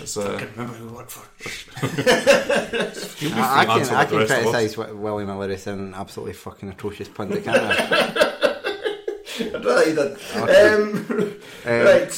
It's, 0.00 0.16
uh, 0.18 0.46
Remember 0.56 0.74
who 0.74 0.88
worked 0.94 1.10
for? 1.12 1.26
I, 3.34 3.60
I 3.60 3.64
can, 3.64 3.94
I 3.94 4.04
can 4.04 4.18
rest 4.18 4.30
of 4.32 4.38
us. 4.38 4.42
criticise 4.50 4.74
Wi- 4.74 4.92
Willie 5.00 5.24
Miller 5.24 5.50
as 5.50 5.66
an 5.66 5.94
absolutely 5.94 6.34
fucking 6.34 6.68
atrocious 6.68 7.08
pundit, 7.08 7.44
can't 7.44 7.56
I? 7.58 8.24
I'd 9.40 9.64
rather 9.64 9.88
you 9.88 9.94
did. 9.94 10.18
Um, 10.36 11.40
right, 11.64 12.12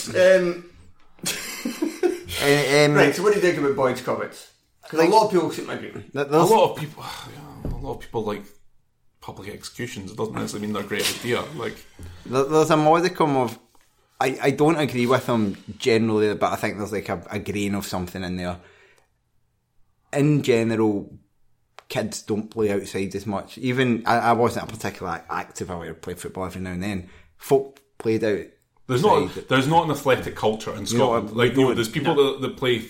um, 2.42 2.48
Uh, 2.48 2.84
um, 2.86 2.94
right. 2.94 3.14
So, 3.14 3.22
what 3.22 3.34
do 3.34 3.40
you 3.40 3.42
think 3.42 3.58
about 3.58 3.76
Boyd's 3.76 4.02
comments? 4.02 4.50
Because 4.82 5.06
a 5.06 5.10
lot 5.10 5.26
of 5.26 5.30
people 5.32 5.50
seem 5.50 5.66
to 5.66 5.72
agree. 5.72 5.90
th- 5.92 6.04
a 6.14 6.20
lot 6.42 6.70
of 6.72 6.76
people, 6.76 7.04
a 7.64 7.76
lot 7.76 7.94
of 7.96 8.00
people 8.00 8.24
like 8.24 8.42
public 9.20 9.50
executions. 9.50 10.10
It 10.12 10.16
doesn't 10.16 10.34
necessarily 10.34 10.66
mean 10.66 10.74
they're 10.74 10.82
a 10.82 10.86
great 10.86 11.08
idea. 11.20 11.42
Like, 11.56 11.76
There's 12.26 12.70
a 12.70 12.76
modicum 12.76 13.36
of. 13.36 13.58
I, 14.22 14.38
I 14.42 14.50
don't 14.50 14.76
agree 14.76 15.06
with 15.06 15.24
them 15.26 15.56
generally, 15.78 16.34
but 16.34 16.52
I 16.52 16.56
think 16.56 16.76
there's 16.76 16.92
like 16.92 17.08
a, 17.08 17.22
a 17.30 17.38
grain 17.38 17.74
of 17.74 17.86
something 17.86 18.22
in 18.22 18.36
there. 18.36 18.58
In 20.12 20.42
general, 20.42 21.10
kids 21.88 22.22
don't 22.22 22.50
play 22.50 22.70
outside 22.70 23.14
as 23.14 23.26
much. 23.26 23.56
Even 23.58 24.02
I, 24.06 24.18
I 24.18 24.32
wasn't 24.32 24.68
a 24.68 24.72
particular 24.72 25.24
active. 25.30 25.70
I 25.70 25.76
would 25.76 26.02
play 26.02 26.14
football 26.14 26.44
every 26.44 26.60
now 26.60 26.72
and 26.72 26.82
then. 26.82 27.08
Folk 27.38 27.80
played 27.98 28.24
out. 28.24 28.44
There's 28.90 29.02
not 29.02 29.48
there's 29.48 29.66
not 29.68 29.84
an 29.84 29.90
athletic 29.92 30.36
culture 30.36 30.72
in 30.72 30.80
know 30.80 30.84
Scotland. 30.84 31.28
what, 31.28 31.36
like, 31.36 31.52
you 31.52 31.62
no, 31.62 31.68
know, 31.68 31.74
there's 31.74 31.88
people 31.88 32.14
that, 32.16 32.40
that 32.40 32.56
play 32.56 32.84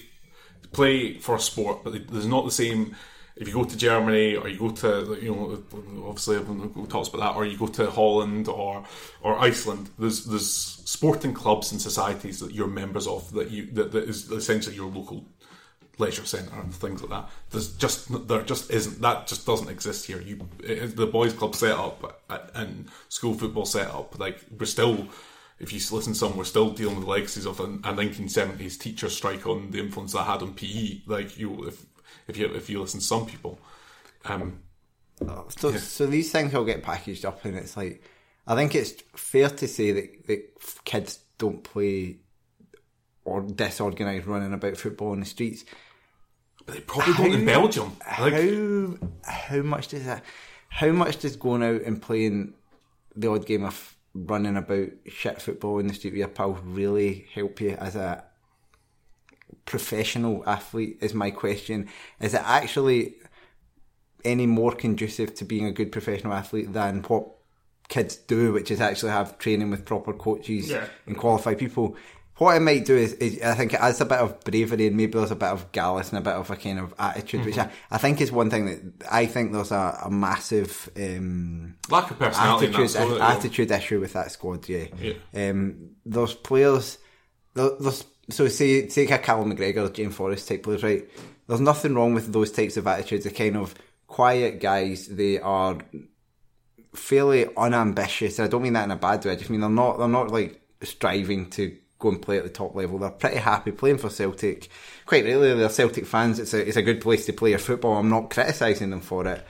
play 0.73 1.19
for 1.19 1.37
a 1.37 1.41
sport, 1.41 1.85
but 1.85 2.09
there's 2.11 2.27
not 2.27 2.45
the 2.45 2.51
same. 2.51 2.97
If 3.37 3.49
you 3.49 3.55
go 3.55 3.65
to 3.65 3.77
Germany 3.77 4.37
or 4.37 4.49
you 4.49 4.59
go 4.59 4.71
to, 4.71 5.19
you 5.23 5.35
know, 5.35 5.63
obviously 6.07 6.37
everyone 6.37 6.87
talks 6.89 7.09
about 7.09 7.21
that, 7.21 7.37
or 7.37 7.47
you 7.47 7.57
go 7.57 7.69
to 7.69 7.91
Holland 7.91 8.49
or 8.49 8.85
or 9.23 9.39
Iceland, 9.39 9.91
there's 9.99 10.27
there's 10.27 10.51
sporting 10.51 11.33
clubs 11.33 11.73
and 11.73 11.81
societies 11.81 12.41
that 12.41 12.53
you're 12.53 12.67
members 12.67 13.07
of 13.07 13.33
that 13.33 13.51
you 13.51 13.67
that, 13.73 13.93
that 13.93 14.09
is 14.09 14.31
essentially 14.31 14.77
your 14.77 14.91
local 14.91 15.25
leisure 15.99 16.25
centre 16.25 16.61
and 16.61 16.75
things 16.75 17.01
like 17.03 17.11
that. 17.11 17.31
There's 17.51 17.77
just 17.77 18.29
there 18.29 18.43
just 18.43 18.71
isn't 18.71 19.01
that 19.01 19.27
just 19.27 19.47
doesn't 19.47 19.69
exist 19.69 20.07
here. 20.07 20.21
You 20.21 20.49
it, 20.63 20.97
the 20.97 21.07
boys' 21.07 21.33
club 21.33 21.55
set 21.55 21.77
up 21.79 22.23
uh, 22.29 22.39
and 22.55 22.89
school 23.09 23.35
football 23.35 23.65
set 23.65 23.89
up 23.89 24.19
like 24.19 24.39
we're 24.59 24.67
still. 24.67 25.09
If 25.61 25.73
you 25.73 25.79
listen 25.95 26.15
to 26.15 26.19
some, 26.19 26.37
we're 26.37 26.45
still 26.45 26.71
dealing 26.71 26.97
with 26.97 27.05
the 27.05 27.11
legacies 27.11 27.47
of 27.47 27.61
a, 27.61 27.65
a 27.65 27.93
1970s 27.95 28.79
teacher 28.79 29.11
strike 29.11 29.47
on 29.47 29.71
the 29.71 29.79
influence 29.79 30.13
that 30.15 30.25
had 30.25 30.43
on 30.43 30.55
PE. 30.55 31.03
Like 31.07 31.39
you, 31.39 31.67
if 31.67 31.85
if 32.29 32.37
you 32.39 32.47
if 32.47 32.71
you 32.71 32.81
listen 32.81 33.01
to 33.01 33.07
some 33.07 33.27
people, 33.27 33.61
um, 34.25 34.61
So, 35.59 35.73
so 35.77 36.07
these 36.07 36.33
things 36.33 36.55
all 36.55 36.65
get 36.65 36.83
packaged 36.83 37.25
up, 37.27 37.45
and 37.45 37.57
it's 37.57 37.77
like 37.77 38.03
I 38.47 38.55
think 38.57 38.75
it's 38.75 38.95
fair 39.15 39.51
to 39.51 39.69
say 39.69 39.93
that, 39.93 40.27
that 40.27 40.85
kids 40.85 41.21
don't 41.39 41.63
play 41.63 42.17
or 43.25 43.43
disorganised 43.43 44.27
running 44.27 44.55
about 44.55 44.77
football 44.79 45.13
in 45.13 45.21
the 45.21 45.27
streets. 45.27 45.65
but 46.65 46.75
they 46.75 46.81
probably 46.81 47.13
don't 47.15 47.41
in 47.41 47.45
Belgium. 47.45 47.97
Like, 48.19 48.33
how 48.33 48.97
how 49.25 49.63
much 49.63 49.89
does 49.89 50.05
that? 50.07 50.25
How 50.71 50.91
much 50.93 51.19
does 51.19 51.37
going 51.37 51.63
out 51.63 51.83
and 51.83 52.01
playing 52.01 52.55
the 53.15 53.29
odd 53.31 53.45
game 53.45 53.65
of 53.65 53.97
running 54.15 54.57
about 54.57 54.89
shit 55.07 55.41
football 55.41 55.79
in 55.79 55.87
the 55.87 55.95
street 55.95 56.11
with 56.13 56.19
your 56.19 56.29
pals 56.29 56.59
really 56.65 57.27
help 57.35 57.61
you 57.61 57.71
as 57.73 57.97
a 57.97 58.25
professional 59.67 60.43
athlete? 60.49 60.99
Is 61.01 61.15
my 61.15 61.31
question. 61.31 61.89
Is 62.21 62.35
it 62.35 62.43
actually 62.45 63.15
any 64.25 64.47
more 64.47 64.73
conducive 64.73 65.35
to 65.37 65.45
being 65.45 65.65
a 65.67 65.73
good 65.73 65.93
professional 65.93 66.33
athlete 66.35 66.73
than 66.73 67.03
what 67.05 67.27
kids 67.89 68.17
do, 68.17 68.53
which 68.53 68.71
is 68.71 68.81
actually 68.81 69.11
have 69.13 69.39
training 69.39 69.71
with 69.71 69.85
proper 69.85 70.13
coaches 70.13 70.71
Yeah. 70.71 70.87
and 71.07 71.17
qualified 71.17 71.59
people? 71.59 71.97
What 72.41 72.57
it 72.57 72.61
might 72.61 72.87
do 72.87 72.97
is, 72.97 73.13
is 73.13 73.43
I 73.43 73.53
think 73.55 73.75
it 73.75 73.81
adds 73.81 74.01
a 74.01 74.07
bit 74.07 74.17
of 74.17 74.41
bravery 74.41 74.87
and 74.87 74.97
maybe 74.97 75.13
there's 75.13 75.31
a 75.31 75.37
bit 75.37 75.51
of 75.51 75.71
gallus 75.73 76.09
and 76.09 76.17
a 76.17 76.23
bit 76.23 76.33
of 76.33 76.49
a 76.51 76.57
kind 76.57 76.79
of 76.79 76.95
attitude, 76.99 77.45
which 77.45 77.59
I, 77.59 77.71
I 77.91 77.99
think 77.99 78.23
is 78.23 78.33
one 78.33 78.49
thing 78.49 78.65
that 78.65 79.07
I 79.13 79.27
think 79.27 79.53
there's 79.53 79.73
a, 79.73 79.99
a 80.07 80.11
massive 80.11 80.89
um, 80.97 81.77
Lack 81.91 82.11
of 82.11 82.19
personality 82.19 82.69
in 82.69 82.73
that 82.73 83.21
attitude, 83.21 83.69
yeah. 83.69 83.77
issue 83.77 84.01
with 84.01 84.15
that 84.15 84.33
squad. 84.33 84.67
Yeah, 84.71 84.87
Yeah. 84.99 85.51
Um, 85.51 85.91
there's 86.07 86.33
players. 86.33 86.97
so 87.55 88.49
say 88.49 88.87
take 88.87 89.11
a 89.11 89.19
Callum 89.19 89.55
McGregor, 89.55 89.93
James 89.93 90.15
Forrest 90.15 90.49
type 90.49 90.63
players, 90.63 90.83
right? 90.83 91.07
There's 91.47 91.61
nothing 91.61 91.95
wrong 91.95 92.15
with 92.15 92.33
those 92.33 92.53
types 92.53 92.79
of 92.79 92.87
attitudes. 92.87 93.25
They're 93.25 93.35
kind 93.35 93.59
of 93.59 93.75
quiet 94.07 94.61
guys. 94.61 95.09
They 95.09 95.41
are 95.41 95.77
fairly 96.95 97.55
unambitious. 97.55 98.41
I 98.41 98.47
don't 98.47 98.63
mean 98.63 98.73
that 98.73 98.85
in 98.85 98.93
a 98.93 98.97
bad 98.97 99.27
way. 99.27 99.33
I 99.33 99.37
just 99.37 99.51
mean 99.51 99.61
they're 99.61 99.69
not. 99.69 99.99
They're 99.99 100.09
not 100.09 100.31
like 100.31 100.59
striving 100.83 101.51
to 101.51 101.77
go 102.01 102.09
and 102.09 102.21
play 102.21 102.39
at 102.39 102.45
the 102.45 102.51
top 102.51 102.75
level. 102.75 102.99
They're 102.99 103.11
pretty 103.11 103.37
happy 103.37 103.71
playing 103.71 103.99
for 103.99 104.11
Celtic. 104.11 104.69
Quite 105.07 105.25
really, 105.25 105.55
they're 105.55 105.69
Celtic 105.69 106.07
fans. 106.07 106.39
It's 106.41 106.53
a 106.55 106.67
it's 106.67 106.77
a 106.77 106.83
good 106.83 107.01
place 107.01 107.27
to 107.27 107.33
play 107.33 107.51
your 107.51 107.59
football. 107.61 107.97
I'm 107.97 108.11
not 108.11 108.31
criticising 108.31 108.91
them 108.91 109.01
for 109.01 109.27
it, 109.29 109.47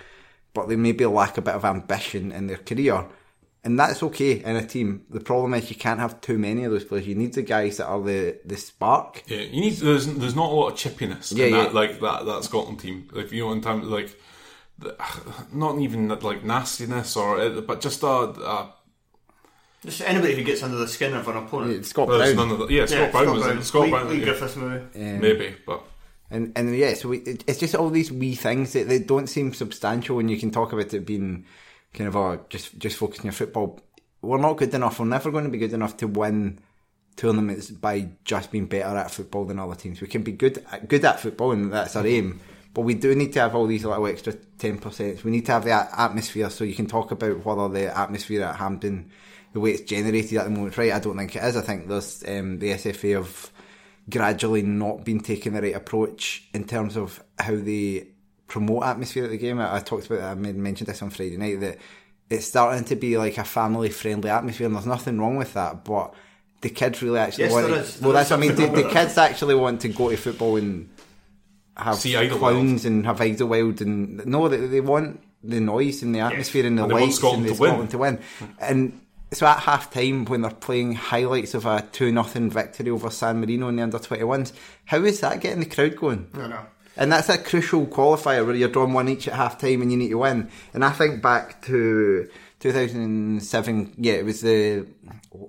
but 0.52 0.68
they 0.68 0.76
maybe 0.76 1.06
lack 1.06 1.38
a 1.38 1.42
bit 1.42 1.54
of 1.54 1.64
ambition 1.64 2.32
in 2.32 2.46
their 2.48 2.58
career. 2.58 3.06
And 3.62 3.78
that's 3.78 4.02
okay 4.02 4.42
in 4.42 4.56
a 4.56 4.66
team. 4.66 5.04
The 5.10 5.20
problem 5.20 5.52
is 5.52 5.68
you 5.68 5.76
can't 5.76 6.00
have 6.00 6.22
too 6.22 6.38
many 6.38 6.64
of 6.64 6.72
those 6.72 6.84
players. 6.84 7.06
You 7.06 7.14
need 7.14 7.34
the 7.34 7.42
guys 7.42 7.76
that 7.76 7.86
are 7.88 8.00
the, 8.00 8.38
the 8.44 8.56
spark. 8.56 9.22
Yeah, 9.26 9.40
you 9.40 9.60
need. 9.60 9.74
There's 9.74 10.06
there's 10.06 10.34
not 10.34 10.50
a 10.50 10.54
lot 10.54 10.68
of 10.68 10.78
chippiness 10.78 11.36
Yeah, 11.36 11.46
in 11.46 11.54
yeah. 11.54 11.62
that 11.64 11.74
like 11.74 12.00
that 12.00 12.24
that 12.24 12.44
Scotland 12.44 12.80
team. 12.80 13.08
Like 13.12 13.30
you 13.32 13.44
know, 13.44 13.52
in 13.52 13.60
terms 13.60 13.84
of, 13.84 13.90
like, 13.90 14.18
the, 14.78 14.96
not 15.52 15.78
even 15.78 16.08
like 16.08 16.42
nastiness 16.42 17.16
or 17.16 17.50
but 17.60 17.80
just 17.80 18.02
a. 18.02 18.06
a 18.06 18.74
Just 19.82 20.02
anybody 20.02 20.34
who 20.34 20.44
gets 20.44 20.62
under 20.62 20.76
the 20.76 20.88
skin 20.88 21.14
of 21.14 21.26
an 21.28 21.38
opponent. 21.38 21.86
Scott 21.86 22.08
there's 22.08 22.34
Brown. 22.34 22.48
none 22.48 22.60
of 22.60 22.68
the, 22.68 22.74
yeah, 22.74 22.86
Scott 22.86 23.12
Brown 23.12 23.34
was 23.34 23.46
in 23.46 23.62
Scott 23.62 23.82
Leigh, 23.82 23.90
Brown. 23.90 24.08
Leigh 24.10 24.18
yeah, 24.18 24.24
Griffiths 24.24 24.56
movie. 24.56 24.84
Um, 24.94 25.20
maybe, 25.20 25.54
but 25.64 25.82
And 26.30 26.52
and 26.54 26.76
yeah, 26.76 26.94
so 26.94 27.08
we, 27.08 27.18
it, 27.18 27.44
it's 27.46 27.58
just 27.58 27.74
all 27.74 27.90
these 27.90 28.12
wee 28.12 28.34
things 28.34 28.72
that 28.74 28.88
they 28.88 28.98
don't 28.98 29.26
seem 29.26 29.52
substantial, 29.52 30.18
and 30.18 30.30
you 30.30 30.38
can 30.38 30.50
talk 30.50 30.72
about 30.72 30.92
it 30.94 31.06
being 31.06 31.44
kind 31.92 32.08
of 32.08 32.16
a 32.16 32.40
just 32.48 32.78
just 32.78 32.98
focusing 32.98 33.24
your 33.24 33.32
football. 33.32 33.80
We're 34.22 34.38
not 34.38 34.58
good 34.58 34.72
enough. 34.74 35.00
We're 35.00 35.06
never 35.06 35.30
going 35.30 35.44
to 35.44 35.50
be 35.50 35.58
good 35.58 35.72
enough 35.72 35.96
to 35.98 36.06
win 36.06 36.60
tournaments 37.16 37.70
by 37.70 38.10
just 38.24 38.52
being 38.52 38.66
better 38.66 38.96
at 38.96 39.10
football 39.10 39.44
than 39.44 39.58
other 39.58 39.74
teams. 39.74 40.00
We 40.00 40.06
can 40.06 40.22
be 40.22 40.32
good 40.32 40.64
at, 40.70 40.88
good 40.88 41.04
at 41.04 41.20
football, 41.20 41.52
and 41.52 41.72
that's 41.72 41.96
our 41.96 42.04
mm-hmm. 42.04 42.28
aim. 42.28 42.40
But 42.72 42.82
we 42.82 42.94
do 42.94 43.14
need 43.16 43.32
to 43.32 43.40
have 43.40 43.56
all 43.56 43.66
these 43.66 43.84
little 43.84 44.06
extra 44.06 44.34
ten 44.58 44.78
percent. 44.78 45.24
We 45.24 45.32
need 45.32 45.46
to 45.46 45.52
have 45.52 45.64
the 45.64 45.70
a- 45.70 46.00
atmosphere, 46.00 46.50
so 46.50 46.62
you 46.64 46.74
can 46.74 46.86
talk 46.86 47.10
about 47.10 47.44
whether 47.44 47.68
the 47.68 47.98
atmosphere 47.98 48.44
at 48.44 48.56
Hampden, 48.56 49.10
the 49.52 49.60
way 49.60 49.70
it's 49.72 49.82
generated 49.82 50.38
at 50.38 50.44
the 50.44 50.50
moment, 50.50 50.76
right. 50.76 50.92
I 50.92 50.98
don't 51.00 51.16
think 51.16 51.34
it 51.36 51.42
is. 51.44 51.56
I 51.56 51.60
think 51.62 51.88
there's 51.88 52.22
um, 52.26 52.58
the 52.58 52.70
SFA 52.72 53.14
have 53.16 53.50
gradually 54.08 54.62
not 54.62 55.04
been 55.04 55.20
taking 55.20 55.52
the 55.52 55.62
right 55.62 55.74
approach 55.74 56.44
in 56.52 56.64
terms 56.64 56.96
of 56.96 57.22
how 57.38 57.54
they 57.56 58.08
promote 58.48 58.84
atmosphere 58.84 59.24
at 59.24 59.30
the 59.30 59.38
game. 59.38 59.60
I, 59.60 59.76
I 59.76 59.80
talked 59.80 60.06
about 60.10 60.22
I 60.22 60.34
made, 60.34 60.56
mentioned 60.56 60.88
this 60.88 61.02
on 61.02 61.10
Friday 61.10 61.36
night 61.36 61.60
that 61.60 61.78
it's 62.28 62.46
starting 62.46 62.84
to 62.84 62.96
be 62.96 63.18
like 63.18 63.38
a 63.38 63.44
family 63.44 63.90
friendly 63.90 64.30
atmosphere, 64.30 64.66
and 64.66 64.74
there's 64.76 64.86
nothing 64.86 65.18
wrong 65.18 65.36
with 65.36 65.54
that. 65.54 65.84
But 65.84 66.14
the 66.60 66.70
kids 66.70 67.02
really 67.02 67.18
actually 67.18 67.44
Yes, 67.44 67.52
want. 67.52 67.66
there 67.68 67.76
to, 67.76 67.82
is. 67.82 68.00
well, 68.00 68.12
There 68.12 68.20
that's 68.20 68.30
what 68.30 68.36
I 68.36 68.40
mean. 68.40 68.56
something 68.56 68.74
The, 68.74 68.82
the 68.82 68.88
kids 68.90 69.18
actually 69.18 69.54
want 69.56 69.80
to 69.82 69.88
go 69.88 70.10
to 70.10 70.16
football 70.16 70.56
and 70.56 70.88
have 71.76 71.96
See 71.96 72.28
clowns 72.28 72.84
and 72.84 73.06
have 73.06 73.20
Idlewild 73.20 73.80
and 73.80 74.24
no, 74.26 74.48
they, 74.48 74.58
they 74.66 74.80
want 74.80 75.22
the 75.42 75.60
noise 75.60 76.02
and 76.02 76.14
the 76.14 76.20
atmosphere 76.20 76.66
and 76.66 76.76
the 76.78 76.82
And 76.82 76.90
they 76.90 76.94
want 76.94 77.04
lights 77.06 77.16
Scotland 77.16 77.46
and 77.46 77.50
the 77.50 77.56
to 77.56 77.60
win. 77.62 77.70
Scotland 77.70 77.90
to 77.90 77.98
win. 77.98 78.18
And 78.60 79.00
so 79.32 79.46
at 79.46 79.60
half 79.60 79.92
time 79.92 80.24
when 80.24 80.42
they're 80.42 80.50
playing 80.50 80.94
highlights 80.94 81.54
of 81.54 81.66
a 81.66 81.86
two 81.92 82.10
nothing 82.10 82.50
victory 82.50 82.90
over 82.90 83.10
San 83.10 83.40
Marino 83.40 83.68
in 83.68 83.76
the 83.76 83.82
under 83.82 83.98
twenty 83.98 84.24
ones, 84.24 84.52
how 84.86 84.98
is 85.04 85.20
that 85.20 85.40
getting 85.40 85.60
the 85.60 85.66
crowd 85.66 85.96
going? 85.96 86.28
No, 86.34 86.46
no. 86.46 86.66
And 86.96 87.12
that's 87.12 87.28
a 87.28 87.38
crucial 87.38 87.86
qualifier 87.86 88.44
where 88.44 88.54
you're 88.54 88.68
drawing 88.68 88.92
one 88.92 89.08
each 89.08 89.28
at 89.28 89.34
half 89.34 89.58
time 89.58 89.80
and 89.80 89.90
you 89.90 89.96
need 89.96 90.08
to 90.08 90.18
win. 90.18 90.50
And 90.74 90.84
I 90.84 90.90
think 90.90 91.22
back 91.22 91.62
to 91.62 92.28
2007, 92.58 93.94
yeah, 93.96 94.14
it 94.14 94.24
was 94.24 94.40
the, 94.40 94.86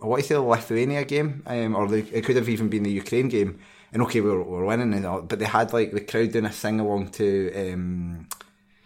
I 0.01 0.05
want 0.05 0.21
to 0.21 0.27
say 0.27 0.35
the 0.35 0.41
Lithuania 0.41 1.03
game, 1.03 1.43
um, 1.47 1.75
or 1.75 1.87
the, 1.87 2.05
it 2.15 2.23
could 2.23 2.35
have 2.35 2.47
even 2.47 2.69
been 2.69 2.83
the 2.83 2.91
Ukraine 2.91 3.27
game. 3.27 3.59
And 3.91 4.01
okay, 4.03 4.21
we 4.21 4.29
were, 4.29 4.43
we 4.43 4.51
were 4.51 4.65
winning 4.65 4.93
and 4.93 5.05
all, 5.05 5.21
but 5.23 5.39
they 5.39 5.45
had 5.45 5.73
like 5.73 5.91
the 5.91 5.99
crowd 5.99 6.31
doing 6.31 6.45
a 6.45 6.53
sing 6.53 6.79
along 6.79 7.09
to 7.09 7.73
um, 7.73 8.27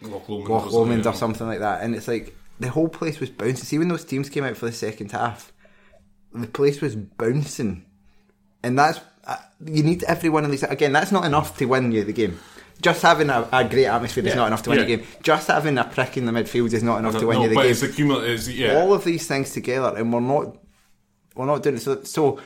Loch 0.01 0.27
Lomond, 0.27 0.49
Loch 0.49 0.71
Lomond 0.71 1.05
or 1.05 1.13
something 1.13 1.45
like 1.45 1.59
that. 1.59 1.83
And 1.83 1.93
it's 1.93 2.07
like 2.07 2.35
the 2.59 2.69
whole 2.69 2.89
place 2.89 3.19
was 3.19 3.29
bouncing. 3.29 3.65
See, 3.65 3.77
when 3.77 3.87
those 3.87 4.05
teams 4.05 4.29
came 4.29 4.43
out 4.43 4.57
for 4.57 4.65
the 4.65 4.71
second 4.71 5.11
half, 5.11 5.51
the 6.33 6.47
place 6.47 6.81
was 6.81 6.95
bouncing. 6.95 7.85
And 8.63 8.77
that's, 8.79 8.99
uh, 9.25 9.37
you 9.65 9.83
need 9.83 10.03
every 10.03 10.29
one 10.29 10.45
of 10.45 10.51
these. 10.51 10.63
Again, 10.63 10.93
that's 10.93 11.11
not 11.11 11.25
enough 11.25 11.57
to 11.57 11.65
win 11.65 11.91
you 11.91 12.03
the 12.03 12.13
game. 12.13 12.39
Just 12.81 13.01
having 13.01 13.29
a, 13.29 13.47
a 13.51 13.63
great 13.63 13.85
atmosphere 13.85 14.27
is 14.27 14.35
not 14.35 14.47
enough 14.47 14.63
to 14.63 14.69
win 14.69 14.79
yeah. 14.79 14.85
the 14.85 14.97
game. 14.97 15.07
Just 15.23 15.47
having 15.47 15.77
a 15.77 15.85
prick 15.85 16.17
in 16.17 16.25
the 16.25 16.31
midfield 16.31 16.73
is 16.73 16.83
not 16.83 16.99
enough 16.99 17.17
to 17.19 17.27
win 17.27 17.37
no, 17.37 17.43
you 17.43 17.49
the 17.49 17.55
but 17.55 17.61
game 17.61 17.71
it's 17.71 17.81
the 17.81 17.87
cumulative. 17.89 18.49
Yeah, 18.49 18.75
all 18.75 18.93
of 18.93 19.05
these 19.05 19.27
things 19.27 19.53
together, 19.53 19.95
and 19.95 20.11
we're 20.11 20.19
not 20.19 20.57
we're 21.35 21.45
not 21.45 21.63
doing 21.63 21.75
it. 21.75 21.81
So, 21.81 22.03
so 22.03 22.41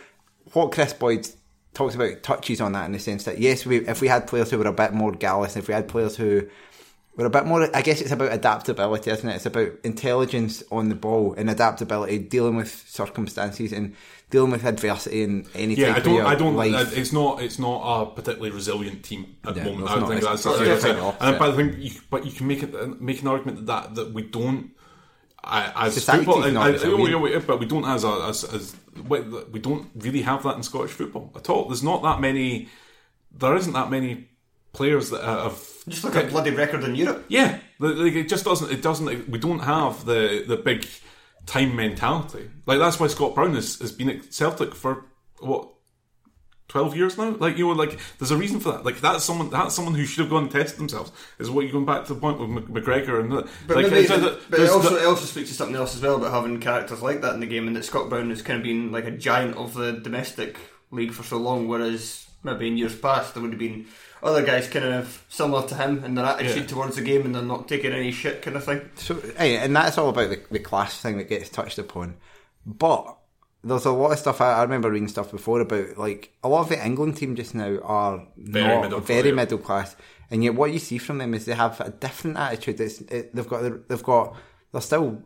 what 0.53 0.71
Kris 0.71 0.93
Boyd 0.93 1.27
talks 1.73 1.95
about 1.95 2.21
touches 2.21 2.61
on 2.61 2.73
that 2.73 2.85
in 2.85 2.91
the 2.91 2.99
sense 2.99 3.23
that 3.23 3.39
yes, 3.39 3.65
we, 3.65 3.87
if 3.87 4.01
we 4.01 4.07
had 4.07 4.27
players 4.27 4.51
who 4.51 4.59
were 4.59 4.67
a 4.67 4.73
bit 4.73 4.93
more 4.93 5.11
gallus, 5.11 5.55
if 5.55 5.67
we 5.67 5.73
had 5.73 5.87
players 5.87 6.15
who 6.15 6.47
were 7.19 7.27
a 7.27 7.29
bit 7.29 7.45
more, 7.45 7.67
I 7.75 7.81
guess 7.81 8.01
it's 8.01 8.11
about 8.11 8.31
adaptability, 8.31 9.11
isn't 9.11 9.27
it? 9.29 9.35
It's 9.35 9.45
about 9.45 9.71
intelligence 9.83 10.63
on 10.71 10.89
the 10.89 10.95
ball 10.95 11.33
and 11.37 11.49
adaptability, 11.49 12.17
dealing 12.19 12.55
with 12.55 12.69
circumstances 12.87 13.71
and 13.73 13.95
dealing 14.29 14.51
with 14.51 14.63
adversity 14.65 15.23
in 15.23 15.45
any 15.55 15.73
Yeah, 15.75 15.93
type 15.93 15.97
I 15.97 15.99
don't. 16.05 16.19
of 16.21 16.25
I 16.27 16.35
don't. 16.35 16.55
life. 16.55 16.97
It's 16.97 17.11
not. 17.11 17.41
It's 17.41 17.59
not 17.59 17.81
a 17.81 18.05
particularly 18.07 18.51
resilient 18.51 19.03
team 19.03 19.35
at 19.45 19.55
Yeah, 19.55 19.63
the 19.63 19.69
moment. 19.71 19.83
it's 19.85 19.91
I 19.91 19.95
don't 19.99 20.07
think 20.09 20.21
It's- 20.21 20.43
that's. 20.43 20.59
it's 20.61 20.85
opposite. 20.85 21.17
and 21.25 21.39
but 21.39 21.49
I 21.49 21.55
think, 21.55 21.75
you, 21.77 21.91
but 22.09 22.25
you 22.25 22.31
can 22.31 22.47
make 22.47 22.63
it 22.63 23.01
make 23.01 23.21
an 23.21 23.27
argument 23.27 23.65
that 23.67 23.95
that 23.95 24.13
we 24.13 24.21
don't. 24.23 24.71
I, 25.43 25.87
as 25.87 25.93
Society's 25.93 26.25
football, 26.25 26.51
not 26.51 26.67
I, 26.67 26.73
oh, 26.83 27.39
but 27.47 27.59
we 27.59 27.65
don't 27.65 27.85
as 27.85 28.03
a, 28.03 28.25
as 28.27 28.43
as 28.43 28.75
we 29.07 29.59
don't 29.59 29.87
really 29.95 30.21
have 30.21 30.43
that 30.43 30.57
in 30.57 30.63
Scottish 30.63 30.91
football 30.91 31.31
at 31.35 31.49
all. 31.49 31.65
There's 31.69 31.81
not 31.83 32.03
that 32.03 32.19
many. 32.19 32.67
There 33.31 33.55
isn't 33.55 33.73
that 33.73 33.89
many 33.89 34.27
players 34.73 35.09
that 35.11 35.23
have 35.23 35.57
Just 35.89 36.03
look 36.03 36.15
at 36.15 36.29
bloody 36.29 36.51
record 36.51 36.83
in 36.83 36.95
Europe. 36.95 37.25
yeah, 37.27 37.59
like 37.79 38.13
it 38.13 38.29
just 38.29 38.45
doesn't. 38.45 38.71
It 38.71 38.81
doesn't. 38.81 39.29
We 39.29 39.37
don't 39.39 39.59
have 39.59 40.05
the 40.05 40.43
the 40.47 40.57
big 40.57 40.87
time 41.45 41.75
mentality. 41.75 42.49
Like 42.65 42.79
that's 42.79 42.99
why 42.99 43.07
Scott 43.07 43.35
Brown 43.35 43.55
has, 43.55 43.79
has 43.79 43.91
been 43.91 44.09
at 44.09 44.33
Celtic 44.33 44.75
for 44.75 45.05
what 45.39 45.69
twelve 46.67 46.95
years 46.95 47.17
now. 47.17 47.31
Like 47.39 47.57
you 47.57 47.67
know, 47.67 47.73
like 47.73 47.97
there's 48.19 48.31
a 48.31 48.37
reason 48.37 48.59
for 48.59 48.71
that. 48.73 48.85
Like 48.85 48.99
that's 49.01 49.23
someone 49.23 49.49
that's 49.49 49.73
someone 49.75 49.95
who 49.95 50.05
should 50.05 50.21
have 50.21 50.29
gone 50.29 50.43
and 50.43 50.51
tested 50.51 50.79
themselves. 50.79 51.11
Is 51.39 51.49
what 51.49 51.61
you're 51.63 51.71
going 51.71 51.85
back 51.85 52.05
to 52.05 52.13
the 52.13 52.19
point 52.19 52.39
with 52.39 52.67
McGregor 52.69 53.19
and 53.19 53.31
the, 53.31 53.49
But, 53.67 53.77
like, 53.77 53.91
maybe, 53.91 54.07
but 54.07 54.59
it 54.59 54.69
also, 54.69 54.89
the- 54.95 55.01
it 55.03 55.05
also 55.05 55.25
speaks 55.25 55.49
to 55.49 55.55
something 55.55 55.75
else 55.75 55.95
as 55.95 56.01
well 56.01 56.17
about 56.17 56.31
having 56.31 56.59
characters 56.59 57.01
like 57.01 57.21
that 57.21 57.33
in 57.33 57.39
the 57.39 57.47
game, 57.47 57.67
and 57.67 57.75
that 57.75 57.85
Scott 57.85 58.09
Brown 58.09 58.29
has 58.29 58.41
kind 58.41 58.57
of 58.57 58.63
been 58.63 58.91
like 58.91 59.05
a 59.05 59.11
giant 59.11 59.55
of 59.57 59.73
the 59.73 59.93
domestic 59.93 60.57
league 60.91 61.13
for 61.13 61.23
so 61.23 61.37
long, 61.37 61.67
whereas 61.67 62.27
maybe 62.43 62.67
in 62.67 62.77
years 62.77 62.95
past 62.95 63.33
there 63.33 63.41
would 63.43 63.51
have 63.51 63.59
been 63.59 63.85
other 64.23 64.43
guys 64.45 64.67
kind 64.67 64.85
of 64.85 65.23
similar 65.29 65.67
to 65.67 65.75
him 65.75 66.03
in 66.03 66.15
their 66.15 66.25
attitude 66.25 66.55
Yeah. 66.57 66.67
towards 66.67 66.95
the 66.95 67.01
game, 67.01 67.25
and 67.25 67.33
they're 67.35 67.41
not 67.41 67.67
taking 67.67 67.91
any 67.93 68.11
shit 68.11 68.41
kind 68.41 68.57
of 68.57 68.63
thing. 68.63 68.89
So, 68.95 69.15
hey, 69.37 69.57
and 69.57 69.75
that's 69.75 69.97
all 69.97 70.09
about 70.09 70.29
the, 70.29 70.41
the 70.51 70.59
class 70.59 70.99
thing 71.01 71.17
that 71.17 71.29
gets 71.29 71.49
touched 71.49 71.77
upon. 71.79 72.17
But 72.65 73.15
there's 73.63 73.85
a 73.85 73.91
lot 73.91 74.11
of 74.13 74.19
stuff. 74.19 74.41
I, 74.41 74.53
I 74.53 74.61
remember 74.63 74.89
reading 74.91 75.07
stuff 75.07 75.31
before 75.31 75.61
about 75.61 75.97
like 75.97 76.33
a 76.43 76.49
lot 76.49 76.61
of 76.61 76.69
the 76.69 76.85
England 76.85 77.17
team 77.17 77.35
just 77.35 77.55
now 77.55 77.77
are 77.83 78.25
Very 78.37 78.67
not 78.67 78.81
middle 78.83 78.99
very 79.01 79.23
class. 79.31 79.35
middle 79.35 79.57
class, 79.57 79.95
and 80.31 80.43
yet 80.43 80.55
what 80.55 80.71
you 80.73 80.79
see 80.79 80.97
from 80.97 81.17
them 81.17 81.33
is 81.33 81.45
they 81.45 81.53
have 81.55 81.79
a 81.81 81.89
different 81.89 82.37
attitude. 82.37 82.79
It's, 82.79 83.01
it, 83.01 83.35
they've 83.35 83.47
got 83.47 83.87
they've 83.89 84.03
got 84.03 84.35
they're 84.71 84.81
still 84.81 85.23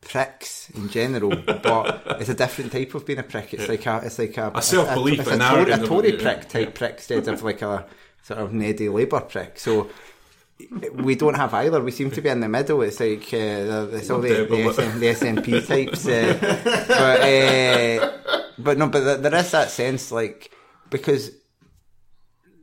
pricks 0.00 0.70
in 0.70 0.88
general, 0.88 1.30
but 1.46 2.02
it's 2.20 2.28
a 2.30 2.34
different 2.34 2.72
type 2.72 2.94
of 2.94 3.04
being 3.06 3.18
a 3.18 3.22
prick. 3.22 3.52
It's 3.54 3.68
like 3.68 3.84
a 3.86 4.00
it's 4.04 4.18
like 4.18 4.36
a, 4.36 4.50
A 4.54 4.62
self-belief 4.62 5.20
it's 5.20 5.28
a, 5.28 5.32
and 5.32 5.42
Tory, 5.42 5.52
a 5.52 5.66
arrogance 5.66 5.88
Tory 5.88 6.08
about 6.08 6.20
it, 6.20 6.22
prick 6.22 6.36
yeah. 6.42 6.64
type 6.64 6.74
prick 6.74 6.94
instead 6.94 7.28
of 7.28 7.42
like 7.42 7.62
a 7.62 7.86
sort 8.22 8.40
of 8.40 8.52
needy 8.52 8.88
Labour 8.88 9.20
prick. 9.20 9.58
So 9.58 9.90
we 10.94 11.14
don't 11.14 11.34
have 11.34 11.54
either. 11.54 11.80
We 11.82 11.90
seem 11.90 12.10
to 12.10 12.20
be 12.20 12.28
in 12.28 12.40
the 12.40 12.48
middle. 12.48 12.82
It's 12.82 13.00
like 13.00 13.24
uh, 13.32 13.36
the- 13.86 13.90
it's 13.94 14.10
all 14.10 14.20
the, 14.20 14.28
the. 14.46 14.72
SN, 14.72 15.00
the 15.00 15.06
SNP 15.06 15.66
types. 15.66 16.06
Uh, 16.06 16.36
but 16.88 17.20
uh, 17.20 18.36
but 18.58 18.78
no, 18.78 18.88
but 18.88 19.22
there 19.22 19.34
is 19.36 19.50
that 19.52 19.70
sense 19.70 20.12
like 20.12 20.50
because 20.90 21.30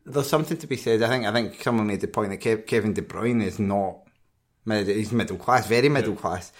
there's 0.05 0.30
something 0.30 0.58
to 0.58 0.68
be 0.68 0.78
said. 0.78 1.01
I 1.01 1.10
think 1.10 1.26
I 1.26 1.32
think 1.34 1.62
someone 1.62 1.88
made 1.88 2.01
the 2.01 2.08
point 2.08 2.30
that 2.30 2.39
Kev- 2.41 2.68
Kevin 2.68 2.93
De 2.93 3.01
Bruyne 3.01 3.43
is 3.43 3.60
not 3.60 3.97
mid, 4.66 4.88
he's 4.88 5.12
middle 5.12 5.38
class, 5.38 5.68
very 5.68 5.89
middle 5.89 6.16
class. 6.16 6.51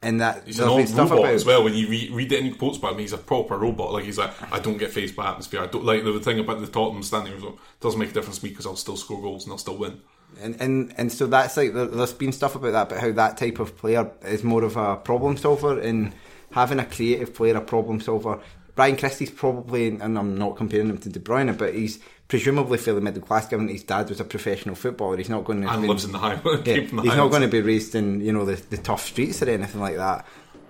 And 0.00 0.20
that 0.20 0.46
He's 0.46 0.60
an 0.60 0.68
old 0.68 0.86
stuff 0.86 1.10
robot 1.10 1.24
about 1.24 1.34
as 1.34 1.44
well. 1.44 1.64
When 1.64 1.74
you 1.74 1.88
read, 1.88 2.10
read 2.12 2.32
any 2.32 2.52
quotes 2.52 2.78
about 2.78 2.92
him, 2.92 3.00
he's 3.00 3.12
a 3.12 3.18
proper 3.18 3.58
robot. 3.58 3.92
Like 3.92 4.04
he's 4.04 4.18
like, 4.18 4.30
I 4.52 4.60
don't 4.60 4.78
get 4.78 4.92
phased 4.92 5.16
by 5.16 5.28
atmosphere. 5.28 5.60
I 5.60 5.66
don't 5.66 5.84
like 5.84 6.04
the 6.04 6.20
thing 6.20 6.38
about 6.38 6.60
the 6.60 6.68
Tottenham 6.68 7.02
standing. 7.02 7.32
It 7.32 7.54
doesn't 7.80 7.98
make 7.98 8.10
a 8.10 8.12
difference 8.12 8.38
to 8.38 8.44
me 8.44 8.50
because 8.50 8.64
I'll 8.64 8.76
still 8.76 8.96
score 8.96 9.20
goals 9.20 9.44
and 9.44 9.52
I'll 9.52 9.58
still 9.58 9.76
win. 9.76 10.00
And, 10.40 10.60
and 10.60 10.94
and 10.96 11.12
so 11.12 11.26
that's 11.26 11.56
like 11.56 11.72
there, 11.72 11.86
there's 11.86 12.12
been 12.12 12.32
stuff 12.32 12.54
about 12.54 12.72
that, 12.72 12.88
but 12.90 13.00
how 13.00 13.10
that 13.12 13.38
type 13.38 13.58
of 13.58 13.76
player 13.76 14.10
is 14.22 14.44
more 14.44 14.62
of 14.62 14.76
a 14.76 14.96
problem 14.96 15.36
solver 15.36 15.80
and 15.80 16.12
having 16.52 16.78
a 16.78 16.84
creative 16.84 17.34
player, 17.34 17.56
a 17.56 17.60
problem 17.60 18.00
solver. 18.00 18.40
Ryan 18.76 18.96
Christie's 18.96 19.30
probably, 19.30 19.88
and 19.88 20.16
I'm 20.16 20.38
not 20.38 20.56
comparing 20.56 20.88
him 20.88 20.98
to 20.98 21.08
De 21.08 21.18
Bruyne, 21.18 21.56
but 21.58 21.74
he's 21.74 21.98
presumably 22.28 22.78
fairly 22.78 23.00
middle 23.00 23.22
class, 23.22 23.48
given 23.48 23.68
his 23.68 23.82
dad 23.82 24.08
was 24.08 24.20
a 24.20 24.24
professional 24.24 24.74
footballer. 24.74 25.16
He's 25.16 25.28
not 25.30 25.44
going 25.44 25.62
to 25.62 25.68
And 25.68 25.82
be- 25.82 25.88
lives 25.88 26.04
in 26.04 26.12
the 26.12 26.18
high. 26.18 26.40
yeah, 26.64 26.74
he's 26.80 26.92
not 26.92 27.28
going 27.30 27.42
to 27.42 27.48
be 27.48 27.60
raised 27.62 27.94
in 27.94 28.20
you 28.20 28.32
know 28.32 28.44
the, 28.44 28.56
the 28.56 28.76
tough 28.76 29.04
streets 29.06 29.42
or 29.42 29.50
anything 29.50 29.80
like 29.80 29.96
that. 29.96 30.26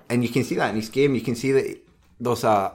And 0.09 0.23
you 0.23 0.29
can 0.31 0.45
see 0.45 0.55
that 0.55 0.71
in 0.71 0.77
his 0.77 0.89
game. 0.89 1.15
You 1.15 1.21
can 1.21 1.35
see 1.35 1.53
that 1.53 1.79
there's 2.21 2.45
a 2.45 2.73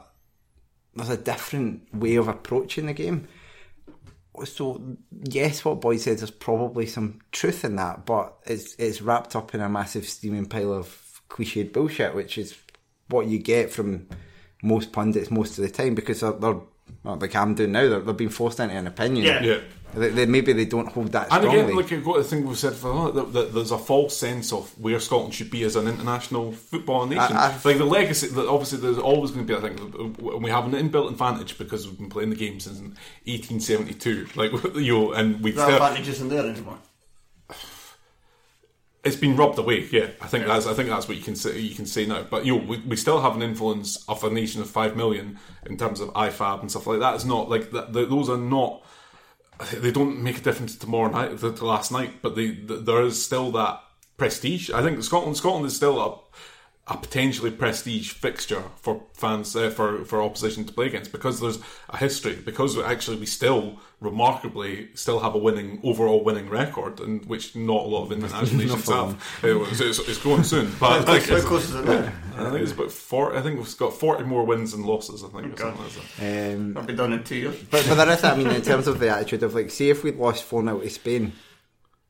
there's 0.95 1.09
a 1.09 1.17
different 1.17 1.93
way 1.95 2.15
of 2.17 2.27
approaching 2.27 2.85
the 2.85 2.93
game. 2.93 3.27
So 4.45 4.81
yes, 5.29 5.63
what 5.63 5.79
Boyd 5.81 5.99
said, 6.01 6.17
there's 6.17 6.31
probably 6.31 6.87
some 6.87 7.19
truth 7.31 7.63
in 7.63 7.75
that, 7.75 8.05
but 8.05 8.35
it's 8.45 8.75
it's 8.75 9.01
wrapped 9.01 9.35
up 9.35 9.53
in 9.55 9.61
a 9.61 9.69
massive 9.69 10.05
steaming 10.07 10.45
pile 10.47 10.73
of 10.73 11.21
cliched 11.29 11.71
bullshit, 11.71 12.15
which 12.15 12.37
is 12.37 12.55
what 13.09 13.27
you 13.27 13.37
get 13.37 13.71
from 13.71 14.07
most 14.63 14.91
pundits 14.91 15.29
most 15.29 15.57
of 15.59 15.63
the 15.63 15.69
time 15.69 15.93
because 15.93 16.21
they're, 16.21 16.31
they're 16.31 16.59
well, 17.03 17.15
like 17.17 17.35
I'm 17.35 17.55
doing 17.55 17.71
now, 17.71 17.87
they're, 17.89 17.99
they're 17.99 18.13
being 18.13 18.29
forced 18.29 18.59
into 18.59 18.75
an 18.75 18.87
opinion. 18.87 19.25
Yeah. 19.25 19.43
Yeah. 19.43 19.59
They, 19.95 20.09
they- 20.09 20.25
maybe 20.25 20.53
they 20.53 20.65
don't 20.65 20.87
hold 20.91 21.11
that 21.11 21.27
And 21.31 21.45
again, 21.45 21.75
like 21.75 21.91
you've 21.91 22.03
got 22.03 22.17
the 22.17 22.23
thing 22.23 22.47
we've 22.47 22.57
said 22.57 22.73
for 22.73 23.11
that, 23.11 23.31
that 23.33 23.53
there's 23.53 23.69
a 23.69 23.77
false 23.77 24.17
sense 24.17 24.51
of 24.51 24.67
where 24.79 24.99
Scotland 24.99 25.35
should 25.35 25.51
be 25.51 25.61
as 25.63 25.75
an 25.75 25.87
international 25.87 26.51
football 26.51 27.05
nation. 27.05 27.21
I- 27.37 27.49
I- 27.51 27.59
like 27.63 27.77
the 27.77 27.85
legacy, 27.85 28.27
that 28.29 28.47
obviously, 28.47 28.79
there's 28.79 28.97
always 28.97 29.29
going 29.29 29.45
to 29.45 29.53
be. 29.53 29.55
I 29.55 29.69
think 29.69 29.79
uh, 29.79 30.37
we 30.39 30.49
have 30.49 30.65
an 30.65 30.71
inbuilt 30.71 31.11
advantage 31.11 31.59
because 31.59 31.87
we've 31.87 31.99
been 31.99 32.09
playing 32.09 32.31
the 32.31 32.35
game 32.35 32.59
since 32.59 32.79
1872. 32.79 34.27
Like 34.35 34.51
you 34.75 34.93
know, 34.93 35.11
and 35.13 35.41
we've 35.41 35.55
That 35.55 35.63
still, 35.65 35.75
advantage 35.75 36.07
isn't 36.09 36.29
there 36.29 36.45
anymore. 36.47 36.79
It's 39.03 39.15
been 39.17 39.35
rubbed 39.35 39.59
away. 39.59 39.87
Yeah, 39.91 40.07
I 40.21 40.27
think 40.27 40.45
that's 40.45 40.65
I 40.65 40.73
think 40.73 40.89
that's 40.89 41.07
what 41.07 41.17
you 41.17 41.23
can 41.23 41.35
say. 41.35 41.59
You 41.59 41.75
can 41.75 41.85
say 41.85 42.05
now, 42.05 42.23
but 42.23 42.45
you 42.45 42.57
know, 42.57 42.65
we, 42.65 42.77
we 42.79 42.95
still 42.95 43.21
have 43.21 43.35
an 43.35 43.41
influence 43.41 44.03
of 44.07 44.23
a 44.23 44.29
nation 44.29 44.61
of 44.61 44.69
five 44.69 44.95
million 44.95 45.39
in 45.65 45.77
terms 45.77 45.99
of 45.99 46.09
IFAB 46.13 46.61
and 46.61 46.71
stuff 46.71 46.87
like 46.87 46.99
that. 46.99 47.15
It's 47.15 47.25
not 47.25 47.49
like 47.49 47.71
that. 47.71 47.93
th 47.93 48.09
those 48.09 48.29
are 48.29 48.37
not. 48.37 48.83
They 49.73 49.91
don't 49.91 50.23
make 50.23 50.39
a 50.39 50.41
difference 50.41 50.75
tomorrow 50.75 51.09
night 51.09 51.37
to, 51.39 51.49
last 51.65 51.91
night, 51.91 52.21
but 52.21 52.35
they, 52.35 52.51
th 52.51 52.85
there 52.85 53.01
is 53.01 53.23
still 53.23 53.51
that 53.51 53.83
prestige. 54.17 54.69
I 54.71 54.81
think 54.81 55.03
Scotland 55.03 55.37
Scotland 55.37 55.65
is 55.65 55.75
still 55.75 55.99
a 56.01 56.17
a 56.85 56.97
potentially 56.97 57.49
prestige 57.49 58.11
fixture 58.11 58.61
for 58.75 59.03
fans 59.13 59.55
uh, 59.55 59.69
for 59.69 60.03
for 60.03 60.21
opposition 60.21 60.65
to 60.65 60.73
play 60.73 60.87
against 60.87 61.13
because 61.13 61.39
there's 61.39 61.57
a 61.89 61.95
history 61.97 62.35
because 62.35 62.77
actually 62.77 63.15
we 63.15 63.25
still 63.25 63.79
remarkably 64.01 64.89
still 64.93 65.19
have 65.21 65.33
a 65.33 65.37
winning 65.37 65.79
overall 65.83 66.23
winning 66.25 66.49
record 66.49 66.99
and 66.99 67.23
which 67.25 67.55
not 67.55 67.85
a 67.85 67.87
lot 67.87 68.03
of 68.03 68.11
international 68.11 68.55
nations 68.63 68.89
have. 68.89 69.13
Uh, 69.43 69.61
It's, 69.63 69.79
it's, 69.79 69.99
it's 69.99 70.17
going 70.17 70.43
soon, 70.43 70.71
but 70.77 71.07
like, 71.07 71.23
How 71.23 71.35
it's- 71.35 71.45
close 71.45 71.69
is 71.69 71.75
it 71.75 71.85
now? 71.85 72.11
I 72.37 72.49
think 72.49 72.63
it's 72.63 72.73
about 72.73 72.91
four. 72.91 73.33
I 73.37 73.41
think 73.41 73.59
we've 73.59 73.77
got 73.77 73.93
forty 73.93 74.25
more 74.25 74.43
wins 74.45 74.73
and 74.73 74.85
losses. 74.85 75.23
I 75.23 75.27
think 75.29 75.53
or 75.53 75.57
something 75.57 75.83
like 75.83 75.93
that. 76.17 76.53
Um, 76.55 76.73
That'll 76.73 76.87
be 76.87 76.95
done 76.95 77.13
in 77.13 77.23
two 77.23 77.35
years. 77.37 77.55
But, 77.71 77.85
but 77.87 77.95
there 77.95 78.09
is, 78.09 78.23
I 78.25 78.35
mean, 78.35 78.47
in 78.47 78.61
terms 78.61 78.87
of 78.87 78.99
the 78.99 79.09
attitude 79.09 79.43
of 79.43 79.53
like, 79.55 79.69
see 79.69 79.89
if 79.89 80.03
we'd 80.03 80.17
lost 80.17 80.43
4 80.43 80.63
0 80.63 80.79
to 80.81 80.89
Spain 80.89 81.31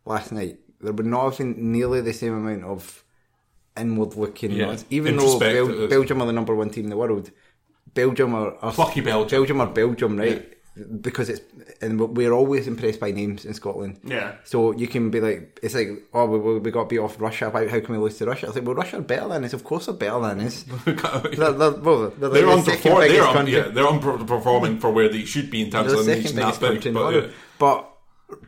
last 0.05 0.31
night, 0.31 0.57
there 0.81 0.93
would 0.93 1.05
not 1.05 1.25
have 1.29 1.37
been 1.37 1.71
nearly 1.71 2.01
the 2.01 2.13
same 2.13 2.33
amount 2.33 2.63
of 2.63 3.02
inward 3.77 4.15
looking. 4.15 4.51
Yeah. 4.51 4.77
Even 4.89 5.17
though 5.17 5.39
Bel- 5.39 5.87
Belgium 5.87 6.21
are 6.21 6.27
the 6.27 6.33
number 6.33 6.55
one 6.55 6.69
team 6.69 6.85
in 6.85 6.89
the 6.89 6.97
world, 6.97 7.31
Belgium 7.93 8.33
are, 8.35 8.55
are 8.61 8.73
Belgium. 8.73 9.27
Belgium 9.27 9.61
are 9.61 9.67
Belgium, 9.67 10.17
right? 10.17 10.49
Because 11.01 11.29
it's 11.29 11.41
and 11.83 11.99
we're 12.17 12.31
always 12.31 12.67
impressed 12.67 12.99
by 12.99 13.11
names 13.11 13.45
in 13.45 13.53
Scotland. 13.53 13.99
Yeah. 14.03 14.35
So 14.43 14.71
you 14.73 14.87
can 14.87 15.11
be 15.11 15.21
like, 15.21 15.59
it's 15.61 15.75
like, 15.75 15.89
oh, 16.15 16.25
we, 16.25 16.57
we 16.59 16.71
got 16.71 16.89
beat 16.89 16.97
off 16.97 17.21
Russia. 17.21 17.51
How, 17.51 17.67
how 17.67 17.79
can 17.79 17.91
we 17.93 17.97
lose 17.99 18.17
to 18.17 18.25
Russia? 18.25 18.47
It's 18.47 18.55
like, 18.55 18.65
well, 18.65 18.73
Russia 18.73 18.97
are 18.97 19.01
better 19.01 19.27
than 19.27 19.43
us. 19.43 19.53
Of 19.53 19.63
course, 19.63 19.85
they're 19.85 19.93
better 19.93 20.19
than 20.21 20.39
us. 20.39 20.63
they're, 20.85 20.93
they're, 21.51 21.71
well, 21.73 22.09
they're, 22.17 22.29
They're, 22.29 22.47
like 22.47 22.65
the 22.65 22.71
second 22.71 22.95
biggest 22.95 23.13
They're, 23.13 23.23
un- 23.27 23.33
country. 23.35 23.53
yeah, 23.53 23.67
they're 23.67 23.85
underperforming 23.85 24.81
for 24.81 24.89
where 24.91 25.09
they 25.09 25.25
should 25.25 25.51
be 25.51 25.61
in 25.61 25.69
terms 25.69 25.91
They're 25.91 25.99
of 25.99 26.05
the 26.07 26.15
second 26.15 26.35
biggest 26.37 26.59
big. 26.59 26.69
country 26.71 26.89
in 26.89 26.93
the 26.95 26.99
But, 26.99 27.13
world. 27.13 27.23
yeah. 27.25 27.31
But 27.59 27.89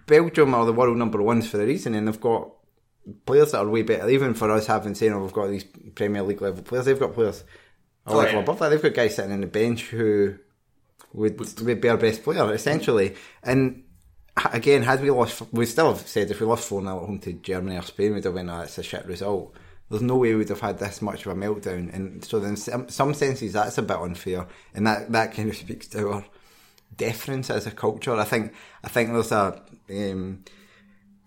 Belgium 0.08 0.56
are 0.56 0.66
the 0.66 0.74
world 0.74 0.98
number 0.98 1.22
ones 1.22 1.48
for 1.48 1.62
a 1.62 1.66
reason, 1.66 1.94
and 1.94 2.08
they've 2.08 2.20
got 2.20 2.50
players 3.26 3.52
that 3.52 3.60
are 3.60 3.70
way 3.70 3.82
better. 3.84 4.10
Even 4.10 4.34
for 4.34 4.50
us 4.52 4.68
having 4.68 4.96
saying, 4.96 5.14
oh, 5.14 5.22
we've 5.22 5.34
got 5.34 5.48
these 5.48 5.64
Premier 5.64 6.24
League 6.24 6.42
level 6.42 6.64
players, 6.64 6.86
they've 6.86 7.00
got 7.00 7.14
players 7.14 7.44
a 8.06 8.12
Oh, 8.12 8.18
level 8.18 8.34
yeah. 8.34 8.40
above 8.40 8.60
that. 8.60 8.70
They've 8.70 8.82
got 8.82 8.94
guys 8.94 9.16
sitting 9.16 9.32
on 9.32 9.42
the 9.42 9.48
bench 9.48 9.84
who 9.88 10.36
would, 11.14 11.40
would 11.62 11.82
be 11.82 11.90
our 11.90 11.98
best 11.98 12.24
player, 12.24 12.54
essentially. 12.54 13.16
And 13.44 13.84
again, 14.52 14.84
had 14.84 15.02
we 15.02 15.10
lost, 15.10 15.42
we 15.52 15.66
still 15.66 15.94
have 15.94 16.08
said 16.08 16.30
if 16.30 16.40
we 16.40 16.46
lost 16.46 16.68
4 16.68 16.82
0 16.82 16.96
at 17.02 17.06
home 17.06 17.20
to 17.20 17.34
Germany 17.34 17.78
or 17.78 17.82
Spain, 17.82 18.14
we'd 18.14 18.24
have 18.24 18.36
been, 18.36 18.50
oh, 18.50 18.62
it's 18.62 18.78
a 18.78 18.84
shit 18.84 19.06
result. 19.06 19.56
There's 19.90 20.02
no 20.02 20.18
way 20.18 20.34
we'd 20.34 20.50
have 20.50 20.62
had 20.62 20.80
this 20.80 21.02
much 21.02 21.26
of 21.26 21.32
a 21.32 21.36
meltdown. 21.36 21.94
And 21.94 22.24
so, 22.26 22.44
in 22.44 22.56
some, 22.58 22.90
some 22.90 23.14
senses, 23.14 23.54
that's 23.54 23.78
a 23.78 23.84
bit 23.84 23.98
unfair. 23.98 24.48
And 24.74 24.88
that, 24.88 25.12
that 25.12 25.34
kind 25.34 25.50
of 25.50 25.56
speaks 25.58 25.88
to 25.90 26.10
our 26.10 26.26
deference 26.96 27.50
as 27.50 27.68
a 27.68 27.72
culture. 27.72 28.16
I 28.16 28.24
think 28.24 28.54
I 28.84 28.88
think 28.88 29.12
there's 29.12 29.32
a 29.32 29.62
um, 29.90 30.44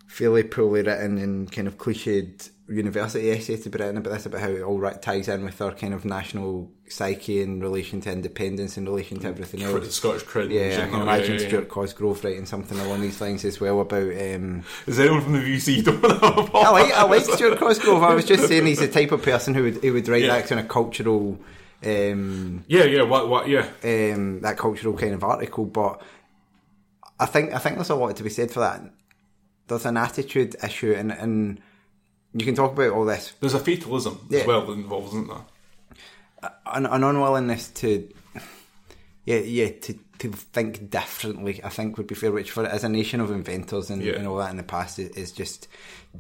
fairly 0.09 0.43
poorly 0.43 0.83
written 0.83 1.19
and 1.19 1.53
kind 1.53 1.69
of 1.69 1.79
cliched 1.79 2.51
university 2.67 3.31
essay 3.31 3.57
to 3.57 3.71
be 3.71 3.79
written 3.79 3.97
about 3.99 4.13
this 4.13 4.27
about 4.27 4.41
how 4.43 4.49
it 4.49 4.63
all 4.63 4.91
ties 5.01 5.29
in 5.29 5.43
with 5.45 5.61
our 5.63 5.73
kind 5.73 5.95
of 5.95 6.05
national 6.05 6.71
psyche 6.89 7.41
in 7.41 7.61
relation 7.61 8.01
to 8.01 8.11
independence 8.13 8.77
in 8.77 8.85
relation 8.85 9.19
to 9.19 9.27
everything 9.29 9.61
Cri- 9.61 9.71
else. 9.73 9.95
Scottish 9.95 10.25
cred. 10.25 10.51
Yeah, 10.51 10.85
I 10.85 10.89
can 10.91 11.01
imagine 11.03 11.35
yeah, 11.37 11.41
yeah. 11.43 11.49
Stuart 11.49 11.69
Cosgrove 11.69 12.25
writing 12.25 12.45
something 12.47 12.79
along 12.79 13.01
these 13.03 13.21
lines 13.21 13.45
as 13.47 13.61
well 13.61 13.81
about. 13.81 14.03
Um, 14.03 14.65
Is 14.87 14.99
anyone 14.99 15.23
from 15.23 15.33
the 15.35 15.39
VC 15.41 15.85
don't 15.85 16.03
know? 16.03 16.51
I 16.59 16.71
like 16.71 16.93
I 16.93 17.05
like 17.05 17.23
Stuart 17.25 17.59
Cosgrove. 17.59 18.03
I 18.03 18.15
was 18.15 18.25
just 18.27 18.49
saying 18.49 18.67
he's 18.67 18.81
the 18.81 18.89
type 18.89 19.13
of 19.13 19.23
person 19.23 19.55
who 19.55 19.63
would 19.65 19.77
who 19.77 19.93
would 19.95 20.09
write 20.09 20.25
Yeah. 20.25 20.39
that 20.39 20.49
kind 20.49 20.61
of 20.61 20.69
cultural. 20.69 21.39
Um, 21.85 22.65
Yeah, 22.67 22.85
yeah. 22.85 23.03
What? 23.03 23.29
What? 23.29 23.49
Yeah. 23.49 23.67
um, 23.85 24.41
that 24.41 24.57
cultural 24.59 24.95
kind 24.97 25.15
of 25.15 25.23
article, 25.25 25.65
but 25.67 26.03
I 27.21 27.27
think 27.27 27.53
I 27.55 27.59
think 27.59 27.77
there's 27.77 27.91
a 27.91 27.95
lot 27.95 28.17
to 28.17 28.23
be 28.23 28.31
said 28.31 28.51
for 28.51 28.61
that. 28.61 28.83
There's 29.69 29.87
an 29.87 29.97
attitude 29.97 30.57
issue, 30.63 30.93
and, 30.93 31.13
and 31.13 31.61
you 32.35 32.45
can 32.45 32.55
talk 32.55 32.73
about 32.73 32.93
all 32.93 33.05
this, 33.05 33.33
There's 33.41 33.55
a 33.55 33.59
fatalism 33.61 34.27
Yeah. 34.29 34.41
as 34.41 34.47
well 34.47 34.71
involved, 34.73 35.09
isn't 35.09 35.29
there? 35.29 36.53
an, 36.73 36.87
an 36.87 37.03
unwillingness 37.05 37.69
to, 37.69 38.09
yeah, 39.25 39.39
yeah, 39.39 39.69
to, 39.83 39.95
to 40.21 40.31
think 40.33 40.89
differently. 40.91 41.61
I 41.63 41.69
think 41.69 41.97
would 41.97 42.07
be 42.07 42.15
fair. 42.15 42.31
Which 42.33 42.51
for 42.51 42.65
as 42.65 42.85
a 42.85 42.89
nation 42.89 43.21
of 43.21 43.31
inventors 43.31 43.91
and, 43.91 44.03
Yeah. 44.03 44.15
and 44.15 44.27
all 44.27 44.37
that 44.39 44.51
in 44.51 44.57
the 44.57 44.63
past 44.63 44.99
is, 44.99 45.11
is 45.17 45.33
just 45.33 45.69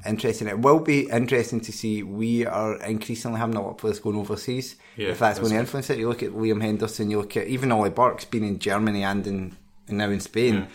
interesting. 0.06 0.48
It 0.48 0.58
will 0.58 0.80
be 0.80 1.08
interesting 1.08 1.60
to 1.62 1.72
see. 1.72 2.02
We 2.02 2.44
are 2.46 2.76
increasingly 2.82 3.38
having 3.38 3.56
a 3.56 3.62
lot 3.62 3.70
of 3.70 3.76
players 3.78 4.00
going 4.00 4.16
overseas. 4.16 4.76
Yeah, 4.96 5.08
if 5.10 5.20
that's, 5.20 5.38
going 5.38 5.52
to 5.52 5.58
influence 5.58 5.88
it, 5.90 5.98
you 5.98 6.08
look 6.08 6.22
at 6.22 6.32
Liam 6.32 6.60
Henderson. 6.60 7.10
You 7.10 7.18
look 7.18 7.36
at 7.36 7.46
even 7.46 7.70
Ollie 7.72 7.90
Burke's 7.90 8.24
been 8.24 8.44
in 8.44 8.58
Germany 8.58 9.04
and 9.04 9.26
in 9.26 9.56
and 9.88 9.98
now 9.98 10.10
in 10.10 10.20
Spain. 10.20 10.66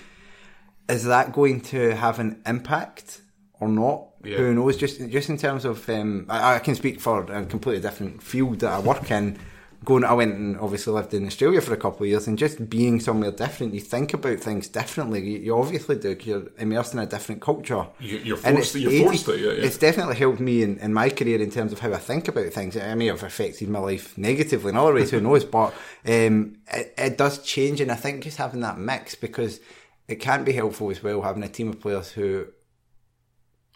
Is 0.90 1.06
that 1.06 1.32
going 1.34 1.62
to 1.62 1.96
have 1.96 2.20
an 2.20 2.42
impact 2.46 3.22
or 3.60 3.68
not? 3.68 4.08
Yeah. 4.24 4.38
Who 4.38 4.54
knows? 4.54 4.78
Just 4.78 5.00
just 5.10 5.30
in 5.30 5.38
terms 5.38 5.66
of, 5.66 5.88
um, 5.90 6.26
I, 6.30 6.56
I 6.56 6.60
can 6.60 6.76
speak 6.76 7.00
for 7.00 7.22
a 7.24 7.46
completely 7.46 7.82
different 7.82 8.22
field 8.24 8.60
that 8.60 8.72
I 8.72 8.80
work 8.80 9.10
in. 9.12 9.38
Going, 9.86 10.06
I 10.06 10.14
went 10.14 10.36
and 10.36 10.58
obviously 10.62 10.94
lived 10.94 11.14
in 11.14 11.28
Australia 11.28 11.60
for 11.60 11.74
a 11.74 11.78
couple 11.78 12.04
of 12.04 12.08
years, 12.10 12.26
and 12.26 12.38
just 12.38 12.70
being 12.70 13.02
somewhere 13.02 13.32
different, 13.32 13.74
you 13.74 13.82
think 13.82 14.14
about 14.14 14.40
things 14.40 14.70
differently. 14.70 15.20
You, 15.30 15.40
you 15.40 15.58
obviously 15.58 15.98
do. 15.98 16.16
you're 16.24 16.44
immersed 16.58 16.94
in 16.94 17.00
a 17.00 17.06
different 17.06 17.42
culture. 17.42 17.86
You- 18.00 18.20
you're 18.20 18.38
And 18.46 18.56
forced 18.56 18.76
it's 18.78 18.84
you're 18.86 19.04
forced 19.04 19.26
to, 19.26 19.38
yeah, 19.38 19.52
yeah. 19.52 19.66
It's 19.66 19.78
definitely 19.78 20.16
helped 20.16 20.40
me 20.40 20.64
in, 20.64 20.78
in 20.78 20.94
my 20.94 21.10
career 21.10 21.42
in 21.42 21.52
terms 21.52 21.74
of 21.74 21.80
how 21.80 21.92
I 21.92 21.98
think 21.98 22.30
about 22.30 22.46
things. 22.54 22.78
It 22.78 22.96
may 22.96 23.08
have 23.08 23.24
affected 23.24 23.68
my 23.68 23.80
life 23.80 24.18
negatively 24.18 24.70
in 24.70 24.78
other 24.78 24.94
ways, 24.94 25.12
who 25.12 25.20
knows? 25.20 25.44
But 25.44 25.74
um, 26.08 26.56
it, 26.72 26.94
it 26.98 27.18
does 27.18 27.44
change, 27.44 27.82
and 27.82 27.92
I 27.92 27.96
think 27.96 28.24
just 28.24 28.38
having 28.38 28.62
that 28.62 28.78
mix 28.80 29.16
because 29.16 29.60
it 30.08 30.16
can 30.16 30.44
be 30.44 30.54
helpful 30.54 30.92
as 30.92 31.02
well 31.02 31.22
having 31.22 31.44
a 31.44 31.50
team 31.50 31.70
of 31.70 31.80
players 31.80 32.12
who 32.12 32.48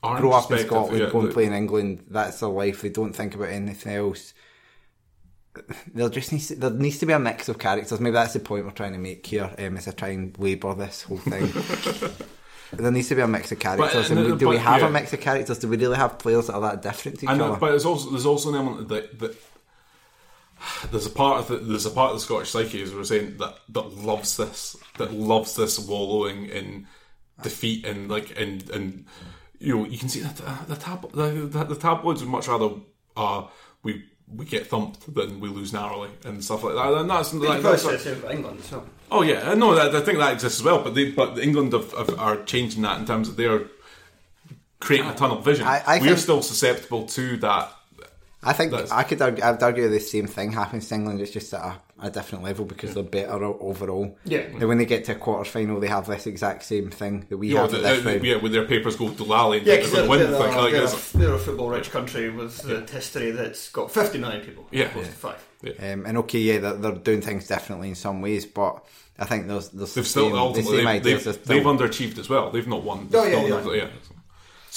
Our 0.03 0.19
grow 0.19 0.33
up 0.33 0.51
in 0.51 0.59
Scotland, 0.59 0.99
yeah, 0.99 1.09
go 1.09 1.21
and 1.21 1.31
play 1.31 1.45
in 1.45 1.53
England. 1.53 2.05
That's 2.09 2.39
their 2.39 2.49
life. 2.49 2.81
They 2.81 2.89
don't 2.89 3.13
think 3.13 3.35
about 3.35 3.49
anything 3.49 3.93
else. 3.93 4.33
There 5.93 6.09
just 6.09 6.31
needs 6.31 6.49
to, 6.49 6.55
there 6.55 6.69
needs 6.69 6.99
to 6.99 7.05
be 7.07 7.13
a 7.13 7.19
mix 7.19 7.49
of 7.49 7.57
characters. 7.57 7.99
Maybe 7.99 8.13
that's 8.13 8.33
the 8.33 8.39
point 8.39 8.65
we're 8.65 8.71
trying 8.71 8.93
to 8.93 8.99
make 8.99 9.25
here 9.25 9.49
um, 9.57 9.77
as 9.77 9.87
I 9.87 9.91
try 9.91 10.09
and 10.09 10.37
labour 10.37 10.75
this 10.75 11.03
whole 11.03 11.17
thing. 11.17 11.47
there 12.73 12.91
needs 12.91 13.07
to 13.07 13.15
be 13.15 13.21
a 13.21 13.27
mix 13.27 13.51
of 13.51 13.59
characters. 13.59 14.09
But, 14.09 14.17
and 14.17 14.25
we, 14.27 14.31
uh, 14.33 14.35
do 14.35 14.49
we 14.49 14.57
have 14.57 14.81
yeah. 14.81 14.87
a 14.87 14.91
mix 14.91 15.13
of 15.13 15.21
characters? 15.21 15.57
Do 15.57 15.67
we 15.67 15.77
really 15.77 15.97
have 15.97 16.19
players 16.19 16.47
that 16.47 16.53
are 16.53 16.61
that 16.61 16.83
different 16.83 17.19
to 17.19 17.25
each 17.25 17.31
And 17.31 17.41
other? 17.41 17.57
but 17.57 17.69
there's 17.69 17.85
also 17.85 18.11
there's 18.11 18.25
also 18.25 18.49
an 18.49 18.55
element 18.55 18.89
that, 18.89 19.17
that 19.17 19.35
there's 20.91 21.05
a 21.05 21.09
part 21.11 21.39
of 21.39 21.47
the, 21.47 21.57
there's 21.57 21.85
a 21.85 21.91
part 21.91 22.11
of 22.11 22.17
the 22.17 22.21
Scottish 22.21 22.49
psyche 22.51 22.81
as 22.81 22.91
we 22.91 22.97
we're 22.97 23.03
saying 23.03 23.37
that 23.37 23.57
that 23.69 23.95
loves 23.97 24.37
this 24.37 24.75
that 24.97 25.13
loves 25.13 25.55
this 25.55 25.79
wallowing 25.79 26.45
in 26.47 26.87
defeat 27.43 27.85
and 27.85 28.09
like 28.09 28.39
and 28.39 28.69
and 28.71 29.05
you 29.59 29.75
know 29.77 29.85
you 29.85 29.97
can 29.97 30.09
see 30.09 30.21
that 30.21 30.41
uh, 30.45 30.65
the 30.67 30.75
tab 30.75 31.11
the, 31.13 31.27
the, 31.47 31.63
the 31.65 31.75
tabloids 31.75 32.21
would 32.21 32.29
much 32.29 32.47
rather 32.47 32.69
uh, 33.15 33.43
we 33.83 34.03
we 34.35 34.43
get 34.43 34.67
thumped, 34.67 35.13
than 35.15 35.39
we 35.39 35.47
lose 35.47 35.71
narrowly 35.71 36.09
and 36.25 36.43
stuff 36.43 36.61
like 36.61 36.73
that. 36.75 36.93
And 36.99 37.09
that's, 37.09 37.31
You 37.31 37.47
like, 37.47 37.61
that's 37.61 37.81
said 37.83 37.93
the 37.93 37.99
same 37.99 38.17
about 38.17 38.31
England 38.31 38.59
as 38.59 38.71
well. 38.73 38.85
oh 39.09 39.21
yeah, 39.21 39.53
no, 39.53 39.73
that, 39.73 39.95
I 39.95 40.01
think 40.01 40.17
that 40.17 40.33
exists 40.33 40.59
as 40.59 40.65
well. 40.65 40.83
But 40.83 40.95
they, 40.95 41.11
but 41.11 41.39
England 41.39 41.71
have, 41.71 41.93
have, 41.93 42.19
are 42.19 42.43
changing 42.43 42.81
that 42.81 42.99
in 42.99 43.05
terms 43.05 43.29
of 43.29 43.37
they're 43.37 43.67
creating 44.81 45.09
a 45.09 45.15
tunnel 45.15 45.39
vision. 45.39 45.65
I- 45.65 45.81
I 45.87 45.99
We're 45.99 46.07
think- 46.07 46.17
still 46.19 46.41
susceptible 46.41 47.05
to 47.05 47.37
that. 47.37 47.71
I 48.47 48.53
think 48.53 48.71
That's- 48.71 48.91
I 48.91 49.03
could 49.03 49.21
argue, 49.21 49.43
I'd 49.43 49.61
argue 49.61 49.89
the 49.89 49.99
same 49.99 50.25
thing 50.27 50.51
happens 50.53 50.87
to 50.87 50.95
England. 50.95 51.19
It's 51.21 51.31
just 51.31 51.53
at 51.53 51.59
a, 51.61 52.07
a 52.07 52.09
different 52.09 52.43
level 52.45 52.63
because 52.65 52.93
they're 52.93 53.03
better 53.03 53.43
overall. 53.43 54.17
Yeah. 54.23 54.39
And 54.39 54.63
when 54.69 54.77
they 54.77 54.85
get 54.85 55.03
to 55.05 55.11
a 55.11 55.15
quarter 55.15 55.43
final, 55.49 55.79
they 55.81 55.87
have 55.87 56.07
this 56.07 56.25
exact 56.27 56.63
same 56.63 56.89
thing 56.89 57.25
that 57.29 57.37
we 57.37 57.49
You 57.49 57.55
know, 57.55 57.61
have 57.63 57.71
the, 57.71 57.77
at 57.79 57.83
this 57.83 58.03
the- 58.21 58.25
yeah, 58.25 58.37
when 58.37 58.51
their 58.53 58.65
papers 58.65 58.95
go 58.95 59.09
to 59.09 59.23
Lally 59.23 59.57
and 59.57 59.67
Yeah, 59.67 59.75
the 59.77 59.81
because 59.81 60.07
win 60.09 60.19
they're, 60.19 60.27
they're, 60.31 60.39
Like, 60.39 60.71
they're, 60.71 60.83
it's- 60.83 61.13
a, 61.13 61.17
they're 61.17 61.33
a 61.33 61.39
football 61.39 61.69
rich 61.69 61.91
country 61.91 62.29
with 62.29 62.57
the 62.61 62.81
history 62.89 63.31
that's 63.31 63.69
got 63.69 63.91
59 63.91 64.41
people 64.45 64.65
Yeah. 64.71 64.85
as 64.85 64.91
opposed 64.91 65.09
to 65.11 65.15
5. 65.17 65.35
Um, 65.79 66.05
and 66.05 66.17
okay, 66.19 66.39
yeah, 66.39 66.59
they're, 66.59 66.73
they're 66.75 66.91
doing 66.93 67.21
things 67.21 67.47
differently 67.47 67.89
in 67.89 67.95
some 67.95 68.21
ways, 68.21 68.45
but 68.45 68.85
I 69.19 69.25
think 69.25 69.47
there's 69.47 69.69
there's 69.69 69.93
They've 69.95 70.05
still 70.07 70.25
same, 70.25 70.33
the 70.33 70.37
ultimately 70.37 70.77
same 70.77 70.85
they've, 70.85 70.95
ideas. 71.01 71.23
they've, 71.25 71.33
still- 71.33 71.55
they've 71.57 71.65
underachieved 71.65 72.17
as 72.19 72.29
well. 72.29 72.51
They've 72.51 72.67
not 72.67 72.83
won. 72.83 73.09
Oh, 73.13 73.25
yeah, 73.25 73.47
Not- 73.47 73.75
yeah. 73.75 73.87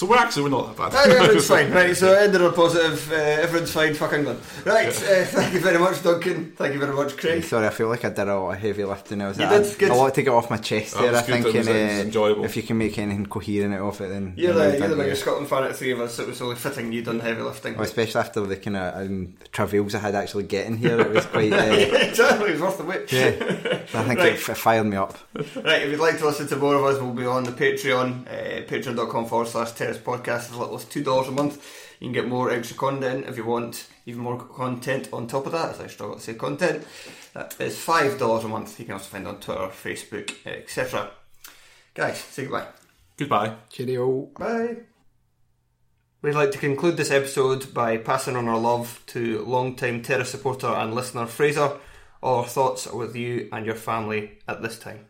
So 0.00 0.06
we're 0.06 0.16
actually 0.16 0.44
we're 0.44 0.48
not 0.48 0.74
that 0.78 0.92
bad. 0.92 1.10
everyone's 1.10 1.46
fine, 1.54 1.70
right? 1.72 1.94
So 1.94 2.14
ended 2.14 2.40
on 2.40 2.48
a 2.48 2.52
positive. 2.54 3.12
Uh, 3.12 3.16
everyone's 3.16 3.70
fine. 3.70 3.92
Fuck 3.92 4.14
England. 4.14 4.40
Right. 4.64 4.88
Uh, 4.88 5.24
thank 5.26 5.52
you 5.52 5.60
very 5.60 5.76
much, 5.78 6.02
Duncan. 6.02 6.52
Thank 6.56 6.72
you 6.72 6.80
very 6.80 6.94
much, 6.94 7.18
Craig. 7.18 7.44
Sorry, 7.44 7.66
I 7.66 7.68
feel 7.68 7.88
like 7.88 8.02
I 8.06 8.08
did 8.08 8.26
a 8.26 8.34
lot 8.34 8.54
of 8.54 8.58
heavy 8.60 8.82
lifting. 8.84 9.20
I 9.20 9.28
was 9.28 9.38
You 9.38 9.44
I, 9.44 9.58
did, 9.58 9.78
good. 9.78 9.90
a 9.90 9.94
lot 9.94 10.14
to 10.14 10.22
get 10.22 10.30
off 10.32 10.48
my 10.48 10.56
chest 10.56 10.94
That 10.94 11.02
there. 11.02 11.16
I 11.16 11.20
think, 11.20 11.54
and, 11.54 11.68
uh, 11.68 11.72
enjoyable. 11.72 12.46
if 12.46 12.56
you 12.56 12.62
can 12.62 12.78
make 12.78 12.98
anything 12.98 13.26
coherent 13.26 13.74
out 13.74 13.88
of 13.88 14.00
it, 14.00 14.08
then 14.08 14.32
You're 14.38 14.54
then 14.54 14.70
the, 14.72 14.78
you're 14.78 14.88
the 14.88 14.94
done, 14.94 15.04
biggest. 15.04 15.20
Scotland 15.20 15.48
fan 15.48 15.64
out 15.64 15.70
of 15.72 15.76
three 15.76 15.90
of 15.90 16.00
us. 16.00 16.18
It 16.18 16.26
was 16.28 16.40
only 16.40 16.56
fitting 16.56 16.92
you 16.92 17.02
done 17.02 17.20
heavy 17.20 17.42
lifting. 17.42 17.74
Well, 17.74 17.82
especially 17.84 18.20
after 18.20 18.40
the 18.46 18.56
kind 18.56 18.76
of 18.78 18.94
um, 19.06 19.34
travails 19.52 19.94
I 19.94 19.98
had 19.98 20.14
actually 20.14 20.44
getting 20.44 20.78
here, 20.78 20.98
it 20.98 21.10
was 21.10 21.26
quite. 21.26 21.52
Uh, 21.60 21.74
exactly, 22.08 22.52
was 22.52 22.60
worth 22.62 22.78
the 22.78 22.84
wait. 22.84 23.12
yeah, 23.12 23.26
I 23.92 24.04
think 24.04 24.18
Right. 24.20 24.32
it 24.32 24.48
f- 24.48 24.56
fired 24.56 24.84
me 24.86 24.96
up. 24.96 25.18
Right, 25.34 25.82
if 25.82 25.90
you'd 25.90 26.00
like 26.00 26.16
to 26.20 26.24
listen 26.26 26.46
to 26.48 26.56
more 26.56 26.74
of 26.76 26.84
us, 26.84 26.98
we'll 27.02 27.12
be 27.12 27.26
on 27.26 27.44
the 27.44 27.50
Patreon, 27.52 28.26
uh, 28.26 28.62
patreon.com 28.66 29.26
forward 29.26 29.48
slash 29.48 29.72
terrace 29.90 30.02
podcast, 30.02 30.50
as 30.50 30.56
little 30.56 30.76
as 30.76 30.84
$2 30.84 31.28
a 31.28 31.30
month. 31.30 31.96
You 32.00 32.06
can 32.06 32.12
get 32.12 32.28
more 32.28 32.50
extra 32.50 32.76
content 32.76 33.26
if 33.28 33.36
you 33.36 33.44
want 33.44 33.88
even 34.06 34.22
more 34.22 34.38
content 34.38 35.08
on 35.12 35.26
top 35.26 35.46
of 35.46 35.52
that, 35.52 35.70
as 35.70 35.80
I 35.80 35.86
struggle 35.86 36.16
to 36.16 36.22
say 36.22 36.34
content. 36.34 36.86
That 37.34 37.54
is 37.60 37.76
$5 37.76 38.44
a 38.44 38.48
month. 38.48 38.78
You 38.78 38.86
can 38.86 38.94
also 38.94 39.06
find 39.06 39.26
on 39.26 39.40
Twitter, 39.40 39.68
Facebook, 39.68 40.46
etc. 40.46 41.10
Guys, 41.94 42.18
say 42.18 42.44
goodbye. 42.44 42.66
Goodbye. 43.16 43.56
Cheerio. 43.68 44.30
Bye. 44.38 44.76
We'd 46.22 46.34
like 46.34 46.52
to 46.52 46.58
conclude 46.58 46.96
this 46.96 47.10
episode 47.10 47.72
by 47.72 47.96
passing 47.96 48.36
on 48.36 48.48
our 48.48 48.58
love 48.58 49.02
to 49.08 49.44
long-time 49.44 50.02
Terrace 50.02 50.30
supporter 50.30 50.68
and 50.68 50.94
listener 50.94 51.26
Fraser. 51.26 51.78
All 52.22 52.40
our 52.40 52.46
thoughts 52.46 52.86
are 52.86 52.96
with 52.96 53.16
you 53.16 53.48
and 53.52 53.64
your 53.64 53.74
family 53.74 54.38
at 54.46 54.62
this 54.62 54.78
time. 54.78 55.09